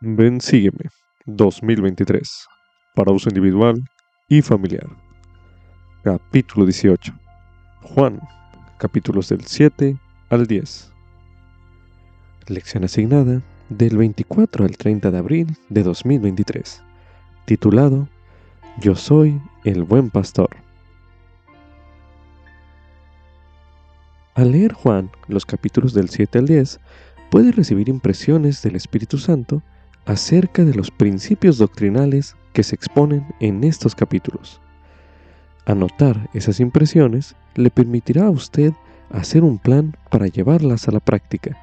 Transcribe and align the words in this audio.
Ven 0.00 0.40
Sígueme 0.40 0.90
2023 1.26 2.46
para 2.94 3.10
uso 3.10 3.28
individual 3.30 3.82
y 4.28 4.42
familiar. 4.42 4.86
Capítulo 6.04 6.66
18. 6.66 7.12
Juan, 7.82 8.20
capítulos 8.78 9.28
del 9.28 9.44
7 9.44 9.98
al 10.30 10.46
10. 10.46 10.92
Lección 12.46 12.84
asignada 12.84 13.42
del 13.70 13.96
24 13.96 14.66
al 14.66 14.76
30 14.76 15.10
de 15.10 15.18
abril 15.18 15.56
de 15.68 15.82
2023. 15.82 16.80
Titulado 17.44 18.08
Yo 18.80 18.94
soy 18.94 19.42
el 19.64 19.82
buen 19.82 20.10
pastor. 20.10 20.50
Al 24.36 24.52
leer 24.52 24.74
Juan 24.74 25.10
los 25.26 25.44
capítulos 25.44 25.92
del 25.92 26.08
7 26.08 26.38
al 26.38 26.46
10, 26.46 26.78
puede 27.32 27.50
recibir 27.50 27.88
impresiones 27.88 28.62
del 28.62 28.76
Espíritu 28.76 29.18
Santo 29.18 29.60
acerca 30.08 30.64
de 30.64 30.72
los 30.72 30.90
principios 30.90 31.58
doctrinales 31.58 32.34
que 32.54 32.62
se 32.62 32.74
exponen 32.74 33.26
en 33.40 33.62
estos 33.62 33.94
capítulos. 33.94 34.58
Anotar 35.66 36.30
esas 36.32 36.60
impresiones 36.60 37.36
le 37.54 37.68
permitirá 37.68 38.24
a 38.24 38.30
usted 38.30 38.72
hacer 39.10 39.44
un 39.44 39.58
plan 39.58 39.94
para 40.10 40.26
llevarlas 40.26 40.88
a 40.88 40.92
la 40.92 41.00
práctica. 41.00 41.58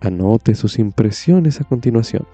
Anote 0.00 0.54
sus 0.54 0.78
impresiones 0.78 1.60
a 1.60 1.64
continuación. 1.64 2.26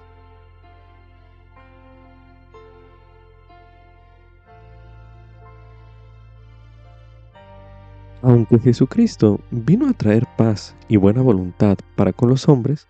Aunque 8.21 8.59
Jesucristo 8.59 9.41
vino 9.51 9.89
a 9.89 9.93
traer 9.93 10.25
paz 10.37 10.73
y 10.87 10.95
buena 10.95 11.21
voluntad 11.21 11.77
para 11.97 12.13
con 12.13 12.29
los 12.29 12.47
hombres, 12.47 12.87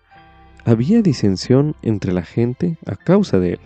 había 0.64 1.02
disensión 1.02 1.74
entre 1.82 2.12
la 2.12 2.22
gente 2.22 2.78
a 2.86 2.96
causa 2.96 3.38
de 3.38 3.54
él. 3.54 3.60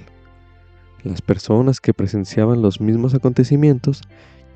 Las 1.05 1.21
personas 1.21 1.81
que 1.81 1.95
presenciaban 1.95 2.63
los 2.63 2.81
mismos 2.81 3.15
acontecimientos 3.15 4.03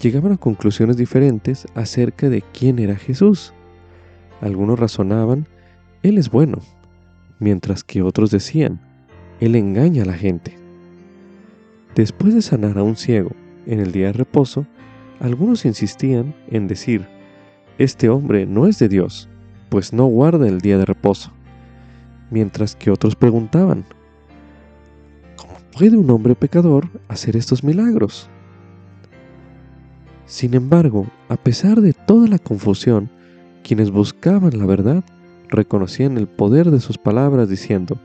llegaban 0.01 0.33
a 0.33 0.37
conclusiones 0.37 0.97
diferentes 0.97 1.67
acerca 1.75 2.29
de 2.29 2.43
quién 2.43 2.79
era 2.79 2.97
Jesús. 2.97 3.53
Algunos 4.41 4.79
razonaban, 4.79 5.47
Él 6.03 6.19
es 6.19 6.31
bueno, 6.31 6.59
mientras 7.41 7.83
que 7.83 8.03
otros 8.03 8.31
decían, 8.31 8.81
Él 9.41 9.57
engaña 9.57 10.05
a 10.05 10.07
la 10.07 10.15
gente. 10.15 10.57
Después 11.97 12.35
de 12.35 12.43
sanar 12.43 12.79
a 12.79 12.83
un 12.83 12.97
ciego 12.97 13.31
en 13.67 13.81
el 13.81 13.91
día 13.91 14.09
de 14.09 14.13
reposo, 14.13 14.67
algunos 15.19 15.65
insistían 15.65 16.35
en 16.49 16.69
decir, 16.69 17.07
Este 17.79 18.09
hombre 18.09 18.47
no 18.47 18.67
es 18.67 18.79
de 18.79 18.89
Dios, 18.89 19.29
pues 19.69 19.93
no 19.93 20.07
guarda 20.07 20.47
el 20.47 20.61
día 20.61 20.79
de 20.79 20.85
reposo 20.85 21.33
mientras 22.31 22.77
que 22.77 22.91
otros 22.91 23.17
preguntaban, 23.17 23.85
¿cómo 25.37 25.55
puede 25.73 25.97
un 25.97 26.11
hombre 26.11 26.35
pecador 26.35 26.89
hacer 27.09 27.37
estos 27.37 27.63
milagros? 27.63 28.29
Sin 30.27 30.55
embargo, 30.55 31.07
a 31.29 31.37
pesar 31.37 31.81
de 31.81 31.93
toda 31.93 32.27
la 32.29 32.39
confusión, 32.39 33.09
quienes 33.63 33.91
buscaban 33.91 34.59
la 34.59 34.67
verdad 34.67 35.05
reconocían 35.49 36.19
el 36.19 36.27
poder 36.27 36.71
de 36.71 36.81
sus 36.81 36.99
palabras 36.99 37.49
diciendo, 37.49 37.99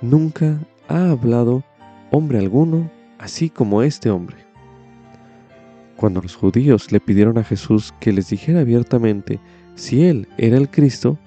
Nunca 0.00 0.58
ha 0.88 1.10
hablado 1.10 1.64
hombre 2.10 2.38
alguno 2.38 2.90
así 3.18 3.50
como 3.50 3.82
este 3.82 4.10
hombre. 4.10 4.36
Cuando 5.96 6.22
los 6.22 6.36
judíos 6.36 6.92
le 6.92 7.00
pidieron 7.00 7.38
a 7.38 7.44
Jesús 7.44 7.92
que 7.98 8.12
les 8.12 8.30
dijera 8.30 8.60
abiertamente 8.60 9.40
si 9.74 10.04
él 10.04 10.28
era 10.38 10.56
el 10.56 10.70
Cristo, 10.70 11.18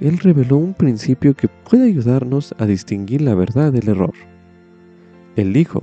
él 0.00 0.18
reveló 0.18 0.56
un 0.56 0.74
principio 0.74 1.34
que 1.34 1.48
puede 1.48 1.86
ayudarnos 1.86 2.54
a 2.58 2.66
distinguir 2.66 3.22
la 3.22 3.34
verdad 3.34 3.72
del 3.72 3.88
error. 3.88 4.14
Él 5.36 5.52
dijo, 5.52 5.82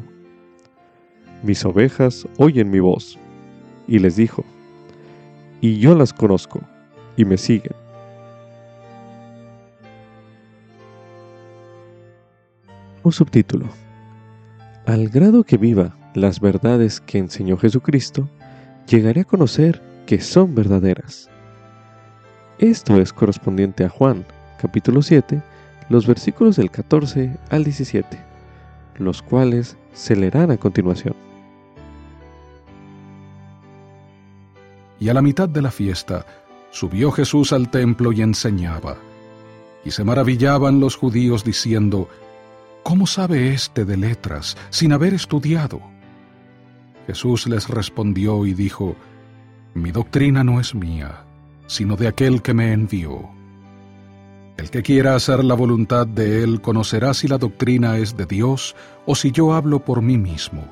Mis 1.44 1.66
ovejas 1.66 2.28
oyen 2.38 2.70
mi 2.70 2.80
voz. 2.80 3.18
Y 3.88 4.00
les 4.00 4.16
dijo, 4.16 4.44
Y 5.62 5.80
yo 5.80 5.96
las 5.96 6.14
conozco, 6.14 6.62
y 7.18 7.26
me 7.26 7.38
siguen. 7.38 7.74
Un 13.04 13.12
subtítulo. 13.12 13.68
Al 14.86 15.10
grado 15.10 15.44
que 15.44 15.58
viva 15.58 15.96
las 16.16 16.40
verdades 16.40 17.02
que 17.02 17.18
enseñó 17.18 17.58
Jesucristo, 17.58 18.30
llegaré 18.88 19.22
a 19.22 19.26
conocer 19.26 19.82
que 20.06 20.22
son 20.22 20.56
verdaderas. 20.56 21.30
Esto 22.60 23.02
es 23.02 23.12
correspondiente 23.12 23.84
a 23.84 23.90
Juan, 23.90 24.26
capítulo 24.62 25.02
7, 25.02 25.42
los 25.90 26.08
versículos 26.08 26.56
del 26.56 26.72
14 26.72 27.36
al 27.50 27.66
17, 27.66 28.18
los 28.98 29.22
cuales 29.22 29.76
se 29.94 30.16
leerán 30.16 30.52
a 30.52 30.58
continuación. 30.58 31.16
Y 35.02 35.10
a 35.10 35.14
la 35.14 35.22
mitad 35.22 35.50
de 35.50 35.62
la 35.62 35.70
fiesta 35.70 36.26
subió 36.72 37.12
Jesús 37.12 37.52
al 37.52 37.70
templo 37.70 38.14
y 38.14 38.22
enseñaba. 38.22 38.96
Y 39.84 39.92
se 39.92 40.06
maravillaban 40.06 40.80
los 40.80 40.96
judíos 40.96 41.44
diciendo, 41.44 42.08
¿Cómo 42.84 43.06
sabe 43.06 43.54
éste 43.54 43.84
de 43.84 43.98
letras 43.98 44.56
sin 44.70 44.94
haber 44.94 45.14
estudiado? 45.14 45.82
Jesús 47.06 47.48
les 47.48 47.68
respondió 47.68 48.46
y 48.46 48.54
dijo, 48.54 48.96
Mi 49.74 49.92
doctrina 49.92 50.46
no 50.46 50.62
es 50.62 50.74
mía 50.74 51.25
sino 51.68 51.96
de 51.96 52.08
aquel 52.08 52.42
que 52.42 52.54
me 52.54 52.72
envió. 52.72 53.30
El 54.58 54.70
que 54.70 54.84
quiera 54.84 55.16
hacer 55.16 55.44
la 55.44 55.54
voluntad 55.54 56.08
de 56.08 56.44
Él 56.44 56.62
conocerá 56.62 57.14
si 57.14 57.28
la 57.28 57.38
doctrina 57.38 57.98
es 57.98 58.16
de 58.16 58.26
Dios 58.26 58.76
o 59.06 59.16
si 59.16 59.32
yo 59.32 59.54
hablo 59.54 59.84
por 59.84 60.02
mí 60.02 60.18
mismo. 60.18 60.64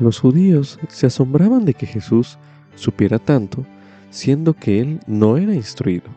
Los 0.00 0.18
judíos 0.18 0.78
se 0.88 1.06
asombraban 1.06 1.64
de 1.64 1.74
que 1.74 1.86
Jesús 1.86 2.38
supiera 2.74 3.18
tanto, 3.18 3.64
siendo 4.10 4.54
que 4.54 4.80
Él 4.80 5.00
no 5.06 5.36
era 5.36 5.54
instruido, 5.54 6.10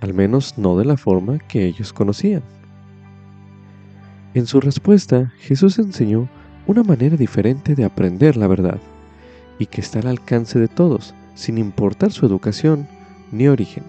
al 0.00 0.14
menos 0.14 0.56
no 0.56 0.78
de 0.78 0.84
la 0.84 0.96
forma 0.96 1.38
que 1.38 1.66
ellos 1.66 1.92
conocían. 1.92 2.42
En 4.32 4.46
su 4.46 4.60
respuesta, 4.60 5.32
Jesús 5.40 5.78
enseñó 5.78 6.28
una 6.66 6.82
manera 6.82 7.16
diferente 7.16 7.74
de 7.74 7.84
aprender 7.84 8.36
la 8.36 8.46
verdad 8.46 8.80
y 9.62 9.66
que 9.66 9.80
está 9.80 10.00
al 10.00 10.08
alcance 10.08 10.58
de 10.58 10.66
todos, 10.66 11.14
sin 11.36 11.56
importar 11.56 12.10
su 12.10 12.26
educación 12.26 12.88
ni 13.30 13.46
origen. 13.46 13.84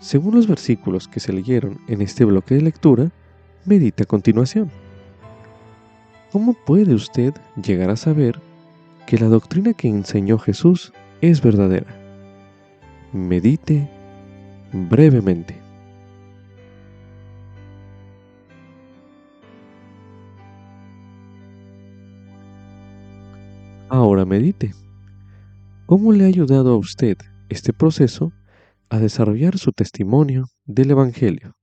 Según 0.00 0.34
los 0.34 0.46
versículos 0.46 1.08
que 1.08 1.18
se 1.18 1.32
leyeron 1.32 1.80
en 1.88 2.02
este 2.02 2.26
bloque 2.26 2.56
de 2.56 2.60
lectura, 2.60 3.10
medite 3.64 4.02
a 4.02 4.06
continuación. 4.06 4.70
¿Cómo 6.30 6.52
puede 6.52 6.94
usted 6.94 7.32
llegar 7.56 7.88
a 7.88 7.96
saber 7.96 8.38
que 9.06 9.16
la 9.16 9.28
doctrina 9.28 9.72
que 9.72 9.88
enseñó 9.88 10.38
Jesús 10.38 10.92
es 11.22 11.40
verdadera? 11.40 11.86
Medite 13.14 13.88
brevemente. 14.72 15.63
Medite. 24.26 24.74
¿Cómo 25.86 26.12
le 26.12 26.24
ha 26.24 26.28
ayudado 26.28 26.72
a 26.72 26.76
usted 26.76 27.16
este 27.48 27.72
proceso 27.72 28.32
a 28.88 28.98
desarrollar 28.98 29.58
su 29.58 29.72
testimonio 29.72 30.46
del 30.64 30.90
Evangelio? 30.92 31.56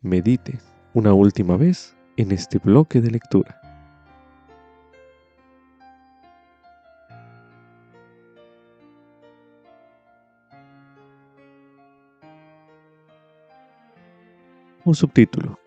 Medite 0.00 0.58
una 0.94 1.14
última 1.14 1.56
vez 1.56 1.96
en 2.16 2.32
este 2.32 2.58
bloque 2.58 3.00
de 3.00 3.10
lectura. 3.10 3.58
Un 14.84 14.94
subtítulo. 14.96 15.60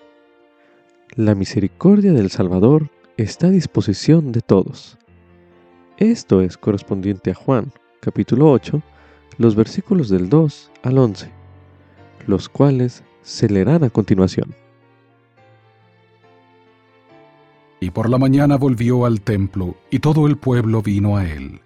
La 1.16 1.36
misericordia 1.36 2.12
del 2.12 2.30
Salvador 2.30 2.92
está 3.16 3.48
a 3.48 3.50
disposición 3.50 4.34
de 4.34 4.42
todos. 4.42 4.98
Esto 5.97 6.42
es 6.42 6.57
correspondiente 6.57 7.31
a 7.31 7.36
Juan, 7.36 7.71
capítulo 8.01 8.51
8, 8.51 8.81
los 9.38 9.56
versículos 9.56 10.09
del 10.09 10.27
2 10.27 10.71
al 10.83 10.97
11, 10.97 11.31
los 12.27 12.50
cuales 12.50 13.06
se 13.21 13.47
leerán 13.47 13.86
a 13.86 13.89
continuación. 13.89 14.53
Y 17.80 17.92
por 17.92 18.09
la 18.09 18.18
mañana 18.18 18.57
volvió 18.57 19.06
al 19.06 19.21
templo, 19.21 19.77
y 19.89 20.00
todo 20.00 20.27
el 20.27 20.36
pueblo 20.36 20.81
vino 20.81 21.15
a 21.15 21.30
él, 21.30 21.62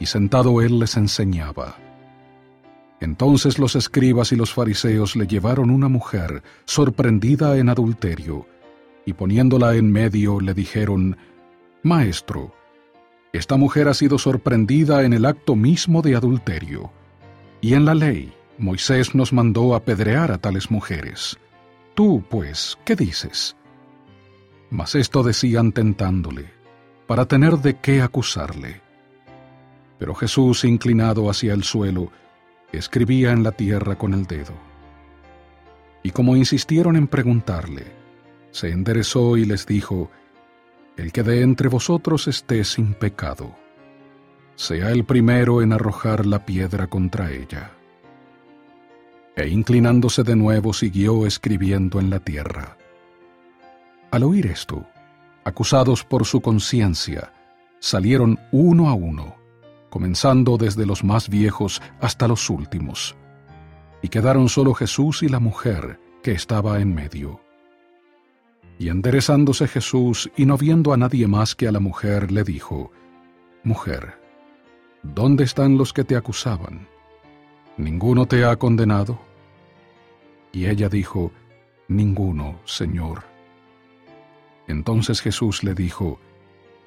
y 0.00 0.06
sentado 0.06 0.60
él 0.60 0.80
les 0.80 0.96
enseñaba. 0.96 1.76
Entonces 2.98 3.60
los 3.60 3.76
escribas 3.76 4.32
y 4.32 4.36
los 4.36 4.52
fariseos 4.52 5.14
le 5.14 5.28
llevaron 5.28 5.70
una 5.70 5.86
mujer 5.86 6.42
sorprendida 6.64 7.56
en 7.56 7.68
adulterio, 7.68 8.44
y 9.06 9.12
poniéndola 9.12 9.76
en 9.76 9.92
medio 9.92 10.40
le 10.40 10.52
dijeron, 10.52 11.16
Maestro, 11.84 12.57
esta 13.32 13.56
mujer 13.56 13.88
ha 13.88 13.94
sido 13.94 14.18
sorprendida 14.18 15.04
en 15.04 15.12
el 15.12 15.26
acto 15.26 15.54
mismo 15.54 16.02
de 16.02 16.16
adulterio. 16.16 16.90
Y 17.60 17.74
en 17.74 17.84
la 17.84 17.94
ley, 17.94 18.32
Moisés 18.56 19.14
nos 19.14 19.32
mandó 19.32 19.74
apedrear 19.74 20.32
a 20.32 20.38
tales 20.38 20.70
mujeres. 20.70 21.36
Tú, 21.94 22.24
pues, 22.28 22.78
¿qué 22.84 22.96
dices? 22.96 23.56
Mas 24.70 24.94
esto 24.94 25.22
decían 25.22 25.72
tentándole, 25.72 26.50
para 27.06 27.26
tener 27.26 27.58
de 27.58 27.76
qué 27.76 28.02
acusarle. 28.02 28.80
Pero 29.98 30.14
Jesús, 30.14 30.64
inclinado 30.64 31.28
hacia 31.28 31.52
el 31.52 31.64
suelo, 31.64 32.10
escribía 32.72 33.32
en 33.32 33.42
la 33.42 33.52
tierra 33.52 33.96
con 33.96 34.14
el 34.14 34.26
dedo. 34.26 34.54
Y 36.02 36.10
como 36.12 36.36
insistieron 36.36 36.96
en 36.96 37.08
preguntarle, 37.08 37.84
se 38.50 38.70
enderezó 38.70 39.36
y 39.36 39.44
les 39.44 39.66
dijo, 39.66 40.10
El 40.98 41.10
que 41.12 41.22
de 41.22 41.40
entre 41.40 41.68
vosotros 41.68 42.28
esté 42.28 42.62
sin 42.64 42.92
pecado, 42.92 43.54
sea 44.56 44.90
el 44.90 45.04
primero 45.06 45.62
en 45.62 45.72
arrojar 45.72 46.26
la 46.26 46.44
piedra 46.44 46.88
contra 46.88 47.30
ella 47.30 47.72
e 49.38 49.48
inclinándose 49.48 50.24
de 50.24 50.34
nuevo 50.34 50.72
siguió 50.72 51.24
escribiendo 51.24 52.00
en 52.00 52.10
la 52.10 52.18
tierra. 52.18 52.76
Al 54.10 54.24
oír 54.24 54.46
esto, 54.46 54.86
acusados 55.44 56.02
por 56.02 56.26
su 56.26 56.40
conciencia, 56.40 57.32
salieron 57.78 58.40
uno 58.50 58.88
a 58.88 58.94
uno, 58.94 59.36
comenzando 59.90 60.56
desde 60.56 60.86
los 60.86 61.04
más 61.04 61.28
viejos 61.28 61.80
hasta 62.00 62.26
los 62.26 62.50
últimos, 62.50 63.14
y 64.02 64.08
quedaron 64.08 64.48
solo 64.48 64.74
Jesús 64.74 65.22
y 65.22 65.28
la 65.28 65.38
mujer 65.38 66.00
que 66.22 66.32
estaba 66.32 66.80
en 66.80 66.92
medio. 66.92 67.40
Y 68.78 68.90
enderezándose 68.90 69.66
Jesús 69.66 70.30
y 70.36 70.46
no 70.46 70.56
viendo 70.56 70.92
a 70.92 70.96
nadie 70.96 71.26
más 71.26 71.56
que 71.56 71.66
a 71.66 71.72
la 71.72 71.80
mujer, 71.80 72.30
le 72.30 72.44
dijo, 72.44 72.92
Mujer, 73.64 74.14
¿dónde 75.02 75.42
están 75.42 75.76
los 75.76 75.92
que 75.92 76.04
te 76.04 76.14
acusaban? 76.14 76.86
¿Ninguno 77.76 78.26
te 78.26 78.44
ha 78.44 78.54
condenado? 78.56 79.18
Y 80.52 80.66
ella 80.66 80.88
dijo, 80.88 81.32
Ninguno, 81.88 82.60
Señor. 82.64 83.24
Entonces 84.68 85.20
Jesús 85.22 85.64
le 85.64 85.74
dijo, 85.74 86.20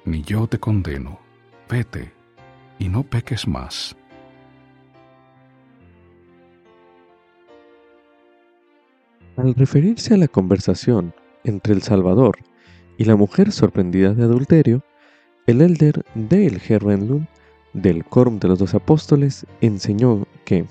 Ni 0.06 0.22
yo 0.22 0.46
te 0.46 0.58
condeno, 0.58 1.20
vete 1.68 2.12
y 2.78 2.88
no 2.88 3.02
peques 3.02 3.46
más. 3.46 3.94
Al 9.36 9.54
referirse 9.54 10.14
a 10.14 10.16
la 10.16 10.28
conversación 10.28 11.14
entre 11.44 11.74
el 11.74 11.82
Salvador 11.82 12.38
y 12.98 13.04
la 13.04 13.16
mujer 13.16 13.52
sorprendida 13.52 14.14
de 14.14 14.24
adulterio, 14.24 14.82
el 15.46 15.60
elder 15.60 16.04
Dale 16.14 16.60
Herrenlund 16.68 17.26
del 17.72 18.04
Quórum 18.04 18.38
de 18.38 18.48
los 18.48 18.58
Dos 18.58 18.74
Apóstoles 18.74 19.46
enseñó 19.60 20.26
que 20.44 20.66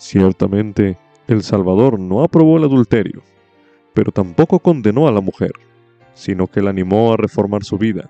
Ciertamente, 0.00 0.96
el 1.28 1.42
Salvador 1.42 2.00
no 2.00 2.22
aprobó 2.22 2.56
el 2.56 2.64
adulterio, 2.64 3.22
pero 3.92 4.10
tampoco 4.10 4.58
condenó 4.58 5.06
a 5.06 5.12
la 5.12 5.20
mujer, 5.20 5.52
sino 6.14 6.46
que 6.46 6.62
la 6.62 6.70
animó 6.70 7.12
a 7.12 7.18
reformar 7.18 7.64
su 7.64 7.76
vida. 7.76 8.08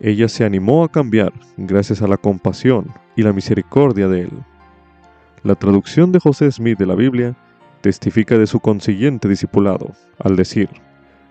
Ella 0.00 0.28
se 0.28 0.44
animó 0.44 0.84
a 0.84 0.90
cambiar 0.90 1.32
gracias 1.56 2.02
a 2.02 2.08
la 2.08 2.18
compasión 2.18 2.92
y 3.16 3.22
la 3.22 3.32
misericordia 3.32 4.06
de 4.06 4.22
él. 4.22 4.30
La 5.42 5.54
traducción 5.54 6.12
de 6.12 6.20
José 6.20 6.52
Smith 6.52 6.78
de 6.78 6.86
la 6.86 6.94
Biblia 6.94 7.36
testifica 7.82 8.38
de 8.38 8.46
su 8.46 8.60
consiguiente 8.60 9.28
discipulado, 9.28 9.92
al 10.18 10.36
decir, 10.36 10.70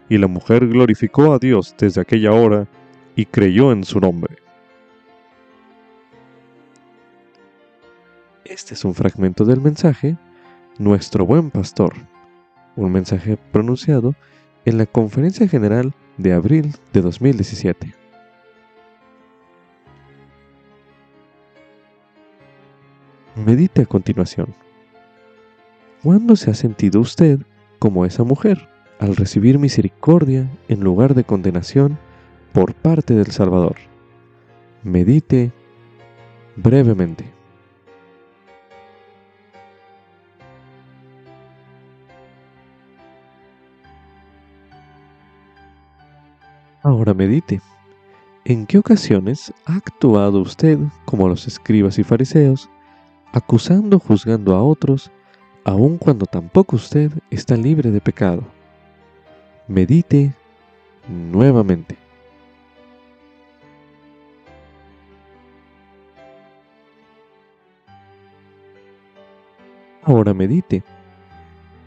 y 0.09 0.17
la 0.17 0.27
mujer 0.27 0.67
glorificó 0.67 1.33
a 1.33 1.39
Dios 1.39 1.73
desde 1.77 2.01
aquella 2.01 2.33
hora 2.33 2.67
y 3.15 3.25
creyó 3.25 3.71
en 3.71 3.83
su 3.83 3.99
nombre. 3.99 4.37
Este 8.45 8.73
es 8.73 8.83
un 8.83 8.93
fragmento 8.93 9.45
del 9.45 9.61
mensaje 9.61 10.17
Nuestro 10.77 11.25
buen 11.25 11.51
pastor, 11.51 11.93
un 12.75 12.91
mensaje 12.91 13.37
pronunciado 13.51 14.15
en 14.65 14.77
la 14.77 14.85
Conferencia 14.85 15.47
General 15.47 15.93
de 16.17 16.33
abril 16.33 16.75
de 16.91 17.01
2017. 17.01 17.93
Medite 23.35 23.83
a 23.83 23.85
continuación. 23.85 24.53
¿Cuándo 26.03 26.35
se 26.35 26.49
ha 26.49 26.55
sentido 26.55 26.99
usted 26.99 27.41
como 27.77 28.05
esa 28.05 28.23
mujer 28.23 28.67
al 28.99 29.15
recibir 29.15 29.59
misericordia 29.59 30.49
en 30.67 30.79
lugar 30.79 31.13
de 31.13 31.23
condenación 31.23 31.99
por 32.53 32.73
parte 32.73 33.13
del 33.13 33.27
Salvador? 33.27 33.75
Medite 34.81 35.51
brevemente. 36.55 37.25
Ahora 46.81 47.13
medite. 47.13 47.61
¿En 48.43 48.65
qué 48.65 48.79
ocasiones 48.79 49.53
ha 49.67 49.75
actuado 49.75 50.39
usted 50.39 50.79
como 51.05 51.27
los 51.27 51.45
escribas 51.45 51.99
y 51.99 52.03
fariseos, 52.03 52.71
acusando, 53.33 53.99
juzgando 53.99 54.55
a 54.55 54.63
otros, 54.63 55.11
aun 55.63 55.97
cuando 55.97 56.25
tampoco 56.25 56.75
usted 56.75 57.11
está 57.29 57.55
libre 57.55 57.91
de 57.91 58.01
pecado? 58.01 58.43
Medite 59.67 60.33
nuevamente. 61.07 61.97
Ahora 70.03 70.33
medite. 70.33 70.83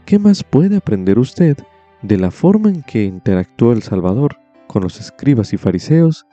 ¿Qué 0.05 0.19
más 0.19 0.43
puede 0.43 0.77
aprender 0.77 1.19
usted 1.19 1.57
de 2.01 2.17
la 2.17 2.31
forma 2.31 2.69
en 2.69 2.83
que 2.83 3.03
interactuó 3.03 3.73
el 3.73 3.81
Salvador 3.81 4.37
con 4.67 4.83
los 4.83 4.99
escribas 4.99 5.53
y 5.53 5.57
fariseos, 5.57 6.25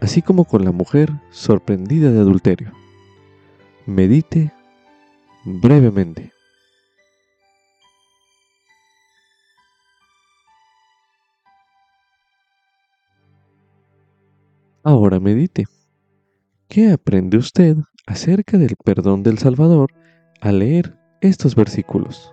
así 0.00 0.22
como 0.22 0.44
con 0.44 0.64
la 0.64 0.72
mujer 0.72 1.12
sorprendida 1.30 2.10
de 2.10 2.20
adulterio. 2.20 2.72
Medite 3.86 4.52
brevemente. 5.44 6.35
Ahora 14.88 15.18
medite. 15.18 15.64
¿Qué 16.68 16.92
aprende 16.92 17.38
usted 17.38 17.76
acerca 18.06 18.56
del 18.56 18.76
perdón 18.84 19.24
del 19.24 19.36
Salvador 19.36 19.90
al 20.40 20.60
leer 20.60 20.96
estos 21.20 21.56
versículos? 21.56 22.32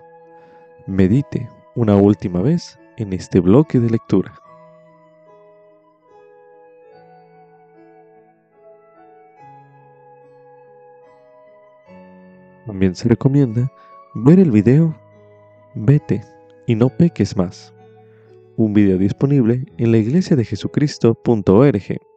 Medite 0.86 1.48
una 1.74 1.96
última 1.96 2.42
vez 2.42 2.78
en 2.96 3.12
este 3.12 3.40
bloque 3.40 3.80
de 3.80 3.90
lectura. 3.90 4.40
También 12.66 12.94
se 12.94 13.08
recomienda 13.08 13.68
ver 14.14 14.38
el 14.38 14.52
video 14.52 14.96
Vete 15.74 16.22
y 16.68 16.76
no 16.76 16.88
peques 16.88 17.36
más, 17.36 17.74
un 18.56 18.74
video 18.74 18.96
disponible 18.96 19.66
en 19.76 19.90
la 19.90 19.98
iglesia 19.98 20.36
de 20.36 20.44
Jesucristo.org. 20.44 22.13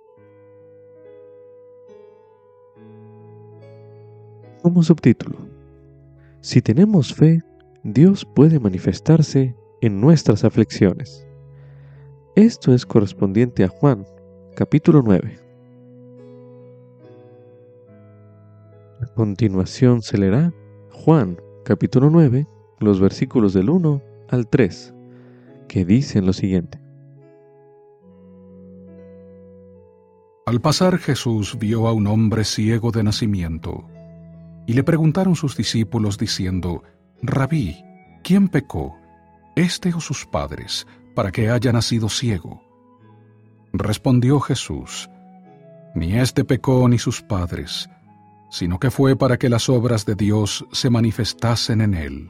Como 4.67 4.83
subtítulo, 4.83 5.37
si 6.41 6.61
tenemos 6.61 7.13
fe, 7.13 7.41
Dios 7.85 8.25
puede 8.25 8.59
manifestarse 8.59 9.55
en 9.79 10.01
nuestras 10.01 10.43
aflicciones. 10.43 11.25
Esto 12.35 12.73
es 12.73 12.85
correspondiente 12.85 13.63
a 13.63 13.69
Juan, 13.69 14.05
capítulo 14.57 15.01
9. 15.01 15.39
A 18.99 19.05
continuación 19.15 20.01
se 20.01 20.17
leerá 20.17 20.53
Juan 20.91 21.39
capítulo 21.63 22.09
9, 22.09 22.45
los 22.81 22.99
versículos 22.99 23.53
del 23.53 23.69
1 23.69 24.01
al 24.27 24.49
3, 24.49 24.93
que 25.69 25.85
dicen 25.85 26.25
lo 26.25 26.33
siguiente. 26.33 26.77
Al 30.45 30.59
pasar 30.59 30.97
Jesús 30.97 31.57
vio 31.57 31.87
a 31.87 31.93
un 31.93 32.07
hombre 32.07 32.43
ciego 32.43 32.91
de 32.91 33.03
nacimiento, 33.03 33.85
y 34.67 34.73
le 34.73 34.83
preguntaron 34.83 35.35
sus 35.35 35.55
discípulos 35.55 36.17
diciendo, 36.17 36.83
Rabí, 37.23 37.83
¿quién 38.21 38.49
pecó, 38.49 38.97
este 39.55 39.93
o 39.93 40.01
sus 40.01 40.25
padres, 40.25 40.85
para 41.15 41.31
que 41.31 41.49
haya 41.49 41.71
nacido 41.71 42.09
ciego? 42.09 42.61
Respondió 43.71 44.41
Jesús, 44.41 45.09
Ni 45.95 46.19
este 46.19 46.43
pecó 46.43 46.87
ni 46.89 46.99
sus 46.99 47.21
padres, 47.21 47.89
sino 48.51 48.77
que 48.77 48.91
fue 48.91 49.15
para 49.15 49.37
que 49.37 49.49
las 49.49 49.69
obras 49.69 50.05
de 50.05 50.15
Dios 50.15 50.65
se 50.73 50.89
manifestasen 50.89 51.79
en 51.79 51.93
él. 51.93 52.29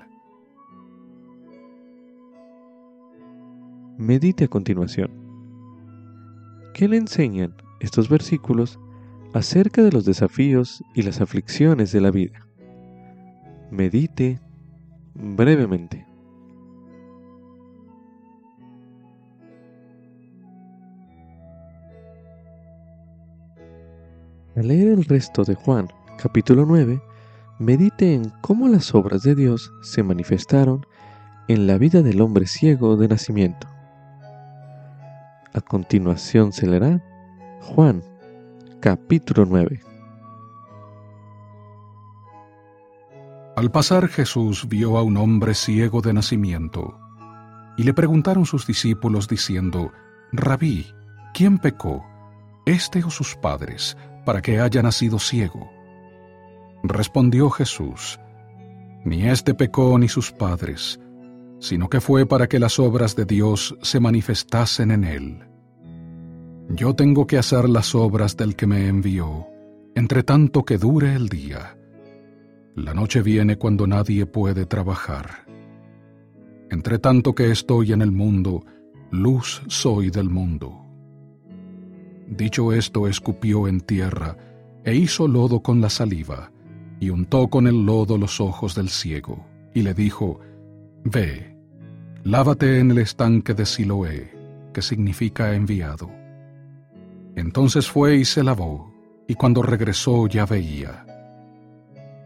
Medite 3.97 4.43
a 4.43 4.47
continuación. 4.47 5.11
¿Qué 6.75 6.87
le 6.87 6.97
enseñan 6.97 7.55
estos 7.79 8.09
versículos 8.09 8.79
acerca 9.33 9.83
de 9.83 9.91
los 9.91 10.05
desafíos 10.05 10.83
y 10.93 11.03
las 11.03 11.21
aflicciones 11.21 11.91
de 11.91 12.01
la 12.01 12.11
vida. 12.11 12.47
Medite 13.71 14.39
brevemente. 15.13 16.05
Al 24.55 24.69
leer 24.69 24.87
el 24.87 25.05
resto 25.05 25.43
de 25.43 25.53
Juan, 25.53 25.87
capítulo 26.17 26.65
9, 26.65 26.99
medite 27.59 28.15
en 28.15 28.31
cómo 28.41 28.67
las 28.67 28.95
obras 28.95 29.21
de 29.21 29.35
Dios 29.35 29.71
se 29.83 30.01
manifestaron 30.01 30.83
en 31.47 31.67
la 31.67 31.77
vida 31.77 32.01
del 32.01 32.21
hombre 32.21 32.47
ciego 32.47 32.97
de 32.97 33.07
nacimiento. 33.07 33.67
A 35.53 35.61
continuación 35.61 36.51
se 36.53 36.65
leerá 36.65 37.03
Juan, 37.61 38.01
capítulo 38.79 39.45
9. 39.45 39.81
Al 43.55 43.71
pasar 43.71 44.07
Jesús 44.07 44.67
vio 44.69 44.97
a 44.97 45.03
un 45.03 45.17
hombre 45.17 45.55
ciego 45.55 46.01
de 46.01 46.13
nacimiento, 46.13 46.99
y 47.75 47.83
le 47.83 47.93
preguntaron 47.93 48.45
sus 48.45 48.67
discípulos 48.67 49.27
diciendo, 49.27 49.91
Rabí, 50.31 50.93
¿quién 51.33 51.57
pecó, 51.57 52.05
este 52.65 53.03
o 53.03 53.09
sus 53.09 53.35
padres, 53.35 53.97
para 54.25 54.41
que 54.41 54.59
haya 54.59 54.83
nacido 54.83 55.17
ciego? 55.17 55.71
Respondió 56.83 57.49
Jesús, 57.49 58.19
Ni 59.03 59.27
este 59.27 59.55
pecó 59.55 59.97
ni 59.97 60.07
sus 60.07 60.31
padres, 60.31 60.99
sino 61.59 61.89
que 61.89 61.99
fue 61.99 62.27
para 62.27 62.47
que 62.47 62.59
las 62.59 62.77
obras 62.77 63.15
de 63.15 63.25
Dios 63.25 63.75
se 63.81 63.99
manifestasen 63.99 64.91
en 64.91 65.03
él. 65.03 65.56
Yo 66.69 66.93
tengo 66.93 67.25
que 67.27 67.37
hacer 67.37 67.69
las 67.69 67.95
obras 67.95 68.35
del 68.35 68.55
que 68.55 68.67
me 68.67 68.87
envió, 68.87 69.47
entre 69.95 70.23
tanto 70.23 70.65
que 70.65 70.77
dure 70.77 71.13
el 71.13 71.29
día. 71.29 71.77
La 72.75 72.93
noche 72.93 73.21
viene 73.21 73.57
cuando 73.57 73.87
nadie 73.87 74.25
puede 74.25 74.65
trabajar. 74.65 75.45
Entre 76.69 76.99
tanto 76.99 77.33
que 77.33 77.51
estoy 77.51 77.93
en 77.93 78.01
el 78.01 78.11
mundo, 78.11 78.65
luz 79.11 79.61
soy 79.67 80.09
del 80.09 80.29
mundo. 80.29 80.85
Dicho 82.27 82.73
esto, 82.73 83.07
escupió 83.07 83.69
en 83.69 83.79
tierra, 83.79 84.35
e 84.83 84.93
hizo 84.93 85.27
lodo 85.27 85.61
con 85.61 85.79
la 85.79 85.89
saliva, 85.89 86.51
y 86.99 87.09
untó 87.09 87.47
con 87.47 87.67
el 87.67 87.85
lodo 87.85 88.17
los 88.17 88.41
ojos 88.41 88.75
del 88.75 88.89
ciego, 88.89 89.45
y 89.73 89.83
le 89.83 89.93
dijo, 89.93 90.41
Ve, 91.05 91.55
lávate 92.23 92.79
en 92.79 92.91
el 92.91 92.97
estanque 92.97 93.53
de 93.53 93.65
Siloé, 93.65 94.33
que 94.73 94.81
significa 94.81 95.55
enviado. 95.55 96.16
Entonces 97.37 97.87
fue 97.87 98.15
y 98.15 98.25
se 98.25 98.43
lavó, 98.43 98.91
y 99.27 99.35
cuando 99.35 99.61
regresó 99.61 100.25
ya 100.27 100.47
veía. 100.47 101.05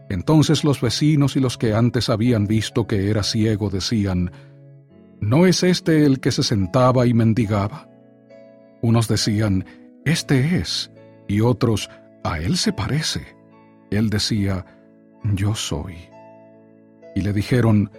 Entonces 0.08 0.64
los 0.64 0.80
vecinos 0.80 1.36
y 1.36 1.40
los 1.40 1.58
que 1.58 1.74
antes 1.74 2.08
habían 2.08 2.46
visto 2.46 2.86
que 2.86 3.10
era 3.10 3.22
ciego 3.22 3.68
decían, 3.68 4.32
¿No 5.20 5.44
es 5.46 5.62
este 5.64 6.06
el 6.06 6.18
que 6.18 6.32
se 6.32 6.42
sentaba 6.42 7.06
y 7.06 7.12
mendigaba? 7.12 7.90
Unos 8.80 9.06
decían, 9.06 9.66
este 10.06 10.56
es, 10.56 10.90
y 11.28 11.42
otros, 11.42 11.90
a 12.24 12.38
él 12.38 12.56
se 12.56 12.72
parece. 12.72 13.36
Él 13.90 14.08
decía, 14.08 14.64
yo 15.34 15.54
soy. 15.54 15.96
Y 17.14 17.20
le 17.20 17.34
dijeron, 17.34 17.90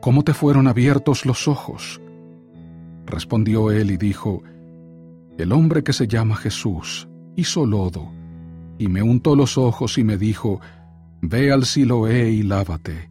¿cómo 0.00 0.24
te 0.24 0.32
fueron 0.32 0.68
abiertos 0.68 1.26
los 1.26 1.46
ojos? 1.48 2.00
Respondió 3.04 3.70
él 3.70 3.90
y 3.90 3.98
dijo, 3.98 4.42
el 5.40 5.52
hombre 5.52 5.82
que 5.82 5.92
se 5.92 6.06
llama 6.06 6.36
Jesús 6.36 7.08
hizo 7.36 7.66
lodo, 7.66 8.12
y 8.78 8.88
me 8.88 9.02
untó 9.02 9.36
los 9.36 9.58
ojos 9.58 9.98
y 9.98 10.04
me 10.04 10.16
dijo, 10.16 10.60
Ve 11.22 11.52
al 11.52 11.66
Siloé 11.66 12.30
y 12.30 12.42
lávate. 12.42 13.10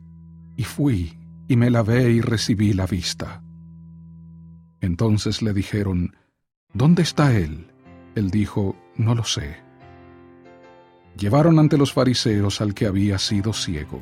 Y 0.55 0.63
fui, 0.63 1.17
y 1.47 1.55
me 1.55 1.69
lavé 1.69 2.11
y 2.11 2.21
recibí 2.21 2.73
la 2.73 2.85
vista. 2.85 3.43
Entonces 4.81 5.41
le 5.41 5.53
dijeron, 5.53 6.15
¿Dónde 6.73 7.03
está 7.03 7.35
él? 7.35 7.71
Él 8.15 8.29
dijo, 8.29 8.75
no 8.95 9.15
lo 9.15 9.23
sé. 9.23 9.57
Llevaron 11.17 11.57
ante 11.57 11.77
los 11.77 11.93
fariseos 11.93 12.61
al 12.61 12.73
que 12.73 12.85
había 12.85 13.17
sido 13.17 13.53
ciego. 13.53 13.99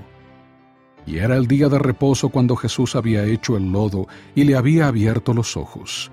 Y 1.05 1.17
era 1.17 1.38
el 1.38 1.48
día 1.48 1.69
de 1.69 1.79
reposo 1.79 2.29
cuando 2.29 2.55
Jesús 2.55 2.96
había 2.96 3.24
hecho 3.24 3.55
el 3.55 3.72
lodo 3.72 4.07
y 4.36 4.43
le 4.43 4.55
había 4.55 4.88
abierto 4.88 5.34
los 5.34 5.55
ojos. 5.55 6.12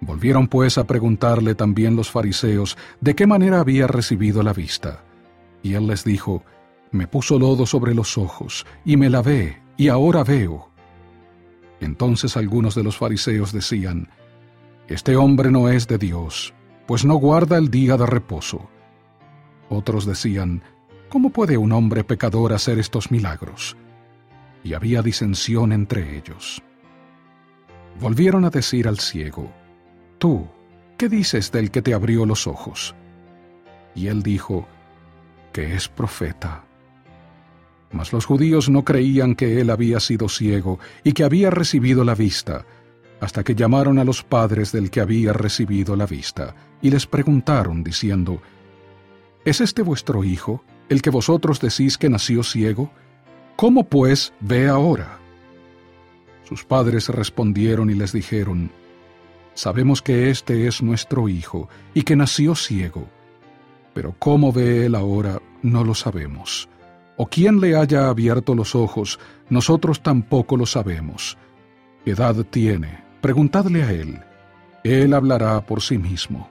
Volvieron 0.00 0.48
pues 0.48 0.78
a 0.78 0.86
preguntarle 0.86 1.54
también 1.54 1.96
los 1.96 2.10
fariseos 2.10 2.76
de 3.00 3.14
qué 3.14 3.26
manera 3.26 3.60
había 3.60 3.86
recibido 3.86 4.42
la 4.42 4.52
vista. 4.52 5.02
Y 5.62 5.74
él 5.74 5.86
les 5.86 6.04
dijo, 6.04 6.44
me 6.90 7.06
puso 7.06 7.38
lodo 7.38 7.66
sobre 7.66 7.94
los 7.94 8.18
ojos, 8.18 8.66
y 8.84 8.96
me 8.96 9.10
lavé, 9.10 9.60
y 9.76 9.88
ahora 9.88 10.24
veo. 10.24 10.70
Entonces 11.80 12.36
algunos 12.36 12.74
de 12.74 12.82
los 12.82 12.96
fariseos 12.96 13.52
decían, 13.52 14.08
Este 14.88 15.16
hombre 15.16 15.50
no 15.50 15.68
es 15.68 15.88
de 15.88 15.98
Dios, 15.98 16.54
pues 16.86 17.04
no 17.04 17.16
guarda 17.16 17.58
el 17.58 17.70
día 17.70 17.96
de 17.96 18.06
reposo. 18.06 18.68
Otros 19.68 20.06
decían, 20.06 20.62
¿Cómo 21.08 21.30
puede 21.30 21.56
un 21.56 21.72
hombre 21.72 22.04
pecador 22.04 22.52
hacer 22.52 22.78
estos 22.78 23.10
milagros? 23.10 23.76
Y 24.64 24.74
había 24.74 25.02
disensión 25.02 25.72
entre 25.72 26.16
ellos. 26.16 26.62
Volvieron 28.00 28.44
a 28.44 28.50
decir 28.50 28.88
al 28.88 28.98
ciego, 28.98 29.52
Tú, 30.18 30.46
¿qué 30.96 31.08
dices 31.08 31.52
del 31.52 31.70
que 31.70 31.82
te 31.82 31.94
abrió 31.94 32.26
los 32.26 32.46
ojos? 32.46 32.94
Y 33.94 34.08
él 34.08 34.22
dijo, 34.22 34.66
que 35.52 35.74
es 35.74 35.88
profeta. 35.88 36.64
Mas 37.92 38.12
los 38.12 38.26
judíos 38.26 38.68
no 38.68 38.84
creían 38.84 39.34
que 39.34 39.60
él 39.60 39.70
había 39.70 40.00
sido 40.00 40.28
ciego 40.28 40.78
y 41.02 41.12
que 41.12 41.24
había 41.24 41.50
recibido 41.50 42.04
la 42.04 42.14
vista, 42.14 42.66
hasta 43.20 43.42
que 43.42 43.54
llamaron 43.54 43.98
a 43.98 44.04
los 44.04 44.22
padres 44.22 44.72
del 44.72 44.90
que 44.90 45.00
había 45.00 45.32
recibido 45.32 45.96
la 45.96 46.06
vista, 46.06 46.54
y 46.82 46.90
les 46.90 47.06
preguntaron, 47.06 47.82
diciendo, 47.82 48.42
¿Es 49.46 49.60
este 49.60 49.82
vuestro 49.82 50.24
hijo, 50.24 50.64
el 50.88 51.00
que 51.00 51.10
vosotros 51.10 51.60
decís 51.60 51.96
que 51.96 52.10
nació 52.10 52.42
ciego? 52.42 52.90
¿Cómo 53.56 53.84
pues 53.84 54.32
ve 54.40 54.68
ahora? 54.68 55.18
Sus 56.46 56.64
padres 56.64 57.08
respondieron 57.08 57.88
y 57.88 57.94
les 57.94 58.12
dijeron, 58.12 58.70
Sabemos 59.56 60.02
que 60.02 60.28
este 60.28 60.66
es 60.66 60.82
nuestro 60.82 61.30
hijo 61.30 61.70
y 61.94 62.02
que 62.02 62.14
nació 62.14 62.54
ciego, 62.54 63.08
pero 63.94 64.14
cómo 64.18 64.52
ve 64.52 64.84
él 64.84 64.94
ahora 64.94 65.40
no 65.62 65.82
lo 65.82 65.94
sabemos. 65.94 66.68
O 67.16 67.26
quién 67.26 67.58
le 67.58 67.74
haya 67.74 68.10
abierto 68.10 68.54
los 68.54 68.74
ojos, 68.74 69.18
nosotros 69.48 70.02
tampoco 70.02 70.58
lo 70.58 70.66
sabemos. 70.66 71.38
Edad 72.04 72.36
tiene, 72.50 73.02
preguntadle 73.22 73.82
a 73.82 73.92
él, 73.92 74.20
él 74.84 75.14
hablará 75.14 75.64
por 75.64 75.80
sí 75.80 75.96
mismo. 75.96 76.50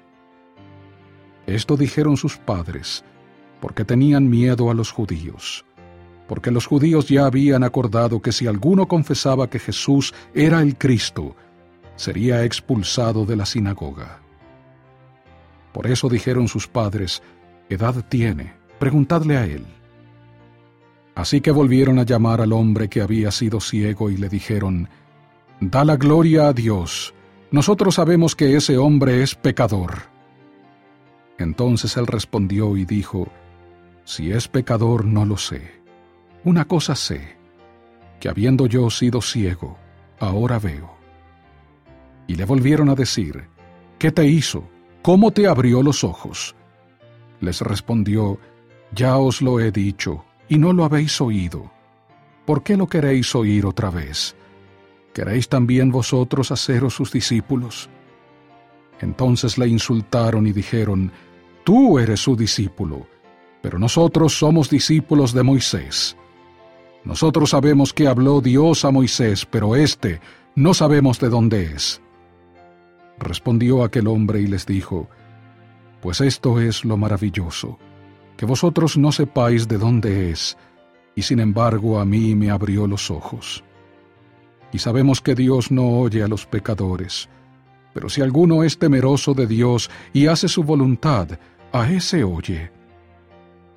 Esto 1.46 1.78
dijeron 1.78 2.18
sus 2.18 2.38
padres, 2.38 3.04
porque 3.62 3.86
tenían 3.86 4.28
miedo 4.28 4.72
a 4.72 4.74
los 4.74 4.92
judíos, 4.92 5.64
porque 6.28 6.50
los 6.50 6.66
judíos 6.66 7.08
ya 7.08 7.28
habían 7.28 7.64
acordado 7.64 8.20
que 8.20 8.32
si 8.32 8.48
alguno 8.48 8.88
confesaba 8.88 9.48
que 9.48 9.60
Jesús 9.60 10.12
era 10.34 10.62
el 10.62 10.76
Cristo, 10.76 11.36
sería 11.96 12.44
expulsado 12.44 13.26
de 13.26 13.36
la 13.36 13.46
sinagoga. 13.46 14.20
Por 15.74 15.88
eso 15.88 16.10
dijeron 16.10 16.48
sus 16.48 16.68
padres, 16.68 17.22
Edad 17.70 18.06
tiene, 18.08 18.54
preguntadle 18.80 19.38
a 19.38 19.46
él. 19.46 19.66
Así 21.16 21.42
que 21.42 21.52
volvieron 21.52 22.00
a 22.00 22.04
llamar 22.04 22.42
al 22.42 22.54
hombre 22.54 22.90
que 22.90 23.02
había 23.02 23.32
sido 23.32 23.60
ciego 23.60 24.10
y 24.10 24.18
le 24.18 24.30
dijeron, 24.30 24.90
Da 25.60 25.86
la 25.86 25.96
gloria 25.96 26.50
a 26.50 26.54
Dios, 26.54 27.14
nosotros 27.52 27.96
sabemos 27.96 28.36
que 28.36 28.56
ese 28.56 28.78
hombre 28.78 29.24
es 29.24 29.36
pecador. 29.36 30.04
Entonces 31.38 31.96
él 31.98 32.08
respondió 32.08 32.76
y 32.78 32.86
dijo, 32.86 33.28
Si 34.04 34.32
es 34.32 34.48
pecador 34.48 35.06
no 35.06 35.26
lo 35.26 35.38
sé. 35.38 35.82
Una 36.44 36.66
cosa 36.66 36.96
sé, 36.96 37.38
que 38.20 38.30
habiendo 38.30 38.68
yo 38.68 38.90
sido 38.90 39.22
ciego, 39.22 39.78
ahora 40.20 40.60
veo. 40.60 40.95
Y 42.28 42.36
le 42.36 42.46
volvieron 42.46 42.90
a 42.90 42.96
decir, 42.96 43.48
¿qué 44.00 44.12
te 44.12 44.26
hizo? 44.26 44.68
¿Cómo 45.02 45.32
te 45.32 45.48
abrió 45.48 45.84
los 45.84 46.04
ojos? 46.04 46.56
Les 47.42 47.62
respondió, 47.62 48.40
Ya 48.94 49.18
os 49.18 49.42
lo 49.42 49.60
he 49.60 49.72
dicho, 49.72 50.26
y 50.50 50.58
no 50.58 50.74
lo 50.74 50.86
habéis 50.86 51.22
oído. 51.22 51.72
¿Por 52.46 52.64
qué 52.64 52.78
lo 52.78 52.88
queréis 52.88 53.34
oír 53.36 53.66
otra 53.66 53.90
vez? 53.90 54.36
¿Queréis 55.14 55.48
también 55.48 55.92
vosotros 55.92 56.52
haceros 56.52 56.94
sus 56.94 57.12
discípulos? 57.12 57.90
Entonces 59.00 59.58
le 59.58 59.68
insultaron 59.68 60.48
y 60.48 60.52
dijeron, 60.52 61.12
Tú 61.64 61.98
eres 61.98 62.20
su 62.20 62.36
discípulo, 62.36 63.08
pero 63.62 63.80
nosotros 63.80 64.38
somos 64.38 64.70
discípulos 64.70 65.34
de 65.34 65.42
Moisés. 65.42 66.16
Nosotros 67.04 67.52
sabemos 67.52 67.94
que 67.94 68.08
habló 68.08 68.42
Dios 68.42 68.86
a 68.86 68.92
Moisés, 68.92 69.46
pero 69.46 69.76
éste 69.76 70.20
no 70.56 70.74
sabemos 70.74 71.20
de 71.20 71.30
dónde 71.30 71.64
es. 71.74 72.02
Respondió 73.20 73.84
aquel 73.84 74.08
hombre 74.08 74.42
y 74.42 74.48
les 74.48 74.66
dijo, 74.66 75.10
Pues 76.02 76.22
esto 76.22 76.60
es 76.60 76.84
lo 76.86 76.98
maravilloso, 76.98 77.80
que 78.38 78.46
vosotros 78.46 78.98
no 78.98 79.12
sepáis 79.12 79.68
de 79.68 79.78
dónde 79.78 80.32
es, 80.32 80.58
y 81.16 81.22
sin 81.22 81.40
embargo 81.40 82.00
a 82.00 82.06
mí 82.06 82.36
me 82.36 82.52
abrió 82.52 82.88
los 82.88 83.10
ojos. 83.10 83.64
Y 84.72 84.80
sabemos 84.80 85.22
que 85.22 85.36
Dios 85.36 85.72
no 85.72 86.00
oye 86.00 86.24
a 86.24 86.28
los 86.28 86.46
pecadores, 86.46 87.30
pero 87.94 88.10
si 88.10 88.22
alguno 88.22 88.64
es 88.64 88.78
temeroso 88.78 89.34
de 89.34 89.48
Dios 89.48 89.90
y 90.12 90.28
hace 90.28 90.50
su 90.50 90.64
voluntad, 90.64 91.40
a 91.72 91.90
ese 91.90 92.26
oye. 92.26 92.72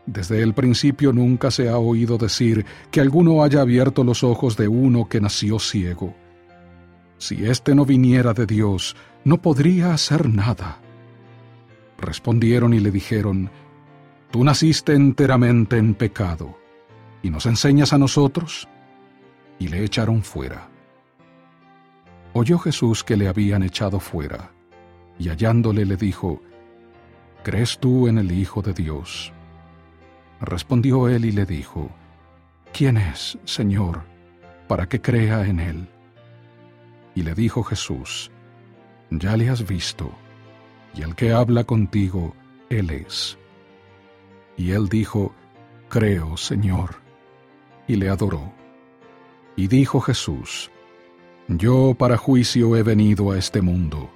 Desde 0.06 0.42
el 0.42 0.54
principio 0.54 1.12
nunca 1.12 1.50
se 1.50 1.68
ha 1.68 1.78
oído 1.78 2.18
decir 2.18 2.64
que 2.90 3.00
alguno 3.00 3.44
haya 3.44 3.60
abierto 3.60 4.02
los 4.02 4.24
ojos 4.24 4.56
de 4.56 4.66
uno 4.66 5.08
que 5.08 5.20
nació 5.20 5.58
ciego. 5.58 6.14
Si 7.18 7.44
éste 7.44 7.74
no 7.74 7.84
viniera 7.84 8.32
de 8.32 8.46
Dios, 8.46 8.96
no 9.24 9.38
podría 9.38 9.92
hacer 9.92 10.28
nada. 10.28 10.78
Respondieron 11.98 12.74
y 12.74 12.80
le 12.80 12.90
dijeron, 12.90 13.50
Tú 14.30 14.44
naciste 14.44 14.92
enteramente 14.92 15.78
en 15.78 15.94
pecado, 15.94 16.58
¿y 17.22 17.30
nos 17.30 17.46
enseñas 17.46 17.92
a 17.92 17.98
nosotros? 17.98 18.68
Y 19.58 19.68
le 19.68 19.84
echaron 19.84 20.22
fuera. 20.22 20.68
Oyó 22.34 22.58
Jesús 22.58 23.02
que 23.02 23.16
le 23.16 23.26
habían 23.26 23.62
echado 23.62 24.00
fuera, 24.00 24.50
y 25.18 25.30
hallándole 25.30 25.86
le 25.86 25.96
dijo, 25.96 26.42
¿Crees 27.42 27.78
tú 27.78 28.06
en 28.06 28.18
el 28.18 28.30
Hijo 28.32 28.62
de 28.62 28.74
Dios? 28.74 29.32
Respondió 30.40 31.08
él 31.08 31.24
y 31.24 31.32
le 31.32 31.46
dijo, 31.46 31.90
¿Quién 32.72 32.96
es, 32.96 33.38
Señor, 33.44 34.02
para 34.68 34.88
que 34.88 35.00
crea 35.00 35.46
en 35.46 35.58
él? 35.58 35.88
Y 37.14 37.22
le 37.22 37.34
dijo 37.34 37.64
Jesús, 37.64 38.30
Ya 39.10 39.36
le 39.36 39.48
has 39.48 39.66
visto, 39.66 40.12
y 40.94 41.02
el 41.02 41.14
que 41.14 41.32
habla 41.32 41.64
contigo, 41.64 42.34
él 42.68 42.90
es. 42.90 43.38
Y 44.56 44.72
él 44.72 44.88
dijo, 44.88 45.34
Creo, 45.88 46.36
Señor, 46.36 46.96
y 47.86 47.96
le 47.96 48.10
adoró. 48.10 48.52
Y 49.56 49.68
dijo 49.68 50.00
Jesús, 50.00 50.70
Yo 51.48 51.94
para 51.98 52.16
juicio 52.18 52.76
he 52.76 52.82
venido 52.82 53.30
a 53.30 53.38
este 53.38 53.62
mundo, 53.62 54.10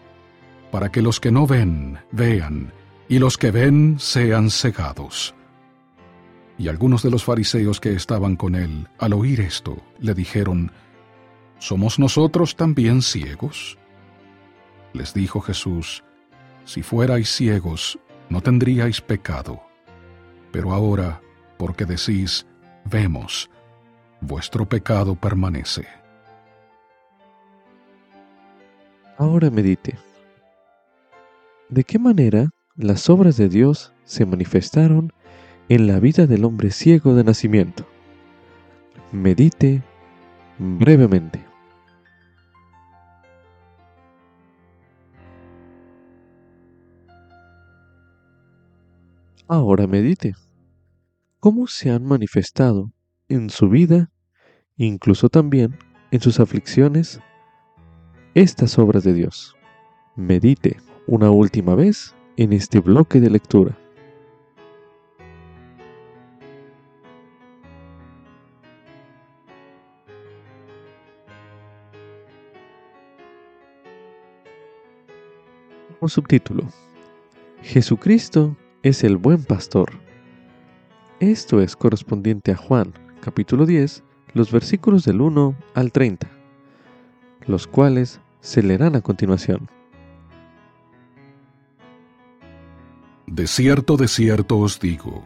para 0.71 0.91
que 0.91 1.01
los 1.01 1.21
que 1.21 1.33
no 1.33 1.47
ven, 1.47 1.99
vean, 2.11 2.73
y 3.09 3.19
los 3.19 3.39
que 3.39 3.51
ven 3.51 3.97
sean 3.99 4.51
cegados. 4.51 5.35
Y 6.59 6.69
algunos 6.69 7.03
de 7.03 7.11
los 7.11 7.25
fariseos 7.25 7.81
que 7.81 7.95
estaban 7.95 8.37
con 8.37 8.55
él, 8.55 8.89
al 8.99 9.15
oír 9.15 9.41
esto, 9.41 9.77
le 9.99 10.13
dijeron, 10.13 10.71
¿Somos 11.59 11.99
nosotros 11.99 12.57
también 12.57 13.03
ciegos? 13.03 13.79
Les 14.93 15.15
dijo 15.15 15.41
Jesús, 15.41 16.05
Si 16.65 16.83
fuerais 16.83 17.29
ciegos, 17.29 17.99
no 18.29 18.41
tendríais 18.41 19.01
pecado. 19.01 19.63
Pero 20.53 20.73
ahora, 20.73 21.21
porque 21.59 21.85
decís, 21.85 22.47
vemos, 22.85 23.51
vuestro 24.21 24.69
pecado 24.69 25.15
permanece. 25.15 25.87
Ahora 29.19 29.51
medite. 29.51 29.99
¿De 31.69 31.85
qué 31.85 31.99
manera 31.99 32.51
las 32.77 33.09
obras 33.09 33.37
de 33.37 33.49
Dios 33.49 33.93
se 34.05 34.27
manifestaron 34.27 35.13
en 35.69 35.87
la 35.87 36.01
vida 36.01 36.27
del 36.27 36.45
hombre 36.45 36.71
ciego 36.71 37.15
de 37.15 37.25
nacimiento? 37.25 37.87
Medite 39.11 39.83
brevemente. 40.59 41.52
Ahora 49.55 49.87
medite. 49.87 50.35
¿Cómo 51.39 51.67
se 51.67 51.91
han 51.91 52.07
manifestado 52.07 52.91
en 53.29 53.51
su 53.51 53.69
vida, 53.69 54.11
incluso 54.79 55.29
también 55.29 55.77
en 56.11 56.23
sus 56.23 56.41
aflicciones, 56.41 57.21
estas 58.33 58.79
obras 58.79 59.05
de 59.05 59.13
Dios? 59.13 59.55
Medite 60.17 60.79
una 61.07 61.31
última 61.31 61.75
vez 61.75 62.17
en 62.39 62.55
este 62.55 62.81
bloque 62.81 63.21
de 63.21 63.29
lectura. 63.29 63.79
Un 76.01 76.09
subtítulo. 76.09 76.67
Jesucristo 77.61 78.57
es 78.83 79.05
el 79.05 79.17
buen 79.17 79.45
pastor. 79.45 79.93
Esto 81.21 81.61
es 81.61 81.77
correspondiente 81.77 82.51
a 82.51 82.57
Juan, 82.57 82.93
capítulo 83.21 83.65
10, 83.65 84.03
los 84.35 84.51
versículos 84.51 85.05
del 85.05 85.21
1 85.21 85.55
al 85.75 85.93
30, 85.93 86.29
los 87.47 87.69
cuales 87.69 88.21
se 88.41 88.63
leerán 88.63 88.97
a 88.97 89.01
continuación. 89.01 89.71
De 93.29 93.47
cierto, 93.47 93.97
de 93.97 94.09
cierto 94.09 94.59
os 94.59 94.81
digo, 94.81 95.25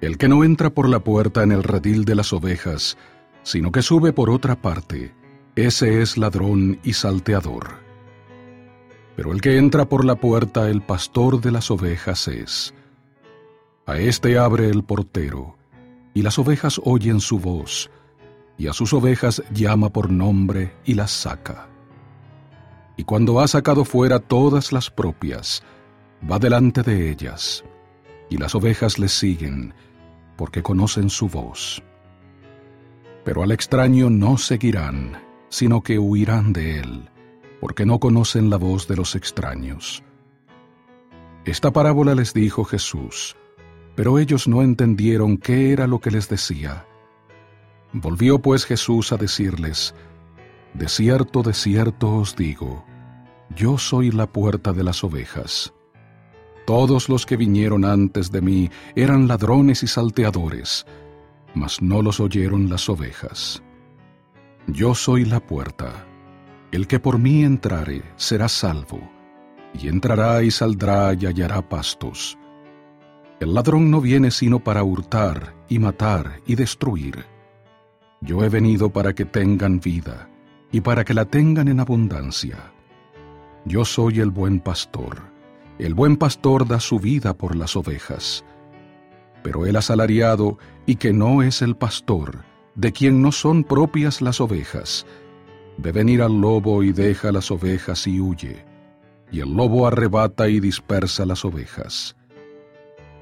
el 0.00 0.16
que 0.16 0.28
no 0.28 0.42
entra 0.42 0.70
por 0.70 0.88
la 0.88 1.00
puerta 1.00 1.42
en 1.42 1.52
el 1.52 1.64
redil 1.64 2.06
de 2.06 2.14
las 2.14 2.32
ovejas, 2.32 2.96
sino 3.42 3.72
que 3.72 3.82
sube 3.82 4.14
por 4.14 4.30
otra 4.30 4.62
parte, 4.62 5.14
ese 5.54 6.00
es 6.00 6.16
ladrón 6.16 6.78
y 6.82 6.94
salteador. 6.94 7.74
Pero 9.16 9.32
el 9.32 9.42
que 9.42 9.58
entra 9.58 9.86
por 9.86 10.04
la 10.06 10.16
puerta, 10.16 10.70
el 10.70 10.80
pastor 10.80 11.42
de 11.42 11.50
las 11.50 11.70
ovejas 11.70 12.26
es. 12.28 12.74
A 13.86 13.98
éste 13.98 14.36
abre 14.36 14.68
el 14.68 14.82
portero, 14.82 15.56
y 16.12 16.22
las 16.22 16.40
ovejas 16.40 16.80
oyen 16.82 17.20
su 17.20 17.38
voz, 17.38 17.88
y 18.58 18.66
a 18.66 18.72
sus 18.72 18.92
ovejas 18.92 19.44
llama 19.52 19.90
por 19.90 20.10
nombre 20.10 20.74
y 20.84 20.94
las 20.94 21.12
saca. 21.12 21.68
Y 22.96 23.04
cuando 23.04 23.38
ha 23.38 23.46
sacado 23.46 23.84
fuera 23.84 24.18
todas 24.18 24.72
las 24.72 24.90
propias, 24.90 25.62
va 26.28 26.40
delante 26.40 26.82
de 26.82 27.12
ellas, 27.12 27.64
y 28.28 28.38
las 28.38 28.56
ovejas 28.56 28.98
le 28.98 29.06
siguen, 29.06 29.72
porque 30.36 30.64
conocen 30.64 31.08
su 31.08 31.28
voz. 31.28 31.80
Pero 33.24 33.44
al 33.44 33.52
extraño 33.52 34.10
no 34.10 34.36
seguirán, 34.36 35.22
sino 35.48 35.82
que 35.82 36.00
huirán 36.00 36.52
de 36.52 36.80
él, 36.80 37.08
porque 37.60 37.86
no 37.86 38.00
conocen 38.00 38.50
la 38.50 38.56
voz 38.56 38.88
de 38.88 38.96
los 38.96 39.14
extraños. 39.14 40.02
Esta 41.44 41.72
parábola 41.72 42.16
les 42.16 42.34
dijo 42.34 42.64
Jesús, 42.64 43.36
pero 43.96 44.18
ellos 44.18 44.46
no 44.46 44.62
entendieron 44.62 45.38
qué 45.38 45.72
era 45.72 45.86
lo 45.86 46.00
que 46.00 46.12
les 46.12 46.28
decía. 46.28 46.86
Volvió 47.92 48.40
pues 48.40 48.64
Jesús 48.66 49.10
a 49.12 49.16
decirles, 49.16 49.94
De 50.74 50.88
cierto, 50.88 51.42
de 51.42 51.54
cierto 51.54 52.14
os 52.14 52.36
digo, 52.36 52.84
yo 53.56 53.78
soy 53.78 54.10
la 54.10 54.26
puerta 54.26 54.72
de 54.72 54.84
las 54.84 55.02
ovejas. 55.02 55.72
Todos 56.66 57.08
los 57.08 57.24
que 57.24 57.36
vinieron 57.36 57.84
antes 57.84 58.30
de 58.30 58.42
mí 58.42 58.70
eran 58.94 59.28
ladrones 59.28 59.82
y 59.82 59.86
salteadores, 59.86 60.84
mas 61.54 61.80
no 61.80 62.02
los 62.02 62.20
oyeron 62.20 62.68
las 62.68 62.88
ovejas. 62.88 63.62
Yo 64.66 64.94
soy 64.94 65.24
la 65.24 65.40
puerta. 65.40 66.04
El 66.72 66.86
que 66.86 66.98
por 66.98 67.18
mí 67.18 67.44
entrare 67.44 68.02
será 68.16 68.48
salvo, 68.48 69.00
y 69.72 69.88
entrará 69.88 70.42
y 70.42 70.50
saldrá 70.50 71.14
y 71.14 71.24
hallará 71.24 71.66
pastos. 71.66 72.36
El 73.38 73.52
ladrón 73.52 73.90
no 73.90 74.00
viene 74.00 74.30
sino 74.30 74.60
para 74.60 74.82
hurtar 74.82 75.54
y 75.68 75.78
matar 75.78 76.40
y 76.46 76.54
destruir. 76.54 77.26
Yo 78.22 78.42
he 78.42 78.48
venido 78.48 78.90
para 78.90 79.14
que 79.14 79.26
tengan 79.26 79.78
vida 79.78 80.30
y 80.72 80.80
para 80.80 81.04
que 81.04 81.12
la 81.12 81.26
tengan 81.26 81.68
en 81.68 81.80
abundancia. 81.80 82.72
Yo 83.66 83.84
soy 83.84 84.20
el 84.20 84.30
buen 84.30 84.60
pastor. 84.60 85.20
El 85.78 85.92
buen 85.92 86.16
pastor 86.16 86.66
da 86.66 86.80
su 86.80 86.98
vida 86.98 87.34
por 87.34 87.56
las 87.56 87.76
ovejas. 87.76 88.42
Pero 89.42 89.66
el 89.66 89.76
asalariado, 89.76 90.58
y 90.86 90.96
que 90.96 91.12
no 91.12 91.42
es 91.42 91.60
el 91.60 91.76
pastor, 91.76 92.42
de 92.74 92.92
quien 92.92 93.20
no 93.20 93.32
son 93.32 93.64
propias 93.64 94.22
las 94.22 94.40
ovejas, 94.40 95.04
ve 95.76 95.92
venir 95.92 96.22
al 96.22 96.40
lobo 96.40 96.82
y 96.82 96.92
deja 96.92 97.32
las 97.32 97.50
ovejas 97.50 98.06
y 98.06 98.18
huye, 98.18 98.64
y 99.30 99.40
el 99.40 99.52
lobo 99.52 99.86
arrebata 99.86 100.48
y 100.48 100.58
dispersa 100.58 101.26
las 101.26 101.44
ovejas. 101.44 102.16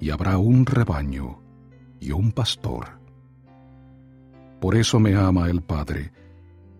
y 0.00 0.10
habrá 0.10 0.38
un 0.38 0.66
rebaño 0.66 1.40
y 2.00 2.12
un 2.12 2.32
pastor. 2.32 2.98
Por 4.60 4.76
eso 4.76 4.98
me 5.00 5.14
ama 5.14 5.48
el 5.50 5.62
Padre, 5.62 6.12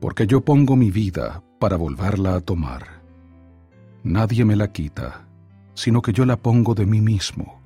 porque 0.00 0.26
yo 0.26 0.42
pongo 0.42 0.76
mi 0.76 0.90
vida 0.90 1.42
para 1.58 1.76
volverla 1.76 2.34
a 2.36 2.40
tomar. 2.40 3.02
Nadie 4.02 4.44
me 4.44 4.56
la 4.56 4.72
quita, 4.72 5.26
sino 5.74 6.02
que 6.02 6.12
yo 6.12 6.24
la 6.24 6.36
pongo 6.36 6.74
de 6.74 6.86
mí 6.86 7.00
mismo. 7.00 7.60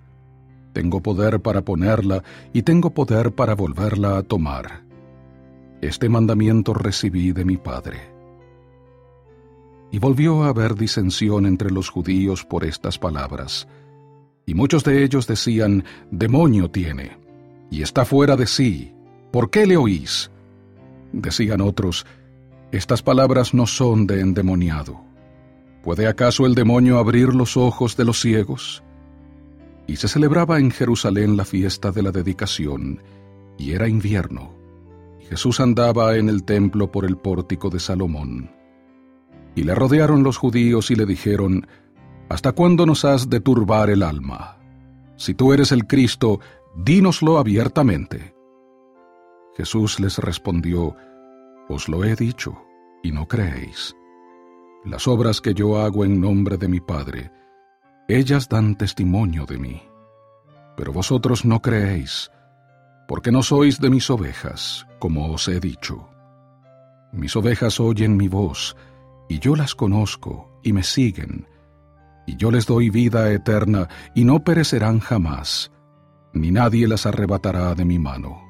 Tengo 0.72 1.02
poder 1.02 1.40
para 1.40 1.62
ponerla 1.62 2.22
y 2.52 2.62
tengo 2.62 2.90
poder 2.90 3.34
para 3.34 3.54
volverla 3.54 4.18
a 4.18 4.22
tomar. 4.22 4.84
Este 5.80 6.08
mandamiento 6.08 6.74
recibí 6.74 7.32
de 7.32 7.44
mi 7.44 7.56
Padre. 7.56 7.98
Y 9.90 9.98
volvió 9.98 10.44
a 10.44 10.48
haber 10.48 10.74
disensión 10.74 11.46
entre 11.46 11.70
los 11.70 11.88
judíos 11.88 12.44
por 12.44 12.64
estas 12.64 12.98
palabras. 12.98 13.66
Y 14.48 14.54
muchos 14.54 14.82
de 14.82 15.04
ellos 15.04 15.26
decían, 15.26 15.84
Demonio 16.10 16.70
tiene, 16.70 17.18
y 17.70 17.82
está 17.82 18.06
fuera 18.06 18.34
de 18.34 18.46
sí. 18.46 18.94
¿Por 19.30 19.50
qué 19.50 19.66
le 19.66 19.76
oís? 19.76 20.30
Decían 21.12 21.60
otros, 21.60 22.06
Estas 22.72 23.02
palabras 23.02 23.52
no 23.52 23.66
son 23.66 24.06
de 24.06 24.22
endemoniado. 24.22 25.02
¿Puede 25.82 26.06
acaso 26.06 26.46
el 26.46 26.54
demonio 26.54 26.96
abrir 26.96 27.34
los 27.34 27.58
ojos 27.58 27.94
de 27.98 28.06
los 28.06 28.22
ciegos? 28.22 28.82
Y 29.86 29.96
se 29.96 30.08
celebraba 30.08 30.58
en 30.58 30.70
Jerusalén 30.70 31.36
la 31.36 31.44
fiesta 31.44 31.92
de 31.92 32.02
la 32.02 32.10
dedicación, 32.10 33.02
y 33.58 33.72
era 33.72 33.86
invierno. 33.86 34.54
Y 35.20 35.26
Jesús 35.26 35.60
andaba 35.60 36.16
en 36.16 36.30
el 36.30 36.44
templo 36.44 36.90
por 36.90 37.04
el 37.04 37.18
pórtico 37.18 37.68
de 37.68 37.80
Salomón. 37.80 38.50
Y 39.54 39.64
le 39.64 39.74
rodearon 39.74 40.22
los 40.22 40.38
judíos 40.38 40.90
y 40.90 40.94
le 40.94 41.04
dijeron, 41.04 41.66
¿Hasta 42.28 42.52
cuándo 42.52 42.84
nos 42.84 43.04
has 43.04 43.30
de 43.30 43.40
turbar 43.40 43.88
el 43.88 44.02
alma? 44.02 44.58
Si 45.16 45.34
tú 45.34 45.52
eres 45.52 45.72
el 45.72 45.86
Cristo, 45.86 46.40
dínoslo 46.76 47.38
abiertamente. 47.38 48.34
Jesús 49.56 49.98
les 49.98 50.18
respondió, 50.18 50.94
Os 51.68 51.88
lo 51.88 52.04
he 52.04 52.14
dicho, 52.14 52.62
y 53.02 53.12
no 53.12 53.26
creéis. 53.26 53.96
Las 54.84 55.08
obras 55.08 55.40
que 55.40 55.54
yo 55.54 55.78
hago 55.80 56.04
en 56.04 56.20
nombre 56.20 56.56
de 56.56 56.68
mi 56.68 56.80
Padre, 56.80 57.32
ellas 58.08 58.48
dan 58.48 58.76
testimonio 58.76 59.44
de 59.44 59.58
mí. 59.58 59.82
Pero 60.76 60.92
vosotros 60.92 61.44
no 61.44 61.60
creéis, 61.60 62.30
porque 63.08 63.32
no 63.32 63.42
sois 63.42 63.80
de 63.80 63.90
mis 63.90 64.08
ovejas, 64.10 64.86
como 64.98 65.32
os 65.32 65.48
he 65.48 65.60
dicho. 65.60 66.08
Mis 67.12 67.34
ovejas 67.36 67.80
oyen 67.80 68.16
mi 68.16 68.28
voz, 68.28 68.76
y 69.28 69.38
yo 69.40 69.56
las 69.56 69.74
conozco, 69.74 70.60
y 70.62 70.72
me 70.72 70.82
siguen, 70.82 71.48
y 72.28 72.36
yo 72.36 72.50
les 72.50 72.66
doy 72.66 72.90
vida 72.90 73.32
eterna, 73.32 73.88
y 74.14 74.24
no 74.24 74.44
perecerán 74.44 74.98
jamás, 74.98 75.72
ni 76.34 76.50
nadie 76.50 76.86
las 76.86 77.06
arrebatará 77.06 77.74
de 77.74 77.86
mi 77.86 77.98
mano. 77.98 78.42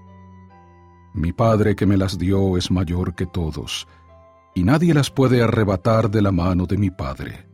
Mi 1.14 1.32
Padre 1.32 1.76
que 1.76 1.86
me 1.86 1.96
las 1.96 2.18
dio 2.18 2.56
es 2.56 2.72
mayor 2.72 3.14
que 3.14 3.24
todos, 3.24 3.86
y 4.52 4.64
nadie 4.64 4.94
las 4.94 5.12
puede 5.12 5.44
arrebatar 5.44 6.10
de 6.10 6.22
la 6.22 6.32
mano 6.32 6.66
de 6.66 6.76
mi 6.76 6.90
Padre. 6.90 7.46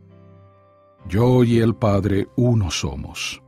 Yo 1.07 1.43
y 1.43 1.59
el 1.59 1.75
Padre 1.75 2.27
uno 2.37 2.71
somos. 2.71 3.43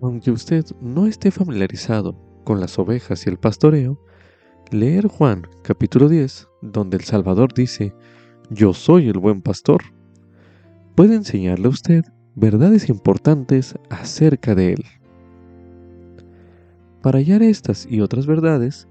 Aunque 0.00 0.30
usted 0.30 0.64
no 0.80 1.06
esté 1.06 1.30
familiarizado 1.30 2.16
con 2.44 2.58
las 2.58 2.78
ovejas 2.78 3.26
y 3.26 3.28
el 3.28 3.38
pastoreo, 3.38 4.02
leer 4.70 5.08
Juan 5.08 5.46
capítulo 5.62 6.08
10, 6.08 6.48
donde 6.62 6.96
el 6.96 7.04
Salvador 7.04 7.52
dice, 7.52 7.94
Yo 8.52 8.74
soy 8.74 9.08
el 9.08 9.20
buen 9.20 9.42
pastor, 9.42 9.80
puede 10.96 11.14
enseñarle 11.14 11.66
a 11.66 11.70
usted 11.70 12.04
verdades 12.34 12.88
importantes 12.88 13.76
acerca 13.90 14.56
de 14.56 14.72
él. 14.72 14.84
Para 17.00 17.20
hallar 17.20 17.44
estas 17.44 17.86
y 17.88 18.00
otras 18.00 18.26
verdades, 18.26 18.88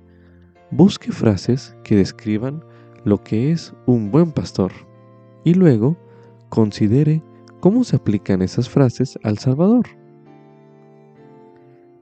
busque 0.72 1.12
frases 1.12 1.76
que 1.84 1.98
describan 1.98 2.63
lo 3.04 3.22
que 3.22 3.52
es 3.52 3.74
un 3.86 4.12
buen 4.12 4.32
pastor 4.32 4.72
y 5.43 5.54
luego 5.56 5.98
considere 6.48 7.22
cómo 7.60 7.84
se 7.84 7.98
aplican 7.98 8.41
esas 8.41 8.69
frases 8.69 9.19
al 9.24 9.39
Salvador. 9.39 9.88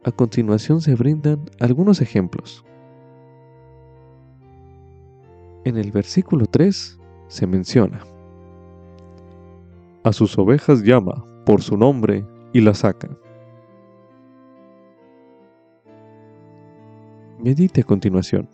A 0.03 0.11
continuación 0.11 0.79
se 0.79 0.93
brindan 0.93 1.49
algunos 1.59 2.01
ejemplos. 2.01 2.63
En 5.65 5.75
el 5.75 5.91
versículo 5.91 6.45
3 6.45 6.96
se 7.27 7.47
menciona, 7.47 7.99
A 10.03 10.13
sus 10.13 10.37
ovejas 10.37 10.83
llama 10.83 11.25
por 11.45 11.61
su 11.61 11.75
nombre 11.75 12.25
y 12.53 12.61
las 12.61 12.79
saca. 12.79 13.09
Medite 17.39 17.81
a 17.81 17.83
continuación. 17.83 18.47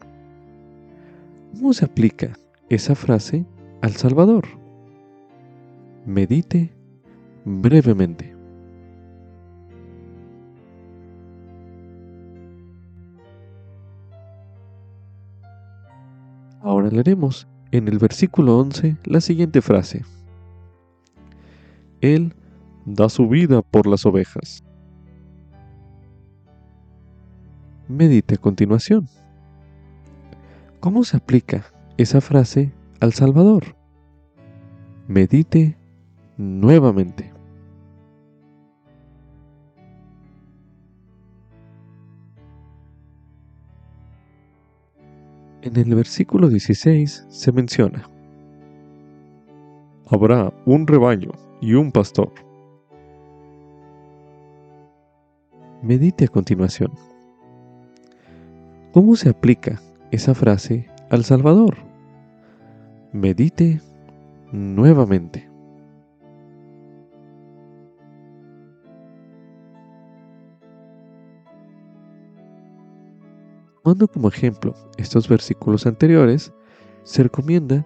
¿Cómo 1.53 1.73
se 1.73 1.85
aplica 1.85 2.33
esa 2.69 2.95
frase 2.95 3.45
al 3.81 3.91
Salvador? 3.91 4.45
Medite 6.05 6.73
brevemente. 7.45 8.33
Ahora 16.61 16.89
leeremos 16.89 17.47
en 17.73 17.87
el 17.87 17.97
versículo 17.97 18.59
11 18.59 18.97
la 19.03 19.19
siguiente 19.19 19.59
frase. 19.59 20.05
Él 22.01 22.35
da 22.85 23.09
su 23.09 23.27
vida 23.27 23.63
por 23.63 23.87
las 23.87 24.05
ovejas. 24.05 24.63
Medite 27.87 28.35
a 28.35 28.37
continuación. 28.37 29.09
¿Cómo 30.79 31.03
se 31.03 31.17
aplica 31.17 31.65
esa 31.97 32.21
frase 32.21 32.71
al 32.99 33.13
Salvador? 33.13 33.75
Medite 35.07 35.75
nuevamente. 36.37 37.32
En 45.63 45.77
el 45.77 45.95
versículo 45.95 46.49
16 46.49 47.25
se 47.29 47.51
menciona, 47.53 48.09
habrá 50.09 50.53
un 50.65 50.85
rebaño 50.85 51.31
y 51.61 51.75
un 51.75 51.89
pastor. 51.89 52.33
Medite 55.81 56.25
a 56.25 56.27
continuación. 56.27 56.91
¿Cómo 58.91 59.15
se 59.15 59.29
aplica 59.29 59.81
esa 60.11 60.35
frase 60.35 60.89
al 61.09 61.23
Salvador? 61.23 61.77
Medite 63.13 63.79
nuevamente. 64.51 65.52
Tomando 73.83 74.07
como 74.07 74.29
ejemplo 74.29 74.73
estos 74.95 75.27
versículos 75.27 75.85
anteriores, 75.85 76.53
se 77.03 77.21
recomienda 77.21 77.85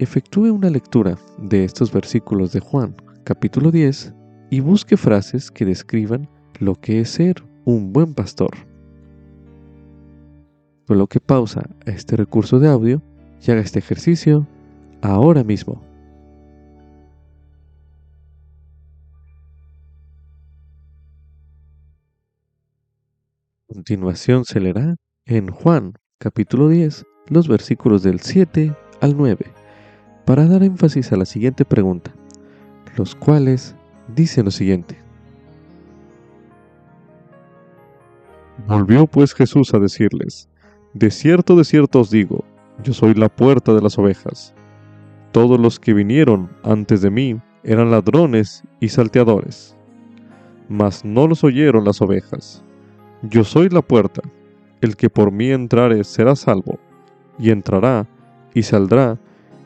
efectúe 0.00 0.52
una 0.52 0.68
lectura 0.68 1.16
de 1.38 1.62
estos 1.62 1.92
versículos 1.92 2.52
de 2.52 2.58
Juan, 2.58 2.96
capítulo 3.22 3.70
10, 3.70 4.12
y 4.50 4.58
busque 4.58 4.96
frases 4.96 5.52
que 5.52 5.64
describan 5.64 6.28
lo 6.58 6.74
que 6.74 6.98
es 7.00 7.10
ser 7.10 7.36
un 7.64 7.92
buen 7.92 8.14
pastor. 8.14 8.50
Coloque 10.88 11.20
pausa 11.20 11.62
a 11.86 11.90
este 11.90 12.16
recurso 12.16 12.58
de 12.58 12.68
audio 12.68 13.00
y 13.46 13.52
haga 13.52 13.60
este 13.60 13.78
ejercicio 13.78 14.44
ahora 15.02 15.44
mismo. 15.44 15.80
Continuación 23.76 24.46
se 24.46 24.58
leerá 24.58 24.96
en 25.26 25.48
Juan 25.48 25.92
capítulo 26.18 26.70
10 26.70 27.04
los 27.28 27.46
versículos 27.46 28.02
del 28.02 28.20
7 28.20 28.74
al 29.02 29.18
9 29.18 29.52
para 30.24 30.46
dar 30.46 30.62
énfasis 30.62 31.12
a 31.12 31.16
la 31.18 31.26
siguiente 31.26 31.66
pregunta, 31.66 32.10
los 32.96 33.14
cuales 33.14 33.76
dicen 34.14 34.46
lo 34.46 34.50
siguiente. 34.50 34.96
Volvió 38.66 39.06
pues 39.06 39.34
Jesús 39.34 39.74
a 39.74 39.78
decirles, 39.78 40.48
De 40.94 41.10
cierto, 41.10 41.54
de 41.54 41.64
cierto 41.64 42.00
os 42.00 42.08
digo, 42.08 42.46
yo 42.82 42.94
soy 42.94 43.12
la 43.12 43.28
puerta 43.28 43.74
de 43.74 43.82
las 43.82 43.98
ovejas. 43.98 44.54
Todos 45.32 45.60
los 45.60 45.78
que 45.78 45.92
vinieron 45.92 46.48
antes 46.62 47.02
de 47.02 47.10
mí 47.10 47.38
eran 47.62 47.90
ladrones 47.90 48.62
y 48.80 48.88
salteadores, 48.88 49.76
mas 50.70 51.04
no 51.04 51.28
los 51.28 51.44
oyeron 51.44 51.84
las 51.84 52.00
ovejas. 52.00 52.62
Yo 53.22 53.44
soy 53.44 53.68
la 53.68 53.82
puerta, 53.82 54.22
el 54.80 54.96
que 54.96 55.10
por 55.10 55.30
mí 55.32 55.50
entrare 55.50 56.04
será 56.04 56.36
salvo, 56.36 56.78
y 57.38 57.50
entrará 57.50 58.06
y 58.54 58.62
saldrá 58.62 59.18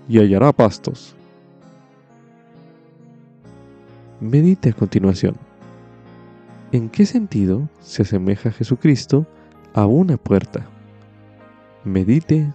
y 0.08 0.18
hallará 0.18 0.52
pastos. 0.52 1.14
medite 4.20 4.68
a 4.70 4.72
continuación. 4.72 5.34
¿En 6.72 6.88
qué 6.88 7.06
sentido 7.06 7.68
se 7.80 8.02
asemeja 8.02 8.52
Jesucristo 8.52 9.26
a 9.74 9.86
una 9.86 10.16
puerta? 10.16 10.66
Medite 11.84 12.52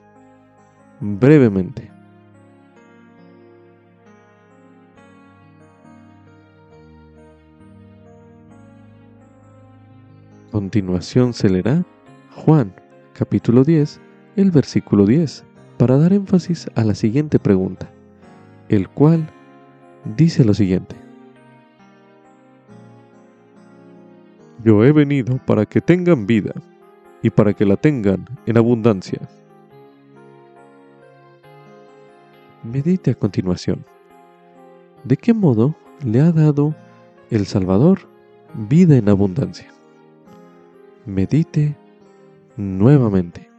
brevemente. 1.01 1.94
Continuación 10.55 11.33
se 11.33 11.49
leerá 11.49 11.83
Juan 12.31 12.73
capítulo 13.11 13.65
10, 13.65 13.99
el 14.37 14.51
versículo 14.51 15.05
10, 15.05 15.43
para 15.75 15.97
dar 15.97 16.13
énfasis 16.13 16.71
a 16.75 16.85
la 16.85 16.95
siguiente 16.95 17.39
pregunta, 17.39 17.89
el 18.69 18.87
cual 18.87 19.27
dice 20.15 20.45
lo 20.45 20.53
siguiente. 20.53 20.95
Yo 24.63 24.85
he 24.85 24.93
venido 24.93 25.41
para 25.45 25.65
que 25.65 25.81
tengan 25.81 26.25
vida 26.25 26.53
y 27.21 27.31
para 27.31 27.53
que 27.53 27.65
la 27.65 27.75
tengan 27.75 28.25
en 28.45 28.55
abundancia. 28.57 29.19
Medite 32.63 33.11
a 33.11 33.15
continuación. 33.15 33.83
¿De 35.03 35.17
qué 35.17 35.33
modo 35.33 35.75
le 36.05 36.21
ha 36.21 36.31
dado 36.31 36.73
el 37.29 37.45
Salvador 37.45 38.07
vida 38.53 38.95
en 38.95 39.09
abundancia? 39.09 39.74
Medite 41.05 41.75
nuevamente. 42.57 43.49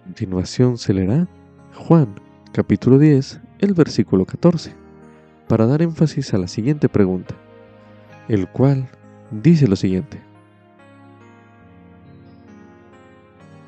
A 0.00 0.04
continuación 0.04 0.76
se 0.76 0.92
leerá 0.92 1.26
Juan 1.74 2.14
capítulo 2.52 2.98
10, 2.98 3.40
el 3.60 3.74
versículo 3.74 4.26
14, 4.26 4.74
para 5.46 5.66
dar 5.66 5.80
énfasis 5.80 6.34
a 6.34 6.38
la 6.38 6.48
siguiente 6.48 6.88
pregunta, 6.88 7.34
el 8.28 8.48
cual 8.48 8.88
dice 9.30 9.68
lo 9.68 9.76
siguiente. 9.76 10.20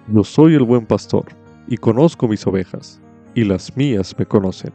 Yo 0.09 0.25
soy 0.25 0.55
el 0.55 0.65
buen 0.65 0.87
pastor, 0.87 1.27
y 1.69 1.77
conozco 1.77 2.27
mis 2.27 2.45
ovejas, 2.47 3.01
y 3.35 3.45
las 3.45 3.77
mías 3.77 4.17
me 4.19 4.27
conocen 4.27 4.73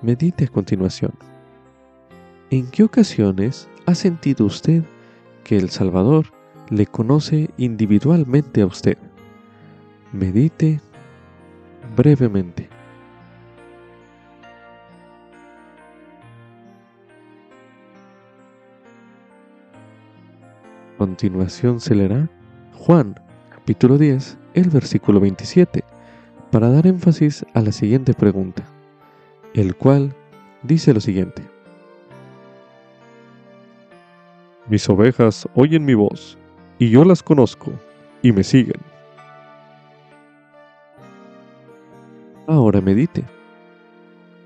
Medite 0.00 0.44
a 0.44 0.48
continuación. 0.48 1.12
¿En 2.50 2.70
qué 2.70 2.84
ocasiones 2.84 3.68
ha 3.86 3.96
sentido 3.96 4.46
usted 4.46 4.84
que 5.42 5.56
el 5.56 5.70
Salvador 5.70 6.26
le 6.70 6.86
conoce 6.86 7.50
individualmente 7.56 8.62
a 8.62 8.66
usted? 8.66 8.96
Medite 10.12 10.80
brevemente. 11.96 12.68
Continuación 20.96 21.80
se 21.80 21.96
leerá 21.96 22.30
Juan 22.72 23.16
capítulo 23.50 23.98
10, 23.98 24.38
el 24.54 24.70
versículo 24.70 25.18
27, 25.18 25.82
para 26.52 26.70
dar 26.70 26.86
énfasis 26.86 27.44
a 27.54 27.60
la 27.60 27.72
siguiente 27.72 28.14
pregunta 28.14 28.77
el 29.54 29.74
cual 29.74 30.14
dice 30.62 30.92
lo 30.94 31.00
siguiente. 31.00 31.42
Mis 34.68 34.88
ovejas 34.88 35.48
oyen 35.54 35.84
mi 35.84 35.94
voz, 35.94 36.36
y 36.78 36.90
yo 36.90 37.04
las 37.04 37.22
conozco, 37.22 37.72
y 38.22 38.32
me 38.32 38.44
siguen. 38.44 38.80
Ahora 42.46 42.80
medite. 42.80 43.24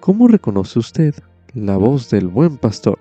¿Cómo 0.01 0.29
reconoce 0.29 0.79
usted 0.79 1.15
la 1.55 1.77
voz 1.77 2.11
del 2.11 2.29
buen 2.29 2.57
pastor? 2.57 2.99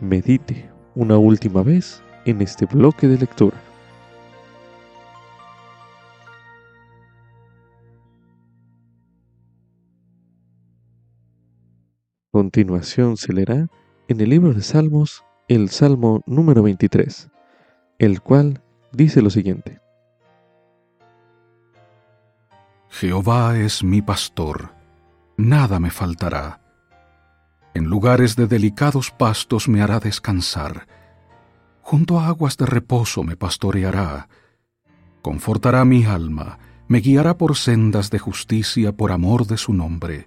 Medite 0.00 0.68
una 0.94 1.18
última 1.18 1.62
vez 1.62 2.02
en 2.24 2.40
este 2.42 2.66
bloque 2.66 3.08
de 3.08 3.18
lectura. 3.18 3.56
Continuación 12.34 13.16
se 13.16 13.32
leerá 13.32 13.68
en 14.08 14.20
el 14.20 14.28
libro 14.28 14.52
de 14.54 14.60
Salmos 14.60 15.24
el 15.46 15.68
Salmo 15.68 16.20
número 16.26 16.64
23, 16.64 17.30
el 18.00 18.22
cual 18.22 18.60
dice 18.90 19.22
lo 19.22 19.30
siguiente. 19.30 19.80
Jehová 22.88 23.56
es 23.56 23.84
mi 23.84 24.02
pastor, 24.02 24.74
nada 25.36 25.78
me 25.78 25.92
faltará. 25.92 26.60
En 27.72 27.84
lugares 27.84 28.34
de 28.34 28.48
delicados 28.48 29.12
pastos 29.12 29.68
me 29.68 29.80
hará 29.80 30.00
descansar, 30.00 30.88
junto 31.82 32.18
a 32.18 32.26
aguas 32.26 32.56
de 32.56 32.66
reposo 32.66 33.22
me 33.22 33.36
pastoreará, 33.36 34.28
confortará 35.22 35.84
mi 35.84 36.04
alma, 36.04 36.58
me 36.88 36.98
guiará 36.98 37.38
por 37.38 37.54
sendas 37.54 38.10
de 38.10 38.18
justicia 38.18 38.90
por 38.90 39.12
amor 39.12 39.46
de 39.46 39.56
su 39.56 39.72
nombre 39.72 40.26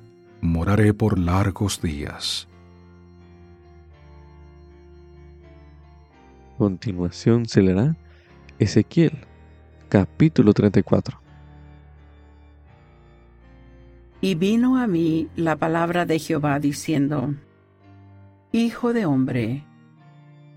moraré 0.41 0.93
por 0.93 1.17
largos 1.17 1.81
días. 1.81 2.47
Continuación 6.57 7.47
se 7.47 7.61
leerá 7.61 7.95
Ezequiel, 8.59 9.25
capítulo 9.89 10.53
34. 10.53 11.19
Y 14.21 14.35
vino 14.35 14.77
a 14.77 14.85
mí 14.85 15.29
la 15.35 15.55
palabra 15.55 16.05
de 16.05 16.19
Jehová 16.19 16.59
diciendo, 16.59 17.33
Hijo 18.51 18.93
de 18.93 19.07
hombre, 19.07 19.65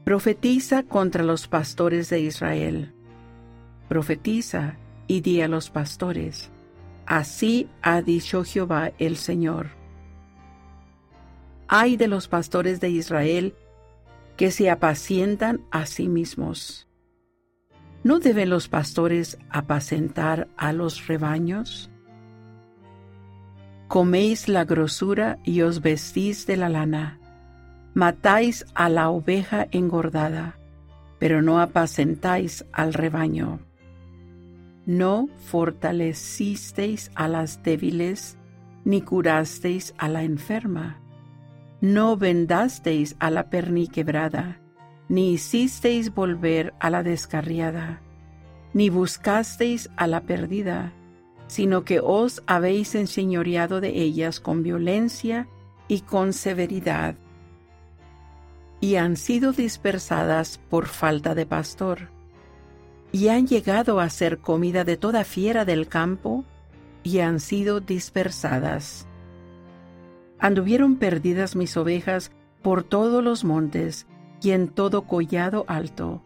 profetiza 0.05 0.83
contra 0.83 1.23
los 1.23 1.49
pastores 1.49 2.11
de 2.11 2.21
Israel. 2.21 2.93
Profetiza 3.89 4.77
y 5.07 5.23
di 5.23 5.41
a 5.41 5.49
los 5.49 5.71
pastores, 5.71 6.51
Así 7.07 7.69
ha 7.83 8.03
dicho 8.03 8.45
Jehová 8.45 8.93
el 8.99 9.17
Señor. 9.17 9.69
Ay 11.69 11.97
de 11.97 12.09
los 12.09 12.29
pastores 12.29 12.81
de 12.81 12.91
Israel 12.91 13.55
que 14.37 14.51
se 14.51 14.71
apacientan 14.71 15.61
a 15.71 15.87
sí 15.87 16.09
mismos. 16.09 16.89
¿No 18.03 18.19
deben 18.19 18.51
los 18.51 18.69
pastores 18.69 19.39
apacentar 19.49 20.49
a 20.57 20.73
los 20.73 21.07
rebaños? 21.07 21.91
Coméis 23.89 24.49
la 24.49 24.65
grosura 24.65 25.39
y 25.45 25.63
os 25.63 25.81
vestís 25.81 26.47
de 26.47 26.57
la 26.57 26.69
lana. 26.69 27.21
Matáis 27.95 28.67
a 28.75 28.89
la 28.89 29.09
oveja 29.09 29.69
engordada, 29.71 30.59
pero 31.19 31.43
no 31.43 31.61
apacentáis 31.61 32.65
al 32.73 32.93
rebaño. 32.93 33.61
No 34.87 35.29
fortalecisteis 35.39 37.11
a 37.15 37.27
las 37.27 37.63
débiles, 37.63 38.37
ni 38.85 39.01
curasteis 39.01 39.95
a 39.97 40.09
la 40.09 40.25
enferma. 40.25 41.01
No 41.81 42.19
vendasteis 42.19 43.17
a 43.19 43.31
la 43.31 43.49
perniquebrada, 43.49 44.61
ni 45.09 45.33
hicisteis 45.33 46.15
volver 46.15 46.75
a 46.81 46.91
la 46.91 47.03
descarriada, 47.03 48.03
ni 48.75 48.91
buscasteis 48.91 49.89
a 49.97 50.07
la 50.07 50.23
perdida, 50.23 50.93
sino 51.47 51.85
que 51.85 52.01
os 52.01 52.43
habéis 52.47 52.95
enseñoreado 52.95 53.81
de 53.81 54.03
ellas 54.03 54.39
con 54.39 54.63
violencia 54.63 55.49
y 55.89 56.01
con 56.01 56.35
severidad, 56.35 57.17
y 58.81 58.97
han 58.97 59.17
sido 59.17 59.53
dispersadas 59.53 60.59
por 60.69 60.89
falta 60.89 61.35
de 61.35 61.47
pastor 61.47 62.14
y 63.15 63.29
han 63.29 63.47
llegado 63.47 64.01
a 64.01 64.11
ser 64.11 64.39
comida 64.39 64.83
de 64.83 64.97
toda 64.97 65.23
fiera 65.23 65.65
del 65.65 65.87
campo 65.87 66.45
y 67.05 67.21
han 67.21 67.39
sido 67.39 67.79
dispersadas. 67.79 69.07
Anduvieron 70.41 70.97
perdidas 70.97 71.55
mis 71.55 71.77
ovejas 71.77 72.33
por 72.61 72.83
todos 72.83 73.23
los 73.23 73.45
montes 73.45 74.09
y 74.43 74.51
en 74.51 74.67
todo 74.67 75.03
collado 75.03 75.65
alto, 75.69 76.25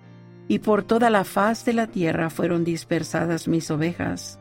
y 0.48 0.60
por 0.60 0.82
toda 0.82 1.10
la 1.10 1.24
faz 1.24 1.66
de 1.66 1.74
la 1.74 1.88
tierra 1.88 2.30
fueron 2.30 2.64
dispersadas 2.64 3.48
mis 3.48 3.70
ovejas, 3.70 4.40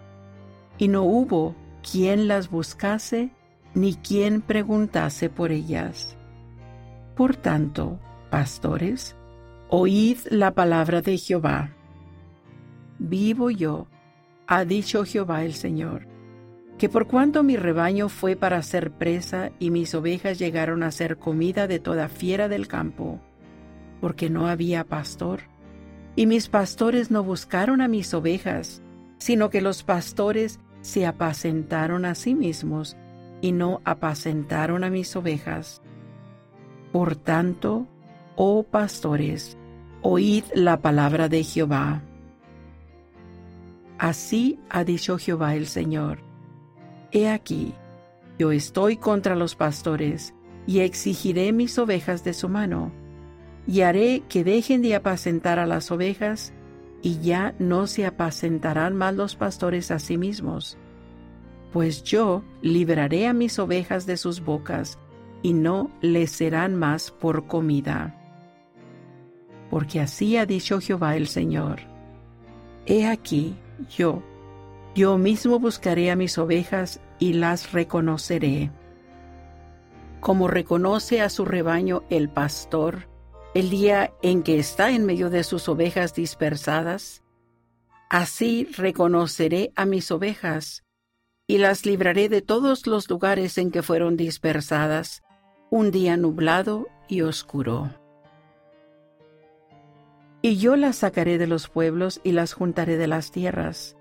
y 0.77 0.87
no 0.87 1.03
hubo 1.03 1.53
quien 1.91 2.29
las 2.29 2.49
buscase 2.49 3.29
ni 3.73 3.95
quien 3.95 4.41
preguntase 4.41 5.29
por 5.29 5.51
ellas. 5.51 6.15
Por 7.13 7.35
tanto, 7.35 7.99
pastores, 8.31 9.17
oíd 9.67 10.19
la 10.29 10.51
palabra 10.51 11.01
de 11.01 11.17
Jehová. 11.17 11.76
Vivo 12.99 13.51
yo, 13.51 13.87
ha 14.47 14.65
dicho 14.65 15.03
Jehová 15.05 15.43
el 15.43 15.53
Señor, 15.53 16.07
que 16.77 16.89
por 16.89 17.07
cuanto 17.07 17.43
mi 17.43 17.57
rebaño 17.57 18.09
fue 18.09 18.35
para 18.35 18.61
ser 18.63 18.91
presa 18.91 19.51
y 19.59 19.71
mis 19.71 19.93
ovejas 19.93 20.39
llegaron 20.39 20.83
a 20.83 20.91
ser 20.91 21.17
comida 21.17 21.67
de 21.67 21.79
toda 21.79 22.07
fiera 22.07 22.47
del 22.47 22.67
campo, 22.67 23.19
porque 24.01 24.29
no 24.29 24.47
había 24.47 24.83
pastor, 24.83 25.41
y 26.15 26.25
mis 26.25 26.49
pastores 26.49 27.11
no 27.11 27.23
buscaron 27.23 27.81
a 27.81 27.87
mis 27.87 28.13
ovejas, 28.13 28.81
sino 29.19 29.49
que 29.49 29.61
los 29.61 29.83
pastores 29.83 30.59
se 30.81 31.05
apacentaron 31.05 32.05
a 32.05 32.15
sí 32.15 32.33
mismos 32.33 32.95
y 33.41 33.51
no 33.51 33.81
apacentaron 33.85 34.83
a 34.83 34.89
mis 34.89 35.15
ovejas. 35.15 35.81
Por 36.91 37.15
tanto, 37.15 37.87
oh 38.35 38.63
pastores, 38.63 39.57
oíd 40.01 40.45
la 40.55 40.81
palabra 40.81 41.29
de 41.29 41.43
Jehová. 41.43 42.01
Así 43.97 44.59
ha 44.69 44.83
dicho 44.83 45.17
Jehová 45.17 45.55
el 45.55 45.67
Señor. 45.67 46.19
He 47.11 47.29
aquí, 47.29 47.73
yo 48.37 48.51
estoy 48.51 48.97
contra 48.97 49.35
los 49.35 49.55
pastores, 49.55 50.33
y 50.65 50.79
exigiré 50.79 51.51
mis 51.53 51.77
ovejas 51.79 52.23
de 52.23 52.33
su 52.33 52.49
mano 52.49 52.91
y 53.67 53.81
haré 53.81 54.23
que 54.29 54.43
dejen 54.43 54.81
de 54.81 54.95
apacentar 54.95 55.59
a 55.59 55.67
las 55.67 55.91
ovejas, 55.91 56.53
y 57.01 57.19
ya 57.19 57.53
no 57.59 57.85
se 57.85 58.05
apacentarán 58.05 58.95
más 58.95 59.13
los 59.13 59.35
pastores 59.35 59.91
a 59.91 59.99
sí 59.99 60.17
mismos. 60.17 60.77
Pues 61.73 62.01
yo 62.03 62.43
libraré 62.61 63.27
a 63.27 63.33
mis 63.33 63.59
ovejas 63.59 64.05
de 64.05 64.15
sus 64.17 64.41
bocas, 64.41 64.97
y 65.43 65.53
no 65.53 65.91
les 66.01 66.31
serán 66.31 66.75
más 66.75 67.11
por 67.11 67.45
comida. 67.45 68.15
Porque 69.69 69.99
así 69.99 70.37
ha 70.37 70.45
dicho 70.45 70.79
Jehová 70.79 71.17
el 71.17 71.27
Señor. 71.27 71.81
He 72.85 73.05
aquí, 73.05 73.55
yo, 73.95 74.23
yo 74.95 75.17
mismo 75.17 75.59
buscaré 75.59 76.11
a 76.11 76.15
mis 76.15 76.37
ovejas 76.37 76.99
y 77.19 77.33
las 77.33 77.71
reconoceré. 77.71 78.71
Como 80.19 80.47
reconoce 80.47 81.21
a 81.21 81.29
su 81.29 81.45
rebaño 81.45 82.03
el 82.09 82.29
pastor, 82.29 83.07
el 83.53 83.69
día 83.69 84.11
en 84.21 84.43
que 84.43 84.59
está 84.59 84.91
en 84.91 85.05
medio 85.05 85.29
de 85.29 85.43
sus 85.43 85.69
ovejas 85.69 86.13
dispersadas, 86.13 87.23
así 88.09 88.67
reconoceré 88.75 89.71
a 89.75 89.85
mis 89.85 90.11
ovejas 90.11 90.83
y 91.47 91.59
las 91.59 91.85
libraré 91.85 92.29
de 92.29 92.41
todos 92.41 92.87
los 92.87 93.09
lugares 93.09 93.57
en 93.57 93.71
que 93.71 93.81
fueron 93.81 94.17
dispersadas, 94.17 95.23
un 95.69 95.91
día 95.91 96.17
nublado 96.17 96.87
y 97.07 97.21
oscuro. 97.21 97.89
Y 100.41 100.57
yo 100.57 100.75
las 100.75 100.97
sacaré 100.97 101.37
de 101.37 101.47
los 101.47 101.67
pueblos 101.67 102.21
y 102.23 102.31
las 102.31 102.53
juntaré 102.53 102.97
de 102.97 103.07
las 103.07 103.31
tierras, 103.31 103.95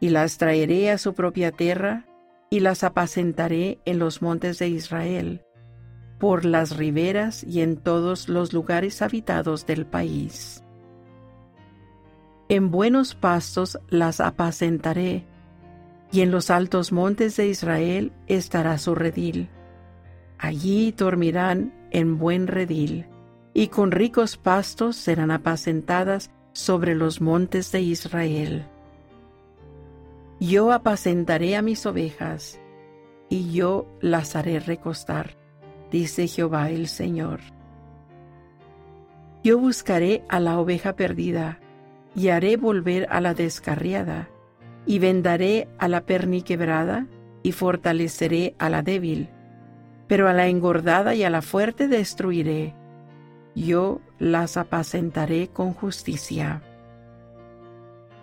y 0.00 0.10
las 0.10 0.38
traeré 0.38 0.90
a 0.90 0.98
su 0.98 1.14
propia 1.14 1.52
tierra, 1.52 2.06
y 2.50 2.60
las 2.60 2.84
apacentaré 2.84 3.78
en 3.84 3.98
los 3.98 4.20
montes 4.20 4.58
de 4.58 4.68
Israel 4.68 5.44
por 6.22 6.44
las 6.44 6.76
riberas 6.76 7.42
y 7.42 7.62
en 7.62 7.76
todos 7.76 8.28
los 8.28 8.52
lugares 8.52 9.02
habitados 9.02 9.66
del 9.66 9.86
país. 9.86 10.62
En 12.48 12.70
buenos 12.70 13.16
pastos 13.16 13.80
las 13.88 14.20
apacentaré, 14.20 15.24
y 16.12 16.20
en 16.20 16.30
los 16.30 16.50
altos 16.50 16.92
montes 16.92 17.36
de 17.36 17.48
Israel 17.48 18.12
estará 18.28 18.78
su 18.78 18.94
redil. 18.94 19.48
Allí 20.38 20.92
dormirán 20.92 21.74
en 21.90 22.18
buen 22.18 22.46
redil, 22.46 23.06
y 23.54 23.68
con 23.68 23.90
ricos 23.90 24.36
pastos 24.36 24.96
serán 24.96 25.30
apacentadas 25.30 26.30
sobre 26.52 26.94
los 26.94 27.20
montes 27.20 27.72
de 27.72 27.80
Israel. 27.82 28.66
Yo 30.40 30.72
apacentaré 30.72 31.56
a 31.56 31.62
mis 31.62 31.86
ovejas, 31.86 32.60
y 33.28 33.52
yo 33.52 33.86
las 34.00 34.36
haré 34.36 34.60
recostar 34.60 35.42
dice 35.92 36.26
Jehová 36.26 36.70
el 36.70 36.88
Señor. 36.88 37.40
Yo 39.44 39.58
buscaré 39.58 40.24
a 40.28 40.40
la 40.40 40.58
oveja 40.58 40.96
perdida, 40.96 41.60
y 42.16 42.28
haré 42.28 42.56
volver 42.56 43.06
a 43.10 43.20
la 43.20 43.34
descarriada, 43.34 44.28
y 44.86 44.98
vendaré 44.98 45.68
a 45.78 45.86
la 45.88 46.04
perniquebrada, 46.06 47.06
y 47.42 47.52
fortaleceré 47.52 48.54
a 48.58 48.70
la 48.70 48.82
débil, 48.82 49.28
pero 50.08 50.28
a 50.28 50.32
la 50.32 50.48
engordada 50.48 51.14
y 51.14 51.24
a 51.24 51.30
la 51.30 51.42
fuerte 51.42 51.88
destruiré. 51.88 52.74
Yo 53.54 54.00
las 54.18 54.56
apacentaré 54.56 55.48
con 55.48 55.72
justicia. 55.72 56.62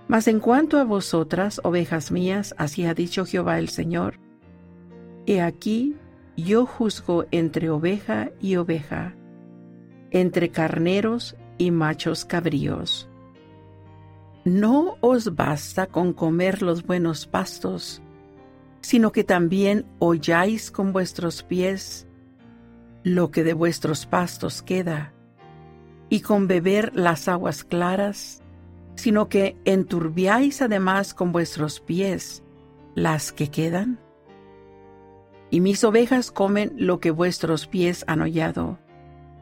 Mas 0.08 0.28
en 0.28 0.40
cuanto 0.40 0.80
a 0.80 0.84
vosotras, 0.84 1.62
ovejas 1.64 2.12
mías, 2.12 2.56
así 2.58 2.86
ha 2.86 2.94
dicho 2.94 3.26
Jehová 3.26 3.60
el 3.60 3.70
Señor, 3.70 4.20
he 5.28 5.42
aquí 5.42 5.96
yo 6.36 6.66
juzgo 6.66 7.26
entre 7.32 7.70
oveja 7.70 8.32
y 8.40 8.56
oveja, 8.56 9.14
entre 10.10 10.50
carneros 10.50 11.36
y 11.58 11.72
machos 11.72 12.26
cabríos. 12.26 13.08
No 14.46 14.98
os 15.02 15.36
basta 15.36 15.86
con 15.86 16.14
comer 16.14 16.62
los 16.62 16.84
buenos 16.84 17.28
pastos, 17.28 18.02
sino 18.82 19.12
que 19.12 19.24
también 19.24 19.86
holláis 20.00 20.72
con 20.72 20.94
vuestros 20.94 21.44
pies 21.44 22.08
lo 23.04 23.32
que 23.32 23.44
de 23.44 23.54
vuestros 23.54 24.06
pastos 24.06 24.62
queda, 24.62 25.14
y 26.10 26.22
con 26.22 26.48
beber 26.48 26.92
las 26.96 27.28
aguas 27.28 27.64
claras, 27.64 28.42
sino 28.96 29.30
que 29.30 29.56
enturbiáis 29.66 30.62
además 30.62 31.14
con 31.14 31.32
vuestros 31.32 31.80
pies 31.80 32.44
las 32.96 33.32
que 33.32 33.50
quedan 33.50 34.00
y 35.52 35.62
mis 35.62 35.84
ovejas 35.84 36.32
comen 36.32 36.74
lo 36.78 37.00
que 37.00 37.12
vuestros 37.12 37.68
pies 37.68 38.04
han 38.08 38.22
hollado, 38.22 38.78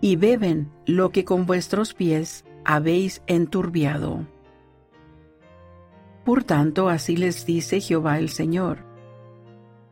y 0.02 0.16
beben 0.16 0.72
lo 0.86 1.12
que 1.12 1.26
con 1.26 1.46
vuestros 1.46 1.94
pies 1.94 2.46
habéis 2.64 3.22
enturbiado. 3.28 4.26
Por 6.24 6.44
tanto, 6.44 6.90
así 6.90 7.16
les 7.16 7.46
dice 7.46 7.80
Jehová 7.80 8.20
el 8.20 8.30
Señor. 8.30 8.80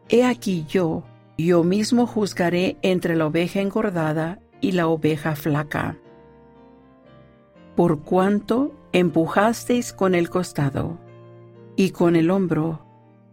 He 0.09 0.25
aquí 0.25 0.65
yo, 0.67 1.03
yo 1.37 1.63
mismo 1.63 2.07
juzgaré 2.07 2.77
entre 2.81 3.15
la 3.15 3.27
oveja 3.27 3.61
engordada 3.61 4.39
y 4.61 4.73
la 4.73 4.87
oveja 4.87 5.35
flaca. 5.35 5.97
Por 7.75 8.01
cuanto 8.03 8.73
empujasteis 8.93 9.91
con 9.91 10.15
el 10.15 10.29
costado 10.29 10.97
y 11.75 11.91
con 11.91 12.15
el 12.15 12.31
hombro 12.31 12.85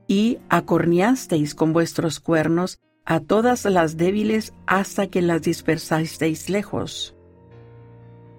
y 0.08 0.38
acorneasteis 0.48 1.54
con 1.54 1.72
vuestros 1.72 2.18
cuernos 2.18 2.80
a 3.04 3.20
todas 3.20 3.64
las 3.64 3.96
débiles 3.96 4.52
hasta 4.66 5.06
que 5.06 5.22
las 5.22 5.42
dispersasteis 5.42 6.50
lejos. 6.50 7.16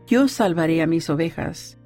Yo 0.08 0.28
salvaré 0.28 0.82
a 0.82 0.88
mis 0.88 1.10
ovejas, 1.10 1.80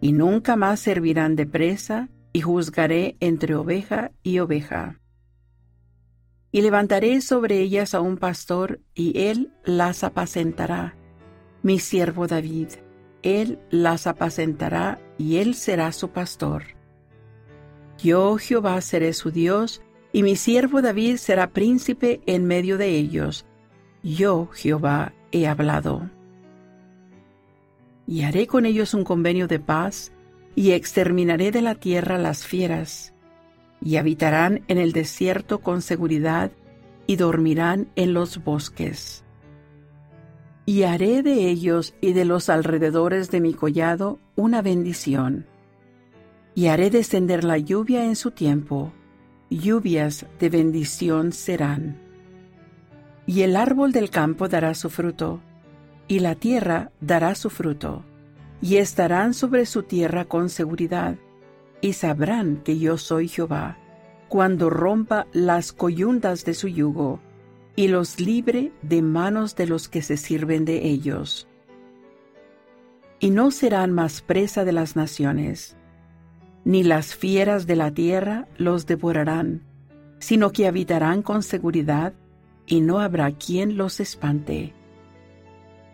y 0.00 0.12
nunca 0.12 0.56
más 0.56 0.80
servirán 0.80 1.36
de 1.36 1.46
presa, 1.46 2.08
y 2.32 2.40
juzgaré 2.42 3.16
entre 3.20 3.54
oveja 3.54 4.12
y 4.22 4.38
oveja. 4.38 5.00
Y 6.52 6.62
levantaré 6.62 7.20
sobre 7.20 7.60
ellas 7.60 7.94
a 7.94 8.00
un 8.00 8.16
pastor, 8.16 8.80
y 8.94 9.18
él 9.20 9.52
las 9.64 10.04
apacentará, 10.04 10.96
mi 11.62 11.78
siervo 11.78 12.26
David, 12.26 12.68
él 13.26 13.58
las 13.70 14.06
apacentará, 14.06 15.00
y 15.18 15.36
él 15.36 15.54
será 15.54 15.92
su 15.92 16.10
pastor 16.10 16.76
yo 17.98 18.36
Jehová 18.36 18.80
seré 18.80 19.12
su 19.12 19.30
Dios, 19.30 19.82
y 20.12 20.22
mi 20.22 20.36
siervo 20.36 20.82
David 20.82 21.16
será 21.16 21.50
príncipe 21.50 22.20
en 22.26 22.44
medio 22.44 22.78
de 22.78 22.90
ellos. 22.90 23.46
Yo 24.02 24.48
Jehová 24.52 25.12
he 25.32 25.46
hablado. 25.46 26.10
Y 28.06 28.22
haré 28.22 28.46
con 28.46 28.66
ellos 28.66 28.94
un 28.94 29.04
convenio 29.04 29.48
de 29.48 29.58
paz, 29.58 30.12
y 30.54 30.70
exterminaré 30.72 31.50
de 31.50 31.62
la 31.62 31.74
tierra 31.74 32.18
las 32.18 32.46
fieras, 32.46 33.14
y 33.82 33.96
habitarán 33.96 34.62
en 34.68 34.78
el 34.78 34.92
desierto 34.92 35.58
con 35.58 35.82
seguridad, 35.82 36.50
y 37.06 37.16
dormirán 37.16 37.88
en 37.96 38.14
los 38.14 38.42
bosques. 38.42 39.24
Y 40.66 40.82
haré 40.82 41.22
de 41.22 41.48
ellos 41.48 41.94
y 42.00 42.12
de 42.12 42.26
los 42.26 42.50
alrededores 42.50 43.30
de 43.30 43.40
mi 43.40 43.54
collado 43.54 44.18
una 44.34 44.60
bendición 44.60 45.46
y 46.56 46.68
haré 46.68 46.88
descender 46.88 47.44
la 47.44 47.58
lluvia 47.58 48.06
en 48.06 48.16
su 48.16 48.30
tiempo, 48.30 48.90
lluvias 49.50 50.24
de 50.40 50.48
bendición 50.48 51.32
serán. 51.32 52.00
Y 53.26 53.42
el 53.42 53.56
árbol 53.56 53.92
del 53.92 54.08
campo 54.08 54.48
dará 54.48 54.72
su 54.72 54.88
fruto, 54.88 55.42
y 56.08 56.20
la 56.20 56.34
tierra 56.34 56.90
dará 57.02 57.34
su 57.34 57.50
fruto, 57.50 58.04
y 58.62 58.76
estarán 58.76 59.34
sobre 59.34 59.66
su 59.66 59.82
tierra 59.82 60.24
con 60.24 60.48
seguridad, 60.48 61.16
y 61.82 61.92
sabrán 61.92 62.62
que 62.64 62.78
yo 62.78 62.96
soy 62.96 63.28
Jehová, 63.28 63.76
cuando 64.28 64.70
rompa 64.70 65.26
las 65.34 65.74
coyundas 65.74 66.46
de 66.46 66.54
su 66.54 66.68
yugo, 66.68 67.20
y 67.76 67.88
los 67.88 68.18
libre 68.18 68.72
de 68.80 69.02
manos 69.02 69.54
de 69.54 69.66
los 69.66 69.88
que 69.88 70.00
se 70.00 70.16
sirven 70.16 70.64
de 70.64 70.86
ellos. 70.86 71.46
Y 73.20 73.30
no 73.30 73.50
serán 73.50 73.92
más 73.92 74.22
presa 74.22 74.64
de 74.64 74.72
las 74.72 74.96
naciones, 74.96 75.76
ni 76.64 76.82
las 76.82 77.14
fieras 77.14 77.66
de 77.66 77.76
la 77.76 77.92
tierra 77.92 78.48
los 78.56 78.86
devorarán, 78.86 79.62
sino 80.18 80.52
que 80.52 80.66
habitarán 80.66 81.22
con 81.22 81.42
seguridad, 81.42 82.14
y 82.66 82.80
no 82.80 82.98
habrá 82.98 83.30
quien 83.30 83.76
los 83.76 84.00
espante. 84.00 84.72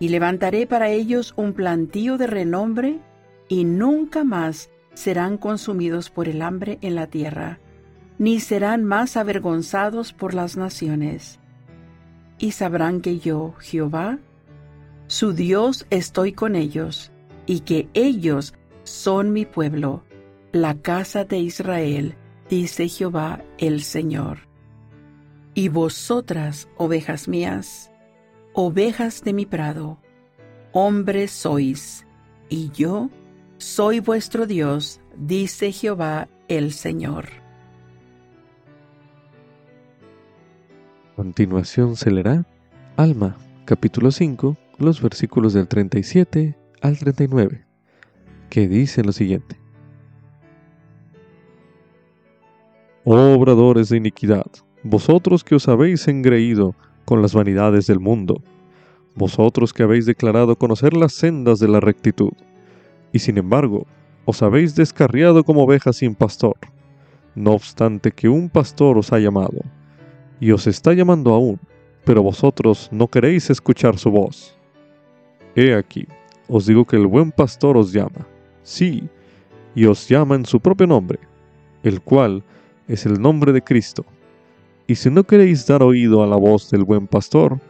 Y 0.00 0.08
levantaré 0.08 0.66
para 0.66 0.88
ellos 0.88 1.34
un 1.36 1.52
plantío 1.52 2.16
de 2.16 2.28
renombre, 2.28 3.00
y 3.48 3.64
nunca 3.64 4.24
más 4.24 4.70
serán 4.94 5.36
consumidos 5.36 6.10
por 6.10 6.28
el 6.28 6.42
hambre 6.42 6.78
en 6.80 6.94
la 6.94 7.08
tierra, 7.08 7.58
ni 8.18 8.40
serán 8.40 8.84
más 8.84 9.16
avergonzados 9.16 10.12
por 10.12 10.32
las 10.32 10.56
naciones. 10.56 11.41
Y 12.42 12.50
sabrán 12.50 13.02
que 13.02 13.20
yo, 13.20 13.54
Jehová, 13.60 14.18
su 15.06 15.32
Dios, 15.32 15.86
estoy 15.90 16.32
con 16.32 16.56
ellos, 16.56 17.12
y 17.46 17.60
que 17.60 17.88
ellos 17.94 18.54
son 18.82 19.32
mi 19.32 19.46
pueblo, 19.46 20.02
la 20.50 20.74
casa 20.74 21.24
de 21.24 21.38
Israel, 21.38 22.16
dice 22.50 22.88
Jehová 22.88 23.44
el 23.58 23.84
Señor. 23.84 24.48
Y 25.54 25.68
vosotras, 25.68 26.68
ovejas 26.76 27.28
mías, 27.28 27.92
ovejas 28.54 29.22
de 29.22 29.34
mi 29.34 29.46
prado, 29.46 29.98
hombres 30.72 31.30
sois, 31.30 32.04
y 32.48 32.72
yo 32.72 33.08
soy 33.58 34.00
vuestro 34.00 34.46
Dios, 34.46 35.00
dice 35.14 35.70
Jehová 35.70 36.28
el 36.48 36.72
Señor. 36.72 37.41
Continuación 41.22 41.94
se 41.94 42.10
leerá 42.10 42.44
Alma, 42.96 43.36
capítulo 43.64 44.10
5, 44.10 44.56
los 44.78 45.00
versículos 45.00 45.52
del 45.52 45.68
37 45.68 46.58
al 46.80 46.98
39, 46.98 47.64
que 48.50 48.66
dice 48.66 49.04
lo 49.04 49.12
siguiente. 49.12 49.56
obradores 53.04 53.88
de 53.88 53.98
iniquidad, 53.98 54.46
vosotros 54.82 55.44
que 55.44 55.54
os 55.54 55.68
habéis 55.68 56.08
engreído 56.08 56.74
con 57.04 57.22
las 57.22 57.34
vanidades 57.34 57.86
del 57.86 58.00
mundo, 58.00 58.42
vosotros 59.14 59.72
que 59.72 59.84
habéis 59.84 60.06
declarado 60.06 60.56
conocer 60.56 60.92
las 60.92 61.12
sendas 61.12 61.60
de 61.60 61.68
la 61.68 61.78
rectitud, 61.78 62.32
y 63.12 63.20
sin 63.20 63.38
embargo 63.38 63.86
os 64.24 64.42
habéis 64.42 64.74
descarriado 64.74 65.44
como 65.44 65.62
ovejas 65.62 65.98
sin 65.98 66.16
pastor, 66.16 66.56
no 67.36 67.52
obstante 67.52 68.10
que 68.10 68.28
un 68.28 68.48
pastor 68.48 68.98
os 68.98 69.12
ha 69.12 69.20
llamado, 69.20 69.60
y 70.42 70.50
os 70.50 70.66
está 70.66 70.92
llamando 70.92 71.32
aún, 71.32 71.60
pero 72.04 72.20
vosotros 72.20 72.88
no 72.90 73.06
queréis 73.06 73.48
escuchar 73.48 73.96
su 73.96 74.10
voz. 74.10 74.58
He 75.54 75.72
aquí, 75.72 76.04
os 76.48 76.66
digo 76.66 76.84
que 76.84 76.96
el 76.96 77.06
buen 77.06 77.30
pastor 77.30 77.76
os 77.76 77.92
llama, 77.92 78.26
sí, 78.64 79.08
y 79.76 79.84
os 79.84 80.08
llama 80.08 80.34
en 80.34 80.44
su 80.44 80.58
propio 80.58 80.88
nombre, 80.88 81.20
el 81.84 82.00
cual 82.00 82.42
es 82.88 83.06
el 83.06 83.22
nombre 83.22 83.52
de 83.52 83.62
Cristo. 83.62 84.04
Y 84.88 84.96
si 84.96 85.10
no 85.10 85.22
queréis 85.22 85.64
dar 85.64 85.80
oído 85.80 86.24
a 86.24 86.26
la 86.26 86.34
voz 86.34 86.72
del 86.72 86.82
buen 86.82 87.06
pastor, 87.06 87.60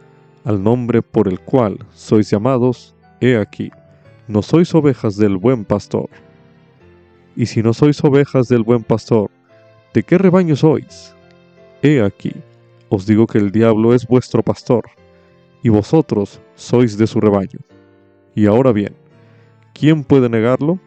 al 0.43 0.63
nombre 0.63 1.03
por 1.03 1.27
el 1.27 1.39
cual 1.41 1.77
sois 1.93 2.31
llamados, 2.31 2.95
he 3.21 3.37
aquí, 3.37 3.71
no 4.27 4.41
sois 4.41 4.73
ovejas 4.73 5.15
del 5.15 5.37
buen 5.37 5.63
pastor. 5.63 6.09
Y 7.35 7.45
si 7.45 7.61
no 7.61 7.71
sois 7.71 8.03
ovejas 8.03 8.47
del 8.47 8.63
buen 8.63 8.83
pastor, 8.83 9.29
¿de 9.93 10.01
qué 10.01 10.17
rebaño 10.17 10.55
sois? 10.55 11.13
He 11.83 12.01
aquí, 12.01 12.33
os 12.95 13.07
digo 13.07 13.25
que 13.25 13.39
el 13.39 13.51
diablo 13.51 13.95
es 13.95 14.05
vuestro 14.05 14.43
pastor, 14.43 14.83
y 15.63 15.69
vosotros 15.69 16.39
sois 16.53 16.95
de 16.95 17.07
su 17.07 17.19
rebaño. 17.19 17.59
Y 18.35 18.45
ahora 18.45 18.71
bien, 18.71 18.95
¿quién 19.73 20.03
puede 20.03 20.29
negarlo? 20.29 20.77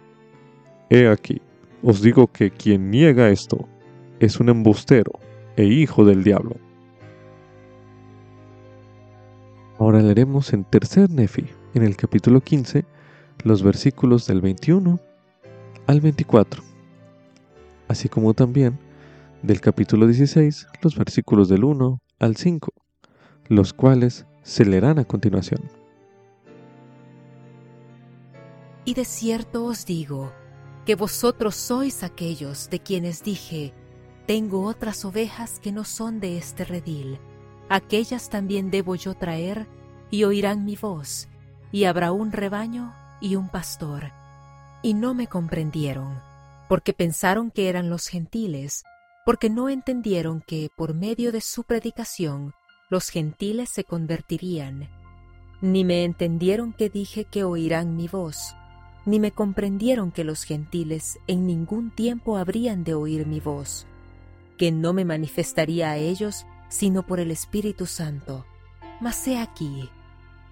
He 0.89 1.09
aquí, 1.09 1.43
os 1.83 2.01
digo 2.03 2.29
que 2.29 2.53
quien 2.53 2.93
niega 2.93 3.31
esto, 3.31 3.67
es 4.21 4.39
un 4.39 4.51
embustero 4.51 5.11
e 5.57 5.65
hijo 5.65 6.05
del 6.05 6.23
diablo. 6.23 6.55
Ahora 9.81 10.01
leeremos 10.01 10.53
en 10.53 10.63
Tercer 10.63 11.11
Nefi, 11.11 11.47
en 11.75 11.83
el 11.83 11.97
capítulo 11.97 12.41
15, 12.41 12.85
los 13.43 13.65
versículos 13.65 14.29
del 14.29 14.41
21 14.43 15.01
al 15.89 16.01
24, 16.01 16.63
así 17.89 18.09
como 18.09 18.33
también 18.33 18.86
del 19.43 19.61
capítulo 19.61 20.07
16, 20.07 20.67
los 20.83 20.97
versículos 20.97 21.49
del 21.49 21.65
1 21.65 22.01
al 22.19 22.37
5, 22.37 22.73
los 23.49 23.73
cuales 23.73 24.27
se 24.43 24.65
leerán 24.65 24.99
a 24.99 25.05
continuación. 25.05 25.61
Y 28.85 28.95
de 28.95 29.05
cierto 29.05 29.65
os 29.65 29.85
digo, 29.85 30.33
que 30.85 30.95
vosotros 30.95 31.57
sois 31.57 32.05
aquellos 32.05 32.71
de 32.71 32.79
quienes 32.79 33.25
dije, 33.25 33.75
tengo 34.27 34.63
otras 34.65 35.05
ovejas 35.05 35.59
que 35.59 35.73
no 35.73 35.85
son 35.85 36.21
de 36.21 36.39
este 36.39 36.65
redil. 36.65 37.19
Aquellas 37.69 38.31
también 38.31 38.71
debo 38.71 38.95
yo 38.95 39.15
traer, 39.15 39.67
y 40.11 40.23
oirán 40.23 40.65
mi 40.65 40.77
voz, 40.77 41.29
y 41.73 41.85
habrá 41.85 42.13
un 42.13 42.31
rebaño 42.31 42.95
y 43.21 43.35
un 43.35 43.49
pastor. 43.49 44.13
Y 44.83 44.95
no 44.95 45.15
me 45.15 45.27
comprendieron, 45.27 46.21
porque 46.69 46.93
pensaron 46.93 47.51
que 47.51 47.69
eran 47.69 47.91
los 47.91 48.07
gentiles, 48.07 48.85
porque 49.27 49.51
no 49.51 49.69
entendieron 49.69 50.41
que 50.41 50.71
por 50.75 50.95
medio 50.95 51.33
de 51.33 51.43
su 51.43 51.65
predicación 51.65 52.55
los 52.89 53.11
gentiles 53.11 53.69
se 53.71 53.85
convertirían. 53.85 54.89
Ni 55.61 55.85
me 55.85 56.05
entendieron 56.05 56.73
que 56.73 56.89
dije 56.89 57.27
que 57.27 57.45
oirán 57.45 57.95
mi 57.95 58.09
voz, 58.09 58.57
ni 59.05 59.21
me 59.21 59.33
comprendieron 59.33 60.11
que 60.13 60.25
los 60.25 60.45
gentiles 60.45 61.19
en 61.27 61.47
ningún 61.47 61.91
tiempo 61.95 62.39
habrían 62.39 62.85
de 62.85 62.95
oír 62.95 63.27
mi 63.27 63.41
voz 63.41 63.87
que 64.57 64.73
no 64.73 64.93
me 64.93 65.05
manifestaría 65.05 65.91
a 65.91 65.97
ellos 65.97 66.47
sino 66.69 67.07
por 67.07 67.21
el 67.21 67.31
Espíritu 67.31 67.87
Santo. 67.87 68.45
Mas 69.01 69.27
he 69.29 69.39
aquí, 69.39 69.89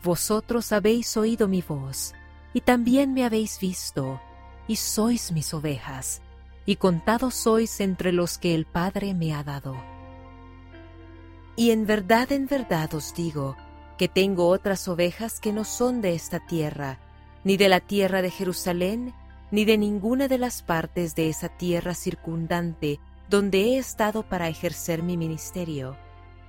vosotros 0.02 0.70
habéis 0.72 1.16
oído 1.16 1.48
mi 1.48 1.62
voz, 1.62 2.14
y 2.52 2.60
también 2.60 3.14
me 3.14 3.24
habéis 3.24 3.58
visto, 3.58 4.20
y 4.68 4.76
sois 4.76 5.32
mis 5.32 5.52
ovejas, 5.54 6.22
y 6.66 6.76
contados 6.76 7.34
sois 7.34 7.80
entre 7.80 8.12
los 8.12 8.38
que 8.38 8.54
el 8.54 8.64
Padre 8.66 9.14
me 9.14 9.34
ha 9.34 9.44
dado. 9.44 9.76
Y 11.56 11.70
en 11.70 11.86
verdad, 11.86 12.32
en 12.32 12.46
verdad 12.46 12.92
os 12.94 13.14
digo, 13.14 13.56
que 13.96 14.08
tengo 14.08 14.48
otras 14.48 14.88
ovejas 14.88 15.40
que 15.40 15.52
no 15.52 15.64
son 15.64 16.00
de 16.00 16.14
esta 16.14 16.40
tierra, 16.40 16.98
ni 17.44 17.56
de 17.56 17.68
la 17.68 17.80
tierra 17.80 18.22
de 18.22 18.30
Jerusalén, 18.30 19.14
ni 19.50 19.64
de 19.64 19.78
ninguna 19.78 20.26
de 20.26 20.38
las 20.38 20.62
partes 20.62 21.14
de 21.14 21.28
esa 21.28 21.48
tierra 21.48 21.94
circundante 21.94 22.98
donde 23.28 23.60
he 23.60 23.78
estado 23.78 24.22
para 24.28 24.48
ejercer 24.48 25.02
mi 25.02 25.16
ministerio, 25.16 25.96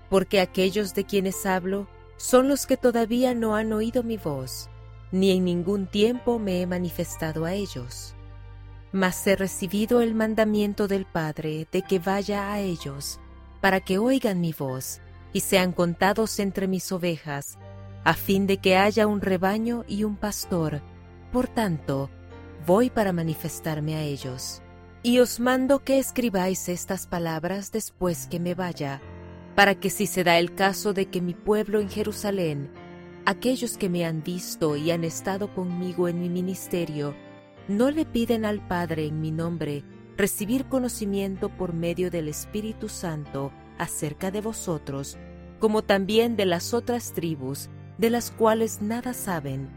porque 0.09 0.39
aquellos 0.39 0.93
de 0.93 1.05
quienes 1.05 1.45
hablo 1.45 1.87
son 2.17 2.47
los 2.47 2.65
que 2.65 2.77
todavía 2.77 3.33
no 3.33 3.55
han 3.55 3.73
oído 3.73 4.03
mi 4.03 4.17
voz, 4.17 4.69
ni 5.11 5.31
en 5.31 5.45
ningún 5.45 5.87
tiempo 5.87 6.39
me 6.39 6.61
he 6.61 6.67
manifestado 6.67 7.45
a 7.45 7.53
ellos. 7.53 8.15
Mas 8.95 9.27
he 9.27 9.35
recibido 9.35 9.99
el 9.99 10.15
mandamiento 10.15 10.87
del 10.87 11.03
Padre 11.03 11.67
de 11.69 11.81
que 11.81 11.99
vaya 11.99 12.53
a 12.53 12.61
ellos, 12.61 13.19
para 13.59 13.81
que 13.81 13.97
oigan 13.97 14.39
mi 14.39 14.53
voz 14.53 15.01
y 15.33 15.41
sean 15.41 15.73
contados 15.73 16.39
entre 16.39 16.69
mis 16.69 16.93
ovejas, 16.93 17.57
a 18.05 18.13
fin 18.13 18.47
de 18.47 18.55
que 18.55 18.77
haya 18.77 19.05
un 19.05 19.19
rebaño 19.19 19.83
y 19.85 20.05
un 20.05 20.15
pastor. 20.15 20.81
Por 21.33 21.49
tanto, 21.49 22.09
voy 22.65 22.89
para 22.89 23.11
manifestarme 23.11 23.95
a 23.95 24.01
ellos. 24.01 24.61
Y 25.03 25.19
os 25.19 25.41
mando 25.41 25.83
que 25.83 25.99
escribáis 25.99 26.69
estas 26.69 27.05
palabras 27.05 27.73
después 27.73 28.27
que 28.27 28.39
me 28.39 28.55
vaya, 28.55 29.01
para 29.55 29.75
que 29.75 29.89
si 29.89 30.07
se 30.07 30.23
da 30.23 30.39
el 30.39 30.55
caso 30.55 30.93
de 30.93 31.07
que 31.07 31.19
mi 31.19 31.33
pueblo 31.33 31.81
en 31.81 31.89
Jerusalén, 31.89 32.71
aquellos 33.25 33.75
que 33.75 33.89
me 33.89 34.05
han 34.05 34.23
visto 34.23 34.77
y 34.77 34.91
han 34.91 35.03
estado 35.03 35.53
conmigo 35.53 36.07
en 36.07 36.21
mi 36.21 36.29
ministerio, 36.29 37.13
no 37.67 37.91
le 37.91 38.05
piden 38.05 38.45
al 38.45 38.65
Padre 38.67 39.05
en 39.05 39.21
mi 39.21 39.31
nombre 39.31 39.83
recibir 40.17 40.65
conocimiento 40.65 41.49
por 41.49 41.73
medio 41.73 42.09
del 42.09 42.27
Espíritu 42.27 42.89
Santo 42.89 43.51
acerca 43.77 44.31
de 44.31 44.41
vosotros, 44.41 45.17
como 45.59 45.83
también 45.83 46.35
de 46.35 46.45
las 46.45 46.73
otras 46.73 47.13
tribus, 47.13 47.69
de 47.97 48.09
las 48.09 48.31
cuales 48.31 48.81
nada 48.81 49.13
saben, 49.13 49.69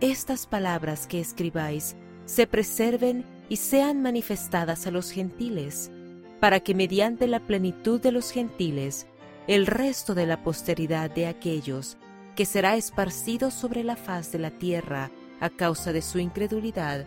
estas 0.00 0.46
palabras 0.46 1.06
que 1.06 1.20
escribáis 1.20 1.96
se 2.24 2.46
preserven 2.46 3.24
y 3.48 3.56
sean 3.56 4.02
manifestadas 4.02 4.86
a 4.86 4.90
los 4.90 5.10
gentiles, 5.10 5.90
para 6.40 6.60
que 6.60 6.74
mediante 6.74 7.26
la 7.26 7.40
plenitud 7.40 8.00
de 8.00 8.12
los 8.12 8.30
gentiles, 8.30 9.06
el 9.46 9.66
resto 9.66 10.14
de 10.14 10.26
la 10.26 10.42
posteridad 10.42 11.10
de 11.10 11.26
aquellos 11.26 11.98
que 12.34 12.46
será 12.46 12.76
esparcido 12.76 13.50
sobre 13.50 13.84
la 13.84 13.96
faz 13.96 14.32
de 14.32 14.38
la 14.38 14.50
tierra 14.50 15.10
a 15.40 15.50
causa 15.50 15.92
de 15.92 16.02
su 16.02 16.18
incredulidad, 16.18 17.06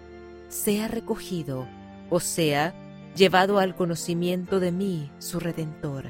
sea 0.49 0.87
recogido, 0.87 1.67
o 2.09 2.19
sea, 2.19 2.73
llevado 3.15 3.59
al 3.59 3.75
conocimiento 3.75 4.59
de 4.59 4.71
mí, 4.71 5.11
su 5.19 5.39
Redentor. 5.39 6.05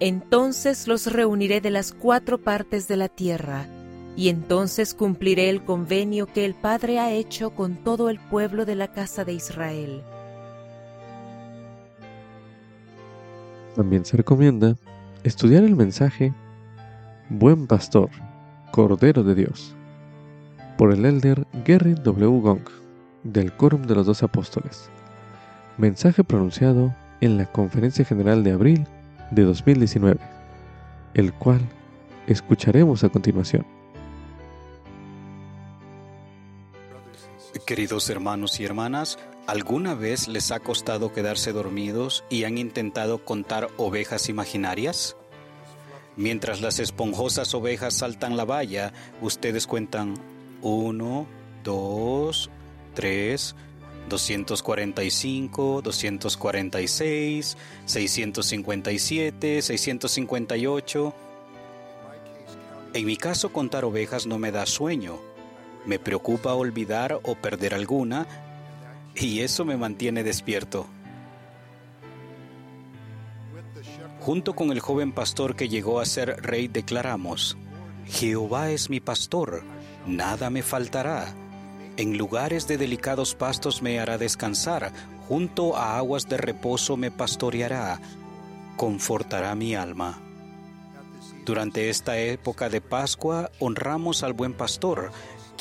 Entonces 0.00 0.88
los 0.88 1.12
reuniré 1.12 1.60
de 1.60 1.70
las 1.70 1.92
cuatro 1.92 2.38
partes 2.38 2.88
de 2.88 2.96
la 2.96 3.08
tierra, 3.08 3.66
y 4.16 4.28
entonces 4.28 4.94
cumpliré 4.94 5.48
el 5.48 5.64
convenio 5.64 6.26
que 6.26 6.44
el 6.44 6.54
Padre 6.54 6.98
ha 6.98 7.12
hecho 7.12 7.50
con 7.50 7.76
todo 7.76 8.10
el 8.10 8.18
pueblo 8.18 8.64
de 8.64 8.74
la 8.74 8.92
casa 8.92 9.24
de 9.24 9.32
Israel. 9.32 10.02
También 13.74 14.04
se 14.04 14.16
recomienda 14.16 14.76
estudiar 15.22 15.64
el 15.64 15.76
mensaje 15.76 16.34
Buen 17.30 17.66
Pastor, 17.66 18.10
Cordero 18.70 19.22
de 19.22 19.34
Dios, 19.34 19.74
por 20.76 20.92
el 20.92 21.06
elder 21.06 21.46
Gary 21.64 21.94
W. 21.94 22.40
Gong, 22.40 22.81
del 23.24 23.52
Quórum 23.52 23.82
de 23.82 23.94
los 23.94 24.06
Dos 24.06 24.22
Apóstoles. 24.22 24.90
Mensaje 25.78 26.24
pronunciado 26.24 26.94
en 27.20 27.36
la 27.38 27.46
Conferencia 27.46 28.04
General 28.04 28.42
de 28.44 28.52
Abril 28.52 28.86
de 29.30 29.42
2019, 29.42 30.20
el 31.14 31.32
cual 31.32 31.60
escucharemos 32.26 33.04
a 33.04 33.08
continuación. 33.08 33.66
Queridos 37.66 38.10
hermanos 38.10 38.58
y 38.60 38.64
hermanas, 38.64 39.18
¿alguna 39.46 39.94
vez 39.94 40.26
les 40.26 40.50
ha 40.50 40.60
costado 40.60 41.12
quedarse 41.12 41.52
dormidos 41.52 42.24
y 42.28 42.44
han 42.44 42.58
intentado 42.58 43.24
contar 43.24 43.68
ovejas 43.76 44.28
imaginarias? 44.28 45.16
Mientras 46.16 46.60
las 46.60 46.78
esponjosas 46.80 47.54
ovejas 47.54 47.94
saltan 47.94 48.36
la 48.36 48.44
valla, 48.44 48.92
ustedes 49.20 49.66
cuentan 49.66 50.14
1, 50.60 51.26
2, 51.64 52.50
3, 52.94 53.54
245, 54.08 55.82
246, 55.82 57.56
657, 57.86 59.62
658. 59.62 61.14
En 62.94 63.06
mi 63.06 63.16
caso 63.16 63.52
contar 63.52 63.84
ovejas 63.84 64.26
no 64.26 64.38
me 64.38 64.52
da 64.52 64.66
sueño 64.66 65.32
me 65.84 65.98
preocupa 65.98 66.54
olvidar 66.54 67.20
o 67.22 67.34
perder 67.34 67.74
alguna 67.74 68.26
y 69.14 69.40
eso 69.40 69.64
me 69.64 69.76
mantiene 69.76 70.22
despierto. 70.22 70.86
Junto 74.20 74.54
con 74.54 74.70
el 74.70 74.80
joven 74.80 75.12
pastor 75.12 75.56
que 75.56 75.68
llegó 75.68 76.00
a 76.00 76.06
ser 76.06 76.40
rey 76.42 76.68
declaramos, 76.68 77.56
Jehová 78.06 78.70
es 78.70 78.88
mi 78.88 79.00
pastor, 79.00 79.64
nada 80.06 80.48
me 80.48 80.62
faltará. 80.62 81.34
En 81.96 82.16
lugares 82.16 82.66
de 82.66 82.78
delicados 82.78 83.34
pastos 83.34 83.82
me 83.82 84.00
hará 84.00 84.16
descansar, 84.16 84.92
junto 85.28 85.76
a 85.76 85.98
aguas 85.98 86.28
de 86.28 86.38
reposo 86.38 86.96
me 86.96 87.10
pastoreará, 87.10 88.00
confortará 88.76 89.54
mi 89.54 89.74
alma. 89.74 90.18
Durante 91.44 91.90
esta 91.90 92.18
época 92.18 92.70
de 92.70 92.80
Pascua 92.80 93.50
honramos 93.58 94.22
al 94.22 94.32
buen 94.32 94.54
pastor, 94.54 95.10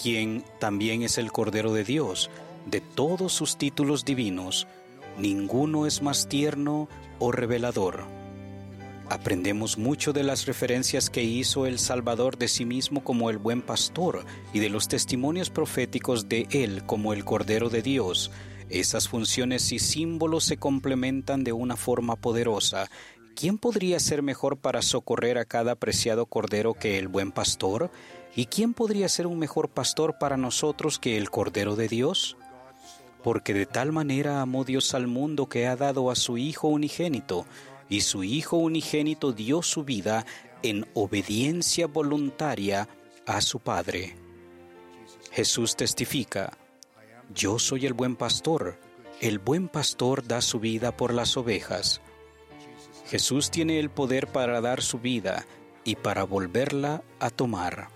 quien 0.01 0.43
también 0.59 1.01
es 1.01 1.17
el 1.17 1.31
Cordero 1.31 1.73
de 1.73 1.83
Dios, 1.83 2.29
de 2.65 2.79
todos 2.79 3.33
sus 3.33 3.57
títulos 3.57 4.05
divinos, 4.05 4.67
ninguno 5.17 5.85
es 5.85 6.01
más 6.01 6.29
tierno 6.29 6.87
o 7.19 7.31
revelador. 7.31 8.20
Aprendemos 9.11 9.77
mucho 9.77 10.13
de 10.13 10.23
las 10.23 10.45
referencias 10.45 11.09
que 11.09 11.21
hizo 11.21 11.65
el 11.65 11.79
Salvador 11.79 12.37
de 12.37 12.47
sí 12.47 12.63
mismo 12.63 13.03
como 13.03 13.29
el 13.29 13.39
buen 13.39 13.61
pastor 13.61 14.23
y 14.53 14.59
de 14.59 14.69
los 14.69 14.87
testimonios 14.87 15.49
proféticos 15.49 16.29
de 16.29 16.47
él 16.49 16.85
como 16.85 17.11
el 17.11 17.25
Cordero 17.25 17.67
de 17.69 17.81
Dios. 17.81 18.31
Esas 18.69 19.09
funciones 19.09 19.73
y 19.73 19.79
símbolos 19.79 20.45
se 20.45 20.55
complementan 20.55 21.43
de 21.43 21.51
una 21.51 21.75
forma 21.75 22.15
poderosa. 22.15 22.89
¿Quién 23.35 23.57
podría 23.57 23.99
ser 23.99 24.21
mejor 24.21 24.55
para 24.55 24.81
socorrer 24.81 25.37
a 25.39 25.43
cada 25.43 25.73
apreciado 25.73 26.25
Cordero 26.25 26.73
que 26.73 26.97
el 26.97 27.09
buen 27.09 27.33
pastor? 27.33 27.91
¿Y 28.33 28.45
quién 28.45 28.73
podría 28.73 29.09
ser 29.09 29.27
un 29.27 29.39
mejor 29.39 29.67
pastor 29.67 30.19
para 30.19 30.37
nosotros 30.37 30.99
que 30.99 31.17
el 31.17 31.29
Cordero 31.29 31.75
de 31.75 31.89
Dios? 31.89 32.37
Porque 33.25 33.53
de 33.53 33.65
tal 33.65 33.91
manera 33.91 34.41
amó 34.41 34.63
Dios 34.63 34.95
al 34.95 35.07
mundo 35.07 35.49
que 35.49 35.67
ha 35.67 35.75
dado 35.75 36.09
a 36.09 36.15
su 36.15 36.37
Hijo 36.37 36.69
unigénito, 36.69 37.45
y 37.91 38.01
su 38.01 38.23
Hijo 38.23 38.55
unigénito 38.55 39.33
dio 39.33 39.61
su 39.61 39.83
vida 39.83 40.25
en 40.63 40.87
obediencia 40.93 41.87
voluntaria 41.87 42.87
a 43.27 43.41
su 43.41 43.59
Padre. 43.59 44.15
Jesús 45.33 45.75
testifica, 45.75 46.57
Yo 47.35 47.59
soy 47.59 47.85
el 47.85 47.93
buen 47.93 48.15
pastor, 48.15 48.79
el 49.19 49.39
buen 49.39 49.67
pastor 49.67 50.25
da 50.25 50.39
su 50.39 50.61
vida 50.61 50.95
por 50.95 51.13
las 51.13 51.35
ovejas. 51.35 52.01
Jesús 53.07 53.51
tiene 53.51 53.77
el 53.77 53.89
poder 53.89 54.27
para 54.27 54.61
dar 54.61 54.81
su 54.81 54.99
vida 54.99 55.45
y 55.83 55.97
para 55.97 56.23
volverla 56.23 57.03
a 57.19 57.29
tomar. 57.29 57.89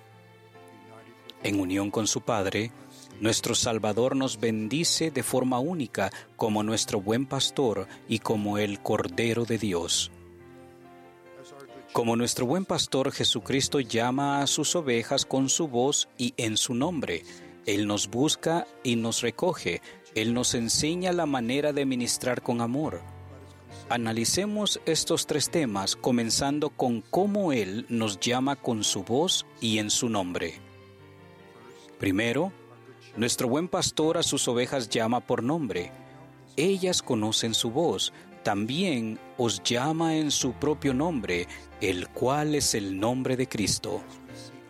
En 1.42 1.58
unión 1.58 1.90
con 1.90 2.06
su 2.06 2.20
Padre, 2.20 2.74
nuestro 3.22 3.56
Salvador 3.56 4.16
nos 4.16 4.40
bendice 4.40 5.12
de 5.12 5.24
forma 5.24 5.60
única 5.60 6.12
como 6.36 6.64
nuestro 6.64 7.02
buen 7.02 7.26
pastor 7.26 7.88
y 8.08 8.20
como 8.20 8.58
el 8.58 8.82
Cordero 8.82 9.46
de 9.46 9.58
Dios. 9.58 10.12
Como 11.94 12.18
nuestro 12.18 12.46
buen 12.46 12.66
pastor 12.66 13.12
Jesucristo 13.14 13.80
llama 13.80 14.42
a 14.42 14.48
sus 14.48 14.76
ovejas 14.76 15.26
con 15.26 15.48
su 15.48 15.70
voz 15.70 16.10
y 16.18 16.34
en 16.36 16.58
su 16.58 16.74
nombre, 16.74 17.24
Él 17.66 17.88
nos 17.88 18.10
busca 18.10 18.68
y 18.84 18.98
nos 18.98 19.22
recoge, 19.22 19.82
Él 20.14 20.34
nos 20.34 20.56
enseña 20.56 21.14
la 21.14 21.26
manera 21.26 21.72
de 21.72 21.86
ministrar 21.86 22.42
con 22.42 22.60
amor. 22.60 23.02
Analicemos 23.88 24.82
estos 24.86 25.26
tres 25.26 25.50
temas 25.50 25.96
comenzando 25.96 26.70
con 26.70 27.00
cómo 27.02 27.54
Él 27.54 27.86
nos 27.88 28.20
llama 28.20 28.56
con 28.58 28.84
su 28.84 29.04
voz 29.04 29.46
y 29.62 29.78
en 29.78 29.90
su 29.90 30.10
nombre. 30.10 30.60
Primero, 31.98 32.52
nuestro 33.18 33.48
buen 33.48 33.68
pastor 33.68 34.18
a 34.18 34.24
sus 34.24 34.48
ovejas 34.48 34.90
llama 34.90 35.22
por 35.22 35.42
nombre. 35.42 35.92
Ellas 36.58 37.02
conocen 37.02 37.54
su 37.54 37.72
voz. 37.72 38.14
También 38.44 39.18
os 39.38 39.64
llama 39.64 40.18
en 40.18 40.30
su 40.30 40.54
propio 40.54 40.94
nombre, 40.94 41.48
el 41.82 42.10
cual 42.10 42.56
es 42.56 42.76
el 42.76 43.00
nombre 43.00 43.36
de 43.38 43.48
Cristo. 43.48 44.04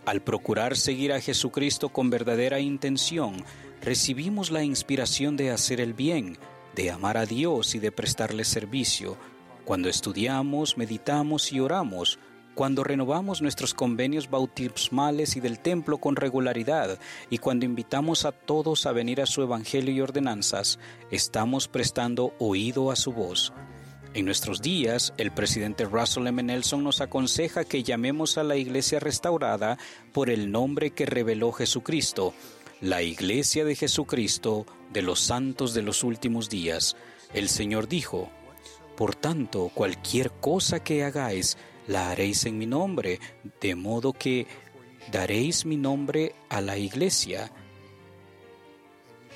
Al 0.05 0.21
procurar 0.21 0.77
seguir 0.77 1.11
a 1.11 1.19
Jesucristo 1.19 1.89
con 1.89 2.09
verdadera 2.09 2.59
intención, 2.59 3.43
recibimos 3.81 4.51
la 4.51 4.63
inspiración 4.63 5.35
de 5.35 5.51
hacer 5.51 5.81
el 5.81 5.93
bien, 5.93 6.37
de 6.75 6.91
amar 6.91 7.17
a 7.17 7.25
Dios 7.25 7.75
y 7.75 7.79
de 7.79 7.91
prestarle 7.91 8.45
servicio. 8.45 9.17
Cuando 9.65 9.89
estudiamos, 9.89 10.77
meditamos 10.77 11.51
y 11.51 11.59
oramos, 11.59 12.19
cuando 12.55 12.83
renovamos 12.83 13.41
nuestros 13.41 13.73
convenios 13.73 14.29
bautismales 14.29 15.35
y 15.35 15.41
del 15.41 15.59
templo 15.59 15.97
con 15.97 16.15
regularidad 16.15 16.97
y 17.29 17.37
cuando 17.37 17.65
invitamos 17.65 18.25
a 18.25 18.31
todos 18.31 18.85
a 18.85 18.93
venir 18.93 19.21
a 19.21 19.25
su 19.25 19.43
evangelio 19.43 19.93
y 19.93 20.01
ordenanzas, 20.01 20.79
estamos 21.11 21.67
prestando 21.67 22.33
oído 22.39 22.91
a 22.91 22.95
su 22.95 23.11
voz. 23.11 23.53
En 24.13 24.23
nuestros 24.23 24.61
días, 24.61 25.13
el 25.17 25.31
presidente 25.31 25.83
Russell 25.83 26.27
M. 26.27 26.41
Nelson 26.41 26.81
nos 26.81 27.01
aconseja 27.01 27.65
que 27.65 27.83
llamemos 27.83 28.37
a 28.37 28.43
la 28.43 28.55
iglesia 28.55 29.01
restaurada 29.01 29.77
por 30.13 30.29
el 30.29 30.49
nombre 30.49 30.91
que 30.91 31.05
reveló 31.05 31.51
Jesucristo, 31.51 32.33
la 32.79 33.01
iglesia 33.01 33.65
de 33.65 33.75
Jesucristo 33.75 34.65
de 34.93 35.01
los 35.01 35.19
santos 35.19 35.73
de 35.73 35.81
los 35.81 36.05
últimos 36.05 36.49
días. 36.49 36.95
El 37.33 37.49
Señor 37.49 37.89
dijo, 37.89 38.29
Por 38.95 39.15
tanto, 39.15 39.69
cualquier 39.73 40.31
cosa 40.31 40.81
que 40.81 41.03
hagáis, 41.03 41.57
la 41.87 42.11
haréis 42.11 42.45
en 42.45 42.57
mi 42.57 42.65
nombre, 42.65 43.19
de 43.61 43.75
modo 43.75 44.13
que 44.13 44.47
daréis 45.11 45.65
mi 45.65 45.77
nombre 45.77 46.33
a 46.49 46.61
la 46.61 46.77
iglesia, 46.77 47.51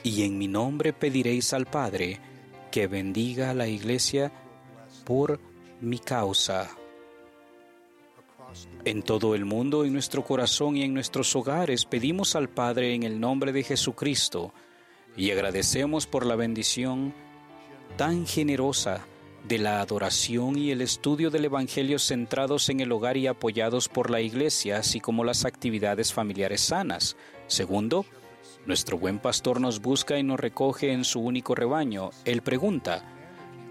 y 0.04 0.24
en 0.24 0.38
mi 0.38 0.48
nombre 0.48 0.94
pediréis 0.94 1.54
al 1.54 1.66
Padre 1.66 2.20
que 2.72 2.88
bendiga 2.88 3.50
a 3.50 3.54
la 3.54 3.68
iglesia 3.68 4.32
por 5.06 5.40
mi 5.82 6.00
causa. 6.00 6.70
En 8.86 9.04
todo 9.04 9.36
el 9.36 9.46
mundo, 9.46 9.86
en 9.86 9.94
nuestro 9.94 10.24
corazón 10.24 10.78
y 10.78 10.84
en 10.84 10.94
nuestros 10.94 11.36
hogares, 11.36 11.86
pedimos 11.86 12.36
al 12.36 12.50
Padre 12.50 12.94
en 12.94 13.04
el 13.04 13.20
nombre 13.20 13.52
de 13.52 13.64
Jesucristo 13.64 14.54
y 15.16 15.32
agradecemos 15.32 16.08
por 16.08 16.26
la 16.26 16.36
bendición 16.36 17.14
tan 17.98 18.26
generosa 18.26 19.06
de 19.48 19.58
la 19.58 19.82
adoración 19.82 20.58
y 20.58 20.72
el 20.72 20.82
estudio 20.82 21.30
del 21.30 21.46
Evangelio 21.46 22.00
centrados 22.00 22.70
en 22.70 22.80
el 22.80 22.92
hogar 22.92 23.18
y 23.18 23.28
apoyados 23.28 23.88
por 23.90 24.10
la 24.10 24.22
Iglesia, 24.22 24.78
así 24.78 25.00
como 25.00 25.24
las 25.24 25.46
actividades 25.46 26.14
familiares 26.14 26.62
sanas. 26.62 27.16
Segundo, 27.48 28.06
nuestro 28.66 28.98
buen 28.98 29.20
pastor 29.20 29.62
nos 29.62 29.82
busca 29.82 30.18
y 30.18 30.24
nos 30.24 30.40
recoge 30.40 30.92
en 30.92 31.04
su 31.04 31.22
único 31.22 31.56
rebaño. 31.56 32.12
Él 32.26 32.42
pregunta, 32.42 33.16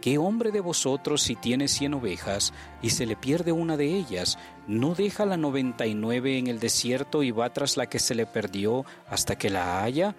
¿Qué 0.00 0.16
hombre 0.16 0.52
de 0.52 0.60
vosotros 0.60 1.22
si 1.22 1.34
tiene 1.34 1.66
cien 1.66 1.92
ovejas 1.94 2.52
y 2.82 2.90
se 2.90 3.04
le 3.04 3.16
pierde 3.16 3.50
una 3.50 3.76
de 3.76 3.96
ellas, 3.96 4.38
no 4.68 4.94
deja 4.94 5.26
la 5.26 5.36
noventa 5.36 5.86
y 5.86 5.94
nueve 5.94 6.38
en 6.38 6.46
el 6.46 6.60
desierto 6.60 7.24
y 7.24 7.32
va 7.32 7.52
tras 7.52 7.76
la 7.76 7.88
que 7.88 7.98
se 7.98 8.14
le 8.14 8.24
perdió 8.24 8.84
hasta 9.08 9.36
que 9.36 9.50
la 9.50 9.82
haya? 9.82 10.14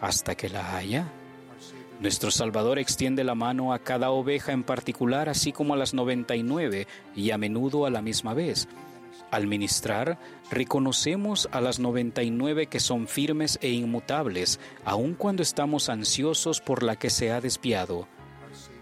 ¿Hasta 0.00 0.34
que 0.34 0.50
la 0.50 0.76
haya? 0.76 1.10
Nuestro 2.02 2.32
Salvador 2.32 2.80
extiende 2.80 3.22
la 3.22 3.36
mano 3.36 3.72
a 3.72 3.78
cada 3.78 4.10
oveja 4.10 4.50
en 4.50 4.64
particular, 4.64 5.28
así 5.28 5.52
como 5.52 5.74
a 5.74 5.76
las 5.76 5.94
noventa 5.94 6.34
y 6.34 6.42
nueve, 6.42 6.88
y 7.14 7.30
a 7.30 7.38
menudo 7.38 7.86
a 7.86 7.90
la 7.90 8.02
misma 8.02 8.34
vez. 8.34 8.66
Al 9.30 9.46
ministrar, 9.46 10.18
reconocemos 10.50 11.48
a 11.52 11.60
las 11.60 11.78
99 11.78 12.66
que 12.66 12.80
son 12.80 13.06
firmes 13.06 13.56
e 13.62 13.70
inmutables, 13.70 14.58
aun 14.84 15.14
cuando 15.14 15.44
estamos 15.44 15.88
ansiosos 15.88 16.60
por 16.60 16.82
la 16.82 16.96
que 16.96 17.08
se 17.08 17.30
ha 17.30 17.40
desviado. 17.40 18.08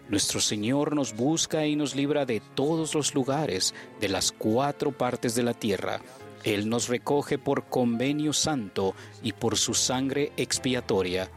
Nuestro 0.08 0.40
Señor 0.40 0.94
nos 0.94 1.14
busca 1.14 1.66
y 1.66 1.76
nos 1.76 1.94
libra 1.94 2.24
de 2.24 2.40
todos 2.54 2.94
los 2.94 3.14
lugares, 3.14 3.74
de 4.00 4.08
las 4.08 4.32
cuatro 4.32 4.92
partes 4.92 5.34
de 5.34 5.42
la 5.42 5.52
tierra. 5.52 6.00
Él 6.42 6.70
nos 6.70 6.88
recoge 6.88 7.36
por 7.36 7.66
convenio 7.66 8.32
santo 8.32 8.94
y 9.22 9.34
por 9.34 9.58
su 9.58 9.74
sangre 9.74 10.32
expiatoria. 10.38 11.30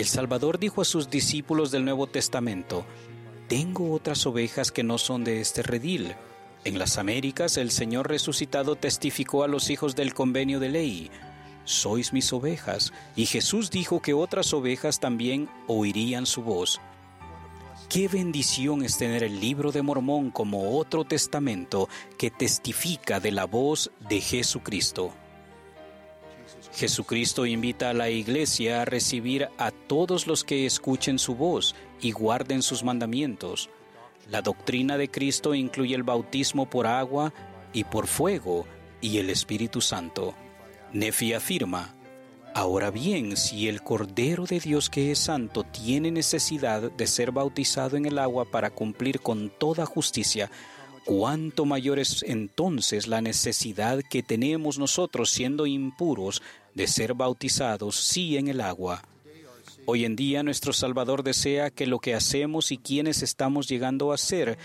El 0.00 0.06
Salvador 0.06 0.58
dijo 0.58 0.80
a 0.80 0.86
sus 0.86 1.10
discípulos 1.10 1.70
del 1.70 1.84
Nuevo 1.84 2.06
Testamento, 2.06 2.86
Tengo 3.48 3.92
otras 3.92 4.24
ovejas 4.24 4.72
que 4.72 4.82
no 4.82 4.96
son 4.96 5.24
de 5.24 5.42
este 5.42 5.62
redil. 5.62 6.14
En 6.64 6.78
las 6.78 6.96
Américas 6.96 7.58
el 7.58 7.70
Señor 7.70 8.08
resucitado 8.08 8.76
testificó 8.76 9.44
a 9.44 9.46
los 9.46 9.68
hijos 9.68 9.94
del 9.96 10.14
convenio 10.14 10.58
de 10.58 10.70
ley, 10.70 11.10
Sois 11.64 12.14
mis 12.14 12.32
ovejas, 12.32 12.94
y 13.14 13.26
Jesús 13.26 13.70
dijo 13.70 14.00
que 14.00 14.14
otras 14.14 14.54
ovejas 14.54 15.00
también 15.00 15.50
oirían 15.66 16.24
su 16.24 16.40
voz. 16.40 16.80
Qué 17.90 18.08
bendición 18.08 18.82
es 18.82 18.96
tener 18.96 19.22
el 19.22 19.38
libro 19.38 19.70
de 19.70 19.82
Mormón 19.82 20.30
como 20.30 20.78
otro 20.78 21.04
testamento 21.04 21.90
que 22.16 22.30
testifica 22.30 23.20
de 23.20 23.32
la 23.32 23.44
voz 23.44 23.90
de 24.08 24.22
Jesucristo. 24.22 25.12
Jesucristo 26.72 27.46
invita 27.46 27.90
a 27.90 27.94
la 27.94 28.10
iglesia 28.10 28.82
a 28.82 28.84
recibir 28.84 29.48
a 29.58 29.70
todos 29.70 30.26
los 30.26 30.44
que 30.44 30.66
escuchen 30.66 31.18
su 31.18 31.34
voz 31.34 31.74
y 32.00 32.12
guarden 32.12 32.62
sus 32.62 32.84
mandamientos. 32.84 33.70
La 34.28 34.42
doctrina 34.42 34.96
de 34.96 35.10
Cristo 35.10 35.54
incluye 35.54 35.94
el 35.94 36.04
bautismo 36.04 36.70
por 36.70 36.86
agua 36.86 37.32
y 37.72 37.84
por 37.84 38.06
fuego 38.06 38.66
y 39.00 39.18
el 39.18 39.30
Espíritu 39.30 39.80
Santo. 39.80 40.34
Nefi 40.92 41.32
afirma, 41.32 41.94
Ahora 42.52 42.90
bien, 42.90 43.36
si 43.36 43.68
el 43.68 43.80
Cordero 43.82 44.44
de 44.44 44.58
Dios 44.58 44.90
que 44.90 45.12
es 45.12 45.20
santo 45.20 45.62
tiene 45.62 46.10
necesidad 46.10 46.90
de 46.90 47.06
ser 47.06 47.30
bautizado 47.30 47.96
en 47.96 48.06
el 48.06 48.18
agua 48.18 48.44
para 48.44 48.70
cumplir 48.70 49.20
con 49.20 49.50
toda 49.50 49.86
justicia, 49.86 50.50
cuánto 51.04 51.64
mayor 51.64 52.00
es 52.00 52.24
entonces 52.24 53.06
la 53.06 53.20
necesidad 53.20 54.02
que 54.02 54.24
tenemos 54.24 54.78
nosotros 54.78 55.30
siendo 55.30 55.66
impuros 55.66 56.42
de 56.74 56.86
ser 56.86 57.14
bautizados 57.14 57.96
sí 57.96 58.36
en 58.36 58.48
el 58.48 58.60
agua. 58.60 59.02
Hoy 59.86 60.04
en 60.04 60.16
día 60.16 60.42
nuestro 60.42 60.72
Salvador 60.72 61.22
desea 61.22 61.70
que 61.70 61.86
lo 61.86 61.98
que 61.98 62.14
hacemos 62.14 62.70
y 62.70 62.78
quienes 62.78 63.22
estamos 63.22 63.68
llegando 63.68 64.12
a 64.12 64.18
ser, 64.18 64.58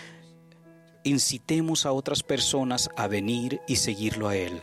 incitemos 1.04 1.86
a 1.86 1.92
otras 1.92 2.24
personas 2.24 2.90
a 2.96 3.08
venir 3.08 3.62
y 3.68 3.78
seguirlo 3.78 4.28
a 4.28 4.36
Él. 4.36 4.62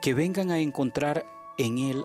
Que 0.00 0.14
vengan 0.14 0.50
a 0.50 0.58
encontrar 0.58 1.24
en 1.58 1.78
Él 1.78 2.04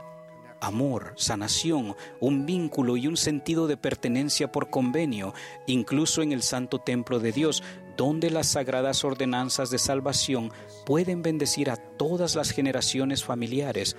amor, 0.61 1.13
sanación, 1.17 1.95
un 2.19 2.45
vínculo 2.45 2.97
y 2.97 3.07
un 3.07 3.17
sentido 3.17 3.67
de 3.67 3.77
pertenencia 3.77 4.51
por 4.51 4.69
convenio, 4.69 5.33
incluso 5.65 6.21
en 6.21 6.31
el 6.31 6.41
santo 6.41 6.79
templo 6.79 7.19
de 7.19 7.31
Dios, 7.31 7.63
donde 7.95 8.29
las 8.29 8.47
sagradas 8.47 9.03
ordenanzas 9.03 9.69
de 9.69 9.79
salvación 9.79 10.51
pueden 10.85 11.21
bendecir 11.21 11.69
a 11.69 11.75
todas 11.75 12.35
las 12.35 12.51
generaciones 12.51 13.23
familiares, 13.23 13.95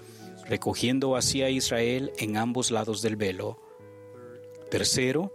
recogiendo 0.48 1.16
así 1.16 1.42
a 1.42 1.50
Israel 1.50 2.12
en 2.18 2.36
ambos 2.36 2.70
lados 2.70 3.02
del 3.02 3.16
velo. 3.16 3.60
Tercero, 4.70 5.32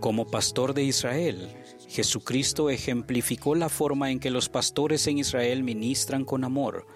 como 0.00 0.26
pastor 0.26 0.74
de 0.74 0.84
Israel, 0.84 1.54
Jesucristo 1.88 2.70
ejemplificó 2.70 3.54
la 3.54 3.68
forma 3.68 4.10
en 4.10 4.20
que 4.20 4.30
los 4.30 4.48
pastores 4.48 5.06
en 5.06 5.18
Israel 5.18 5.62
ministran 5.62 6.24
con 6.24 6.44
amor, 6.44 6.86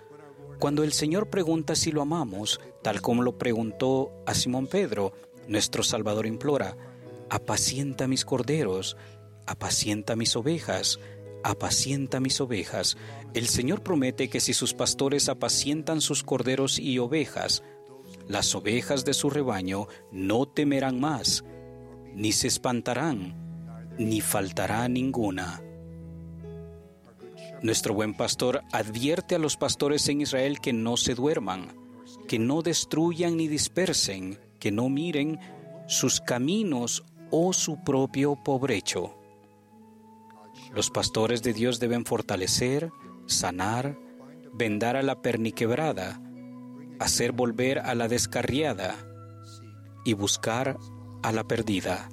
cuando 0.58 0.82
el 0.82 0.92
Señor 0.92 1.30
pregunta 1.30 1.76
si 1.76 1.92
lo 1.92 2.02
amamos, 2.02 2.60
tal 2.82 3.00
como 3.00 3.22
lo 3.22 3.38
preguntó 3.38 4.10
a 4.26 4.34
Simón 4.34 4.66
Pedro, 4.66 5.12
nuestro 5.46 5.84
Salvador 5.84 6.26
implora, 6.26 6.76
apacienta 7.30 8.08
mis 8.08 8.24
corderos, 8.24 8.96
apacienta 9.46 10.16
mis 10.16 10.34
ovejas, 10.34 10.98
apacienta 11.44 12.18
mis 12.20 12.40
ovejas. 12.40 12.96
El 13.34 13.46
Señor 13.46 13.82
promete 13.82 14.28
que 14.28 14.40
si 14.40 14.54
sus 14.54 14.74
pastores 14.74 15.28
apacientan 15.28 16.00
sus 16.00 16.22
corderos 16.22 16.78
y 16.78 16.98
ovejas, 16.98 17.62
las 18.26 18.54
ovejas 18.54 19.04
de 19.04 19.14
su 19.14 19.30
rebaño 19.30 19.86
no 20.10 20.46
temerán 20.46 20.98
más, 20.98 21.44
ni 22.14 22.32
se 22.32 22.48
espantarán, 22.48 23.34
ni 23.98 24.20
faltará 24.20 24.88
ninguna. 24.88 25.62
Nuestro 27.62 27.92
buen 27.92 28.14
pastor 28.14 28.62
advierte 28.72 29.34
a 29.34 29.38
los 29.38 29.56
pastores 29.56 30.08
en 30.08 30.20
Israel 30.20 30.60
que 30.60 30.72
no 30.72 30.96
se 30.96 31.14
duerman, 31.14 31.76
que 32.28 32.38
no 32.38 32.62
destruyan 32.62 33.36
ni 33.36 33.48
dispersen, 33.48 34.38
que 34.58 34.70
no 34.70 34.88
miren 34.88 35.38
sus 35.86 36.20
caminos 36.20 37.04
o 37.30 37.52
su 37.52 37.82
propio 37.82 38.36
pobrecho. 38.42 39.18
Los 40.74 40.90
pastores 40.90 41.42
de 41.42 41.52
Dios 41.52 41.80
deben 41.80 42.04
fortalecer, 42.04 42.90
sanar, 43.28 43.96
vendar 44.52 44.96
a 44.96 45.02
la 45.02 45.22
perniquebrada, 45.22 46.20
hacer 46.98 47.32
volver 47.32 47.78
a 47.78 47.94
la 47.94 48.08
descarriada 48.08 48.96
y 50.04 50.14
buscar 50.14 50.76
a 51.22 51.32
la 51.32 51.44
perdida. 51.44 52.08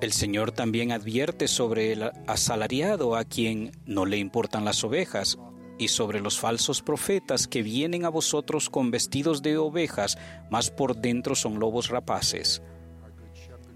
El 0.00 0.12
Señor 0.12 0.52
también 0.52 0.92
advierte 0.92 1.48
sobre 1.48 1.92
el 1.92 2.10
asalariado 2.26 3.16
a 3.16 3.24
quien 3.24 3.72
no 3.86 4.06
le 4.06 4.18
importan 4.18 4.64
las 4.64 4.84
ovejas 4.84 5.38
y 5.78 5.88
sobre 5.88 6.20
los 6.20 6.38
falsos 6.38 6.82
profetas 6.82 7.48
que 7.48 7.62
vienen 7.62 8.04
a 8.04 8.08
vosotros 8.08 8.70
con 8.70 8.90
vestidos 8.90 9.42
de 9.42 9.58
ovejas, 9.58 10.16
mas 10.50 10.70
por 10.70 10.96
dentro 10.96 11.34
son 11.34 11.58
lobos 11.58 11.88
rapaces. 11.88 12.62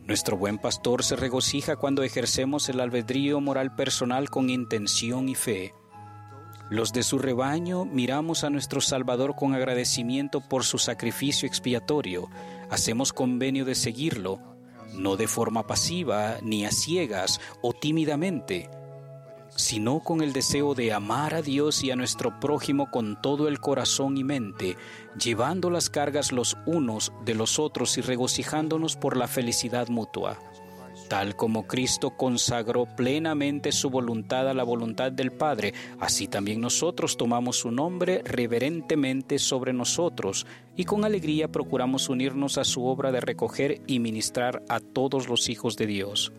Nuestro 0.05 0.36
buen 0.36 0.59
pastor 0.59 1.05
se 1.05 1.16
regocija 1.16 1.76
cuando 1.76 2.03
ejercemos 2.03 2.68
el 2.68 2.80
albedrío 2.80 3.41
moral 3.41 3.74
personal 3.74 4.28
con 4.28 4.51
intención 4.51 5.28
y 5.28 5.34
fe. 5.34 5.72
Los 6.71 6.93
de 6.93 7.03
su 7.03 7.18
rebaño 7.18 7.85
miramos 7.85 8.45
a 8.45 8.49
nuestro 8.49 8.81
Salvador 8.81 9.35
con 9.35 9.55
agradecimiento 9.57 10.41
por 10.41 10.64
su 10.64 10.79
sacrificio 10.79 11.49
expiatorio, 11.49 12.31
hacemos 12.71 13.12
convenio 13.12 13.64
de 13.64 13.75
seguirlo, 13.75 14.39
no 14.95 15.16
de 15.16 15.27
forma 15.27 15.66
pasiva, 15.66 16.37
ni 16.43 16.64
a 16.64 16.71
ciegas 16.71 17.41
o 17.61 17.73
tímidamente, 17.73 18.71
sino 19.57 19.99
con 19.99 20.21
el 20.21 20.33
deseo 20.33 20.77
de 20.77 20.93
amar 20.93 21.35
a 21.35 21.43
Dios 21.43 21.83
y 21.83 21.91
a 21.91 21.97
nuestro 21.97 22.39
prójimo 22.39 22.89
con 22.93 23.21
todo 23.21 23.49
el 23.49 23.59
corazón 23.59 24.16
y 24.16 24.23
mente, 24.23 24.77
llevando 25.21 25.71
las 25.71 25.91
cargas 25.91 26.31
los 26.31 26.57
unos 26.66 27.12
de 27.25 27.35
los 27.35 27.59
otros 27.59 27.99
y 27.99 28.01
regocijándonos 28.01 28.95
por 28.95 29.16
la 29.16 29.27
felicidad 29.27 29.89
mutua. 29.89 30.39
Tal 31.11 31.35
como 31.35 31.67
Cristo 31.67 32.17
consagró 32.17 32.87
plenamente 32.87 33.73
su 33.73 33.91
voluntad 33.91 34.49
a 34.49 34.55
la 34.55 34.63
voluntad 34.63 35.11
del 35.11 35.33
Padre, 35.33 35.75
así 35.99 36.29
también 36.29 36.61
nosotros 36.61 37.17
tomamos 37.17 37.57
su 37.57 37.73
nombre 37.73 38.23
reverentemente 38.25 39.41
sobre 39.41 39.73
nosotros 39.73 40.47
y 40.77 40.85
con 40.85 41.05
alegría 41.05 41.51
procuramos 41.51 42.09
unirnos 42.09 42.59
a 42.59 42.65
su 42.65 42.85
obra 42.85 43.11
de 43.11 43.21
recoger 43.21 43.83
y 43.89 43.99
ministrar 43.99 44.63
a 44.69 44.79
todos 44.79 45.29
los 45.29 45.49
hijos 45.49 45.77
de 45.77 45.87
Dios. 45.89 46.33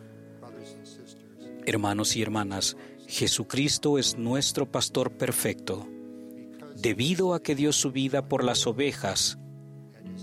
Hermanos 1.66 2.16
y 2.16 2.22
hermanas, 2.22 2.78
Jesucristo 3.10 3.98
es 3.98 4.18
nuestro 4.18 4.72
pastor 4.72 5.12
perfecto. 5.18 5.86
Debido 6.78 7.34
a 7.34 7.44
que 7.44 7.56
dio 7.56 7.74
su 7.74 7.92
vida 7.92 8.30
por 8.30 8.46
las 8.46 8.66
ovejas 8.66 9.38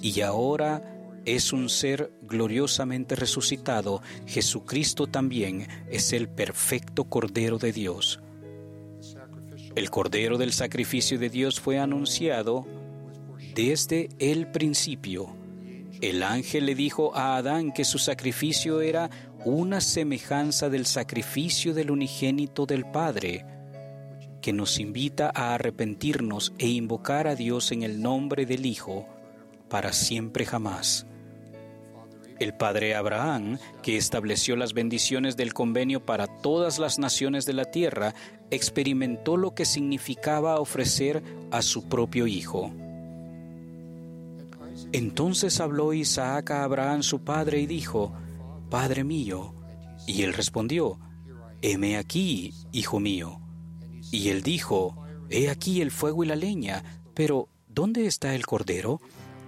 y 0.01 0.23
ahora 0.23 0.98
es 1.25 1.53
un 1.53 1.69
ser 1.69 2.12
gloriosamente 2.23 3.16
resucitado, 3.16 4.03
Jesucristo 4.27 5.07
también 5.07 5.66
es 5.91 6.12
el 6.12 6.29
perfecto 6.29 7.05
Cordero 7.05 7.59
de 7.59 7.73
Dios. 7.73 8.21
El 9.75 9.91
Cordero 9.91 10.39
del 10.39 10.53
sacrificio 10.53 11.19
de 11.19 11.31
Dios 11.31 11.61
fue 11.61 11.79
anunciado 11.79 12.66
desde 13.55 14.09
el 14.19 14.51
principio. 14.51 15.37
El 16.01 16.23
ángel 16.23 16.66
le 16.66 16.75
dijo 16.75 17.14
a 17.14 17.37
Adán 17.37 17.73
que 17.73 17.85
su 17.85 17.99
sacrificio 17.99 18.81
era 18.81 19.11
una 19.45 19.81
semejanza 19.81 20.69
del 20.69 20.87
sacrificio 20.87 21.75
del 21.75 21.91
unigénito 21.91 22.66
del 22.66 22.87
Padre, 22.87 23.45
que 24.41 24.53
nos 24.53 24.79
invita 24.79 25.31
a 25.35 25.55
arrepentirnos 25.55 26.53
e 26.59 26.69
invocar 26.69 27.27
a 27.27 27.35
Dios 27.35 27.73
en 27.73 27.83
el 27.83 28.01
nombre 28.01 28.47
del 28.47 28.66
Hijo 28.66 29.07
para 29.69 29.93
siempre 29.93 30.45
jamás. 30.45 31.07
El 32.39 32.55
padre 32.55 32.95
Abraham, 32.95 33.59
que 33.83 33.97
estableció 33.97 34.55
las 34.55 34.73
bendiciones 34.73 35.37
del 35.37 35.53
convenio 35.55 36.05
para 36.05 36.27
todas 36.27 36.79
las 36.79 36.99
naciones 36.99 37.47
de 37.47 37.53
la 37.53 37.64
tierra, 37.64 38.14
experimentó 38.51 39.37
lo 39.37 39.55
que 39.55 39.64
significaba 39.64 40.61
ofrecer 40.61 41.23
a 41.51 41.62
su 41.62 41.89
propio 41.89 42.29
hijo. 42.29 42.73
Entonces 44.93 45.61
habló 45.61 45.93
Isaac 45.93 46.53
a 46.53 46.62
Abraham 46.62 47.03
su 47.03 47.25
padre 47.25 47.61
y 47.61 47.66
dijo, 47.66 48.12
Padre 48.71 49.03
mío. 49.03 49.55
Y 50.07 50.23
él 50.23 50.33
respondió, 50.33 50.99
Heme 51.61 51.97
aquí, 51.97 52.55
hijo 52.73 53.01
mío. 53.01 53.41
Y 54.12 54.29
él 54.29 54.43
dijo, 54.43 54.97
He 55.29 55.51
aquí 55.51 55.83
el 55.83 55.91
fuego 55.91 56.25
y 56.25 56.29
la 56.29 56.37
leña, 56.37 56.85
pero 57.14 57.49
¿dónde 57.66 58.07
está 58.07 58.35
el 58.35 58.47
cordero? 58.47 59.01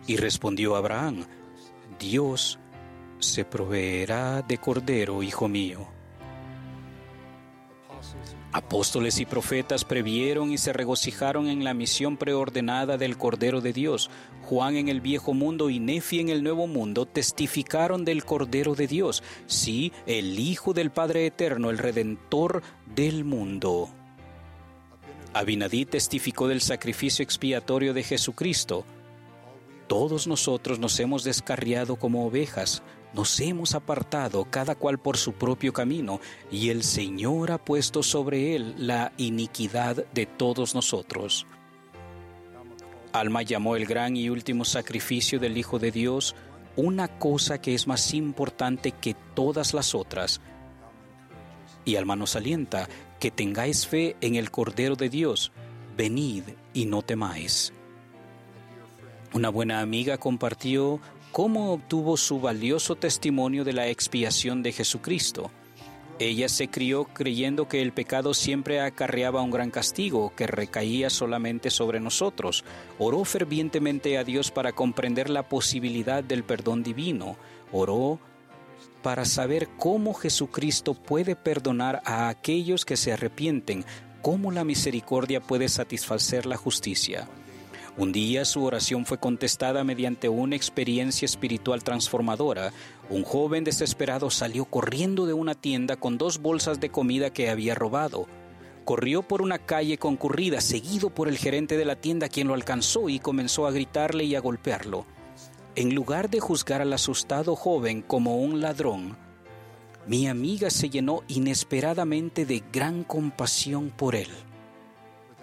Y 0.07 0.17
respondió 0.17 0.77
Abraham, 0.77 1.25
Dios 1.99 2.59
se 3.19 3.45
proveerá 3.45 4.43
de 4.43 4.59
cordero, 4.59 5.23
hijo 5.23 5.49
mío. 5.49 5.89
Apóstoles 8.53 9.21
y 9.21 9.27
profetas 9.27 9.85
previeron 9.85 10.51
y 10.51 10.59
se 10.59 10.73
regocijaron 10.73 11.47
en 11.47 11.63
la 11.63 11.73
misión 11.73 12.17
preordenada 12.17 12.97
del 12.97 13.17
Cordero 13.17 13.61
de 13.61 13.73
Dios. 13.73 14.11
Juan 14.43 14.75
en 14.75 14.89
el 14.89 15.01
viejo 15.01 15.35
mundo 15.35 15.71
y 15.71 15.79
Nefi 15.79 16.19
en 16.19 16.31
el 16.31 16.43
nuevo 16.43 16.67
mundo 16.67 17.07
testificaron 17.07 18.05
del 18.05 18.25
Cordero 18.25 18.75
de 18.75 18.89
Dios, 18.89 19.23
sí, 19.47 19.93
el 20.07 20.37
Hijo 20.41 20.73
del 20.73 20.91
Padre 20.91 21.27
Eterno, 21.27 21.71
el 21.71 21.79
Redentor 21.79 22.63
del 22.93 23.25
mundo. 23.25 23.89
Abinadí 25.33 25.85
testificó 25.85 26.49
del 26.49 26.61
sacrificio 26.61 27.23
expiatorio 27.23 27.95
de 27.95 28.03
Jesucristo. 28.03 28.85
Todos 29.91 30.29
nosotros 30.29 30.79
nos 30.79 31.01
hemos 31.01 31.25
descarriado 31.25 31.97
como 31.97 32.25
ovejas, 32.25 32.81
nos 33.13 33.41
hemos 33.41 33.75
apartado 33.75 34.47
cada 34.49 34.77
cual 34.77 35.01
por 35.01 35.17
su 35.17 35.33
propio 35.33 35.73
camino, 35.73 36.21
y 36.49 36.69
el 36.69 36.85
Señor 36.85 37.51
ha 37.51 37.59
puesto 37.59 38.05
sobre 38.05 38.55
él 38.55 38.77
la 38.79 39.13
iniquidad 39.17 40.07
de 40.15 40.27
todos 40.27 40.77
nosotros. 40.77 41.45
Alma 43.13 43.43
llamó 43.43 43.75
el 43.75 43.85
gran 43.85 44.17
y 44.17 44.31
último 44.31 44.65
sacrificio 44.65 45.41
del 45.41 45.59
Hijo 45.59 45.81
de 45.81 45.91
Dios 45.91 46.37
una 46.77 47.09
cosa 47.19 47.61
que 47.61 47.75
es 47.75 47.89
más 47.89 48.15
importante 48.15 48.93
que 48.93 49.17
todas 49.35 49.75
las 49.75 49.97
otras. 49.97 50.41
Y 51.85 51.97
Alma 51.97 52.15
nos 52.15 52.37
alienta 52.37 52.89
que 53.19 53.33
tengáis 53.33 53.89
fe 53.89 54.17
en 54.21 54.37
el 54.37 54.53
Cordero 54.53 54.95
de 54.95 55.09
Dios, 55.09 55.51
venid 55.97 56.45
y 56.75 56.87
no 56.87 57.03
temáis. 57.03 57.73
Una 59.33 59.49
buena 59.49 59.81
amiga 59.81 60.19
compartió 60.19 61.01
cómo 61.31 61.73
obtuvo 61.73 62.17
su 62.17 62.41
valioso 62.41 62.97
testimonio 62.97 63.63
de 63.63 63.73
la 63.73 63.87
expiación 63.87 64.65
de 64.65 64.73
Jesucristo. 64.73 65.53
Ella 66.19 66.49
se 66.49 66.69
crió 66.69 67.05
creyendo 67.05 67.69
que 67.69 67.81
el 67.81 67.93
pecado 67.93 68.35
siempre 68.35 68.81
acarreaba 68.81 69.41
un 69.41 69.53
gran 69.53 69.71
castigo 69.71 70.33
que 70.35 70.49
recaía 70.49 71.11
solamente 71.11 71.71
sobre 71.71 72.01
nosotros. 72.01 72.65
Oró 72.99 73.25
fervientemente 73.25 74.19
a 74.19 74.25
Dios 74.25 74.51
para 74.51 74.73
comprender 74.73 75.31
la 75.31 75.49
posibilidad 75.49 76.25
del 76.25 76.43
perdón 76.43 76.83
divino. 76.83 77.37
Oró 77.71 78.19
para 79.01 79.25
saber 79.25 79.69
cómo 79.79 80.13
Jesucristo 80.13 80.95
puede 80.95 81.37
perdonar 81.37 82.03
a 82.05 82.29
aquellos 82.29 82.85
que 82.85 82.97
se 82.97 83.13
arrepienten, 83.13 83.85
cómo 84.23 84.51
la 84.51 84.65
misericordia 84.65 85.41
puede 85.41 85.69
satisfacer 85.69 86.47
la 86.47 86.57
justicia. 86.57 87.29
Un 88.01 88.13
día 88.13 88.47
su 88.47 88.65
oración 88.65 89.05
fue 89.05 89.19
contestada 89.19 89.85
mediante 89.85 90.31
una 90.31 90.57
experiencia 90.57 91.27
espiritual 91.27 91.85
transformadora. 91.85 92.73
Un 93.11 93.25
joven 93.25 93.63
desesperado 93.63 94.31
salió 94.31 94.65
corriendo 94.65 95.27
de 95.27 95.35
una 95.35 95.55
tienda 95.55 95.97
con 95.97 96.17
dos 96.17 96.39
bolsas 96.39 96.81
de 96.81 96.89
comida 96.89 97.29
que 97.29 97.51
había 97.51 97.75
robado. 97.75 98.27
Corrió 98.87 99.21
por 99.21 99.43
una 99.43 99.59
calle 99.59 99.99
concurrida, 99.99 100.63
seguido 100.63 101.11
por 101.11 101.29
el 101.29 101.37
gerente 101.37 101.77
de 101.77 101.85
la 101.85 101.95
tienda, 101.95 102.31
quien 102.31 102.49
lo 102.49 102.55
alcanzó 102.55 103.11
y 103.11 103.19
comenzó 103.19 103.67
a 103.67 103.71
gritarle 103.71 104.25
y 104.25 104.35
a 104.35 104.41
golpearlo. 104.41 105.05
En 105.75 105.95
lugar 105.95 106.31
de 106.31 106.41
juzgar 106.41 106.81
al 106.81 106.95
asustado 106.95 107.55
joven 107.55 108.01
como 108.01 108.39
un 108.39 108.63
ladrón, 108.63 109.19
mi 110.07 110.27
amiga 110.27 110.71
se 110.71 110.89
llenó 110.89 111.21
inesperadamente 111.29 112.47
de 112.47 112.63
gran 112.73 113.05
compasión 113.05 113.91
por 113.91 114.15
él. 114.15 114.31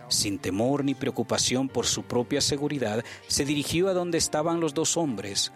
Sin 0.10 0.40
temor 0.40 0.84
ni 0.84 0.96
preocupación 0.96 1.68
por 1.68 1.86
su 1.86 2.04
propia 2.04 2.42
seguridad, 2.42 3.04
se 3.28 3.46
dirigió 3.46 3.90
a 3.90 3.94
donde 3.94 4.18
estaban 4.18 4.60
los 4.60 4.74
dos 4.74 4.96
hombres 4.96 5.52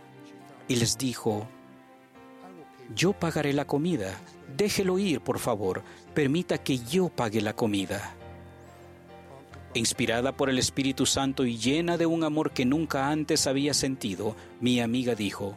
y 0.68 0.76
les 0.76 0.98
dijo, 0.98 1.48
Yo 2.96 3.14
pagaré 3.14 3.54
la 3.54 3.66
comida, 3.66 4.20
déjelo 4.58 5.00
ir, 5.00 5.22
por 5.22 5.40
favor, 5.40 5.84
permita 6.14 6.58
que 6.58 6.80
yo 6.80 7.10
pague 7.10 7.42
la 7.42 7.56
comida. 7.56 8.16
Inspirada 9.74 10.36
por 10.36 10.50
el 10.50 10.60
Espíritu 10.60 11.06
Santo 11.06 11.46
y 11.46 11.58
llena 11.58 11.98
de 11.98 12.06
un 12.06 12.26
amor 12.26 12.52
que 12.52 12.66
nunca 12.66 13.10
antes 13.10 13.48
había 13.48 13.74
sentido, 13.74 14.36
mi 14.60 14.82
amiga 14.82 15.16
dijo, 15.16 15.56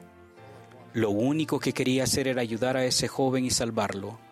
Lo 0.92 1.10
único 1.10 1.58
que 1.58 1.72
quería 1.72 2.04
hacer 2.04 2.28
era 2.28 2.40
ayudar 2.40 2.76
a 2.76 2.84
ese 2.84 3.08
joven 3.08 3.44
y 3.44 3.50
salvarlo. 3.50 4.23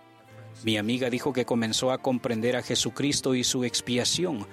Mi 0.65 0.77
amiga 0.77 1.11
dijo 1.11 1.33
que 1.33 1.45
comenzó 1.45 1.91
a 1.91 1.99
comprender 1.99 2.55
a 2.57 2.63
Jesucristo 2.63 3.35
y 3.35 3.43
su 3.43 3.65
expiación, 3.65 4.47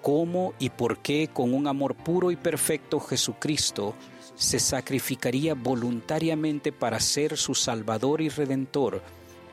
cómo 0.00 0.54
y 0.60 0.70
por 0.70 0.98
qué 0.98 1.28
con 1.32 1.54
un 1.54 1.66
amor 1.66 1.96
puro 1.96 2.30
y 2.30 2.36
perfecto 2.36 3.00
Jesucristo 3.00 3.94
se 4.36 4.60
sacrificaría 4.60 5.54
voluntariamente 5.54 6.72
para 6.72 7.00
ser 7.00 7.36
su 7.36 7.54
Salvador 7.54 8.20
y 8.20 8.28
Redentor, 8.28 9.02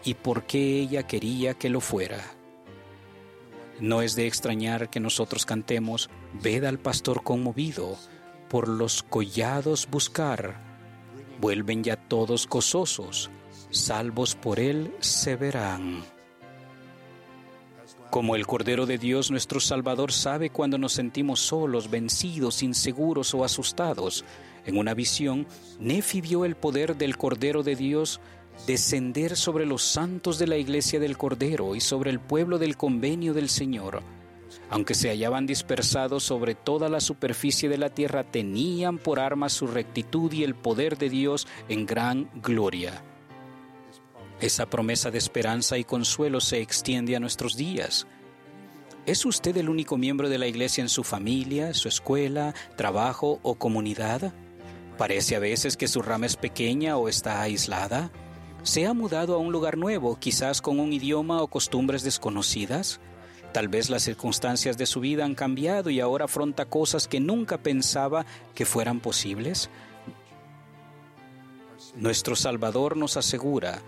y 0.04 0.14
por 0.14 0.44
qué 0.44 0.80
ella 0.80 1.04
quería 1.04 1.56
que 1.56 1.70
lo 1.70 1.82
fuera. 1.82 2.24
No 3.80 4.02
es 4.02 4.16
de 4.16 4.28
extrañar 4.28 4.90
que 4.90 5.00
nosotros 5.00 5.46
cantemos, 5.46 6.10
Ved 6.42 6.64
al 6.64 6.80
pastor 6.80 7.24
conmovido, 7.24 7.98
por 8.50 8.68
los 8.68 9.04
collados 9.04 9.88
buscar, 9.90 10.62
vuelven 11.42 11.84
ya 11.84 11.96
todos 11.96 12.48
gozosos, 12.48 13.30
salvos 13.70 14.36
por 14.36 14.60
Él 14.60 14.94
se 15.00 15.36
verán. 15.36 16.04
Como 18.10 18.36
el 18.36 18.48
Cordero 18.48 18.86
de 18.86 18.98
Dios 18.98 19.32
nuestro 19.32 19.60
Salvador 19.60 20.12
sabe 20.12 20.50
cuando 20.50 20.78
nos 20.78 20.94
sentimos 20.94 21.42
solos, 21.42 21.90
vencidos, 21.90 22.64
inseguros 22.64 23.34
o 23.34 23.44
asustados. 23.44 24.24
En 24.66 24.78
una 24.78 24.94
visión, 24.94 25.46
Nefi 25.80 26.22
vio 26.22 26.46
el 26.46 26.56
poder 26.56 26.96
del 26.96 27.18
Cordero 27.18 27.64
de 27.64 27.76
Dios 27.76 28.22
descender 28.66 29.36
sobre 29.36 29.66
los 29.66 29.84
santos 29.84 30.40
de 30.40 30.48
la 30.48 30.58
iglesia 30.58 31.00
del 31.00 31.18
Cordero 31.18 31.76
y 31.76 31.82
sobre 31.82 32.10
el 32.10 32.20
pueblo 32.20 32.58
del 32.58 32.78
convenio 32.78 33.34
del 33.34 33.50
Señor. 33.50 34.02
Aunque 34.70 34.96
se 34.96 35.10
hallaban 35.10 35.46
dispersados 35.46 36.24
sobre 36.24 36.56
toda 36.56 36.90
la 36.90 37.02
superficie 37.02 37.70
de 37.70 37.78
la 37.78 37.90
tierra, 37.90 38.24
tenían 38.24 38.98
por 38.98 39.20
armas 39.20 39.54
su 39.54 39.68
rectitud 39.68 40.32
y 40.32 40.44
el 40.44 40.56
poder 40.56 40.98
de 40.98 41.10
Dios 41.10 41.48
en 41.70 41.86
gran 41.86 42.30
gloria. 42.42 43.04
Esa 44.40 44.68
promesa 44.68 45.10
de 45.10 45.18
esperanza 45.18 45.80
y 45.80 45.84
consuelo 45.84 46.42
se 46.42 46.62
extiende 46.62 47.16
a 47.16 47.20
nuestros 47.20 47.56
días. 47.56 48.06
¿Es 49.08 49.26
usted 49.26 49.58
el 49.58 49.68
único 49.68 49.98
miembro 49.98 50.30
de 50.30 50.38
la 50.38 50.46
iglesia 50.46 50.84
en 50.84 50.90
su 50.90 51.04
familia, 51.04 51.74
su 51.74 51.88
escuela, 51.88 52.54
trabajo 52.76 53.40
o 53.42 53.56
comunidad? 53.56 54.34
¿Parece 54.98 55.36
a 55.36 55.40
veces 55.40 55.76
que 55.76 55.88
su 55.88 56.04
rama 56.04 56.28
es 56.28 56.36
pequeña 56.36 56.98
o 56.98 57.10
está 57.10 57.42
aislada? 57.42 58.12
¿Se 58.62 58.86
ha 58.86 58.94
mudado 58.94 59.34
a 59.34 59.40
un 59.40 59.52
lugar 59.52 59.76
nuevo, 59.76 60.20
quizás 60.20 60.62
con 60.62 60.80
un 60.80 60.94
idioma 60.94 61.42
o 61.42 61.48
costumbres 61.48 62.04
desconocidas? 62.04 63.00
Tal 63.54 63.70
vez 63.70 63.90
las 63.90 64.04
circunstancias 64.04 64.78
de 64.78 64.86
su 64.86 65.00
vida 65.00 65.26
han 65.26 65.34
cambiado 65.34 65.90
y 65.90 66.00
ahora 66.00 66.26
afronta 66.26 66.66
cosas 66.66 67.08
que 67.08 67.20
nunca 67.20 67.58
pensaba 67.58 68.26
que 68.54 68.66
fueran 68.66 69.00
posibles. 69.00 69.72
Nuestro 71.96 72.36
Salvador 72.36 72.98
nos 72.98 73.18
asegura 73.18 73.82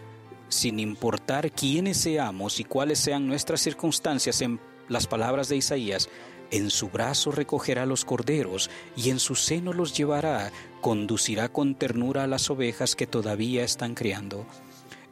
sin 0.50 0.80
importar 0.80 1.52
quiénes 1.52 1.98
seamos 1.98 2.60
y 2.60 2.64
cuáles 2.64 3.00
sean 3.00 3.28
nuestras 3.28 3.62
circunstancias, 3.62 4.42
en 4.42 4.60
las 4.88 5.08
palabras 5.08 5.48
de 5.50 5.58
Isaías, 5.58 6.10
en 6.52 6.72
su 6.72 6.90
brazo 6.90 7.32
recogerá 7.32 7.86
los 7.86 8.06
corderos 8.06 8.70
y 8.96 9.12
en 9.12 9.20
su 9.20 9.36
seno 9.36 9.72
los 9.72 9.96
llevará, 9.96 10.52
conducirá 10.82 11.50
con 11.50 11.76
ternura 11.76 12.24
a 12.24 12.28
las 12.28 12.50
ovejas 12.50 12.96
que 12.96 13.08
todavía 13.08 13.64
están 13.64 13.94
criando. 13.94 14.46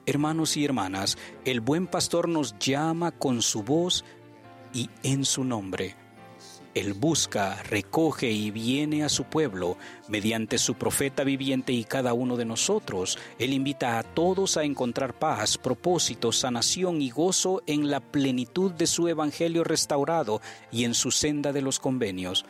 Hermanos 0.07 0.57
y 0.57 0.65
hermanas, 0.65 1.17
el 1.45 1.61
buen 1.61 1.85
pastor 1.85 2.27
nos 2.27 2.57
llama 2.57 3.11
con 3.11 3.41
su 3.41 3.61
voz 3.61 4.03
y 4.73 4.89
en 5.03 5.25
su 5.25 5.43
nombre. 5.43 5.95
Él 6.79 6.93
busca, 6.93 7.61
recoge 7.63 8.29
y 8.31 8.51
viene 8.51 9.03
a 9.03 9.09
su 9.09 9.23
pueblo 9.23 9.77
mediante 10.07 10.57
su 10.57 10.75
profeta 10.75 11.23
viviente 11.23 11.73
y 11.73 11.83
cada 11.83 12.13
uno 12.13 12.37
de 12.37 12.45
nosotros. 12.45 13.17
Él 13.39 13.53
invita 13.53 13.97
a 13.97 14.03
todos 14.03 14.57
a 14.57 14.63
encontrar 14.63 15.17
paz, 15.17 15.57
propósito, 15.57 16.31
sanación 16.31 17.01
y 17.01 17.09
gozo 17.09 17.63
en 17.65 17.89
la 17.89 17.99
plenitud 17.99 18.71
de 18.71 18.85
su 18.85 19.07
evangelio 19.07 19.63
restaurado 19.63 20.41
y 20.71 20.83
en 20.83 20.93
su 20.93 21.11
senda 21.11 21.51
de 21.51 21.61
los 21.61 21.79
convenios. 21.79 22.45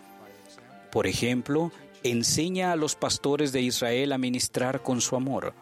Por 0.92 1.08
ejemplo, 1.08 1.72
enseña 2.04 2.72
a 2.72 2.76
los 2.76 2.96
pastores 2.96 3.52
de 3.52 3.62
Israel 3.62 4.12
a 4.12 4.18
ministrar 4.18 4.84
con 4.84 5.02
su 5.02 5.16
amor. 5.16 5.54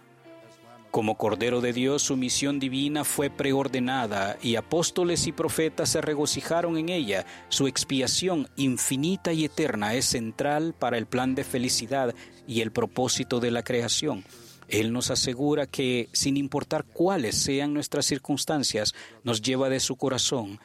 Como 0.95 1.17
Cordero 1.17 1.59
de 1.59 1.73
Dios, 1.73 2.03
su 2.03 2.15
misión 2.15 2.57
divina 2.57 3.03
fue 3.03 3.29
preordenada 3.29 4.37
y 4.41 4.55
apóstoles 4.55 5.27
y 5.27 5.33
profetas 5.33 5.89
se 5.89 5.99
regocijaron 5.99 6.77
en 6.77 6.87
ella. 6.87 7.25
Su 7.49 7.67
expiación 7.67 8.47
infinita 8.55 9.33
y 9.33 9.43
eterna 9.43 9.93
es 9.93 10.05
central 10.05 10.73
para 10.73 10.97
el 10.97 11.05
plan 11.05 11.35
de 11.35 11.43
felicidad 11.43 12.15
y 12.47 12.61
el 12.61 12.71
propósito 12.71 13.41
de 13.41 13.51
la 13.51 13.61
creación. 13.61 14.23
Él 14.69 14.93
nos 14.93 15.11
asegura 15.11 15.67
que, 15.67 16.07
sin 16.13 16.37
importar 16.37 16.85
cuáles 16.85 17.35
sean 17.35 17.73
nuestras 17.73 18.05
circunstancias, 18.05 18.95
nos 19.25 19.41
lleva 19.41 19.67
de 19.67 19.81
su 19.81 19.97
corazón 19.97 20.61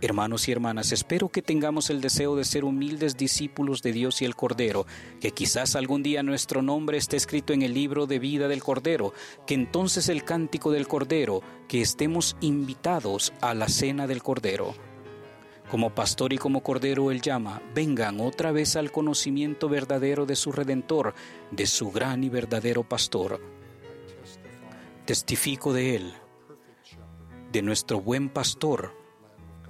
Hermanos 0.00 0.46
y 0.46 0.52
hermanas, 0.52 0.92
espero 0.92 1.28
que 1.28 1.42
tengamos 1.42 1.90
el 1.90 2.00
deseo 2.00 2.36
de 2.36 2.44
ser 2.44 2.64
humildes 2.64 3.16
discípulos 3.16 3.82
de 3.82 3.90
Dios 3.90 4.22
y 4.22 4.26
el 4.26 4.36
Cordero, 4.36 4.86
que 5.20 5.32
quizás 5.32 5.74
algún 5.74 6.04
día 6.04 6.22
nuestro 6.22 6.62
nombre 6.62 6.98
esté 6.98 7.16
escrito 7.16 7.52
en 7.52 7.62
el 7.62 7.74
libro 7.74 8.06
de 8.06 8.20
vida 8.20 8.46
del 8.46 8.62
Cordero, 8.62 9.12
que 9.44 9.54
entonces 9.54 10.08
el 10.08 10.22
cántico 10.22 10.70
del 10.70 10.86
Cordero, 10.86 11.42
que 11.66 11.80
estemos 11.80 12.36
invitados 12.40 13.32
a 13.40 13.54
la 13.54 13.68
cena 13.68 14.06
del 14.06 14.22
Cordero. 14.22 14.72
Como 15.68 15.92
pastor 15.92 16.32
y 16.32 16.38
como 16.38 16.62
Cordero 16.62 17.10
Él 17.10 17.20
llama, 17.20 17.60
vengan 17.74 18.20
otra 18.20 18.52
vez 18.52 18.76
al 18.76 18.92
conocimiento 18.92 19.68
verdadero 19.68 20.26
de 20.26 20.36
su 20.36 20.52
Redentor, 20.52 21.12
de 21.50 21.66
su 21.66 21.90
gran 21.90 22.22
y 22.22 22.28
verdadero 22.28 22.88
pastor. 22.88 23.40
Testifico 25.06 25.72
de 25.72 25.96
Él, 25.96 26.14
de 27.50 27.62
nuestro 27.62 28.00
buen 28.00 28.28
pastor, 28.28 28.97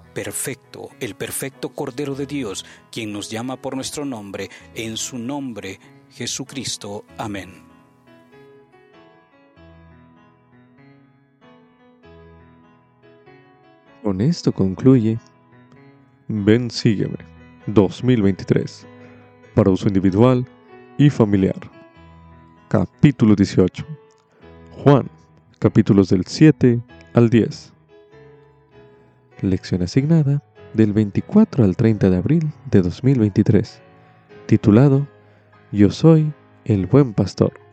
perfecto, 0.09 0.91
el 1.01 1.15
perfecto 1.15 1.71
Cordero 1.71 2.15
de 2.15 2.27
Dios, 2.27 2.65
quien 2.91 3.13
nos 3.13 3.31
llama 3.31 3.57
por 3.57 3.75
nuestro 3.75 4.05
nombre, 4.05 4.51
en 4.75 4.97
su 4.97 5.19
nombre, 5.19 5.79
Jesucristo. 6.11 7.05
Amén. 7.17 7.69
Con 14.03 14.21
esto 14.21 14.53
concluye 14.53 15.19
Ven 16.29 16.71
Sígueme 16.71 17.19
2023 17.67 18.87
para 19.55 19.71
uso 19.71 19.89
individual 19.89 20.47
y 20.97 21.11
familiar. 21.11 21.59
Capítulo 22.69 23.35
18. 23.35 23.85
Juan, 24.83 25.11
capítulos 25.59 26.09
del 26.09 26.25
7 26.25 26.81
al 27.15 27.29
10. 27.29 27.73
Lección 29.41 29.82
asignada 29.82 30.43
del 30.74 30.93
24 30.93 31.64
al 31.64 31.76
30 31.76 32.11
de 32.11 32.16
abril 32.16 32.53
de 32.70 32.82
2023, 32.82 33.80
titulado 34.47 35.07
Yo 35.72 35.91
soy 35.91 36.32
el 36.64 36.86
buen 36.86 37.14
pastor. 37.14 37.68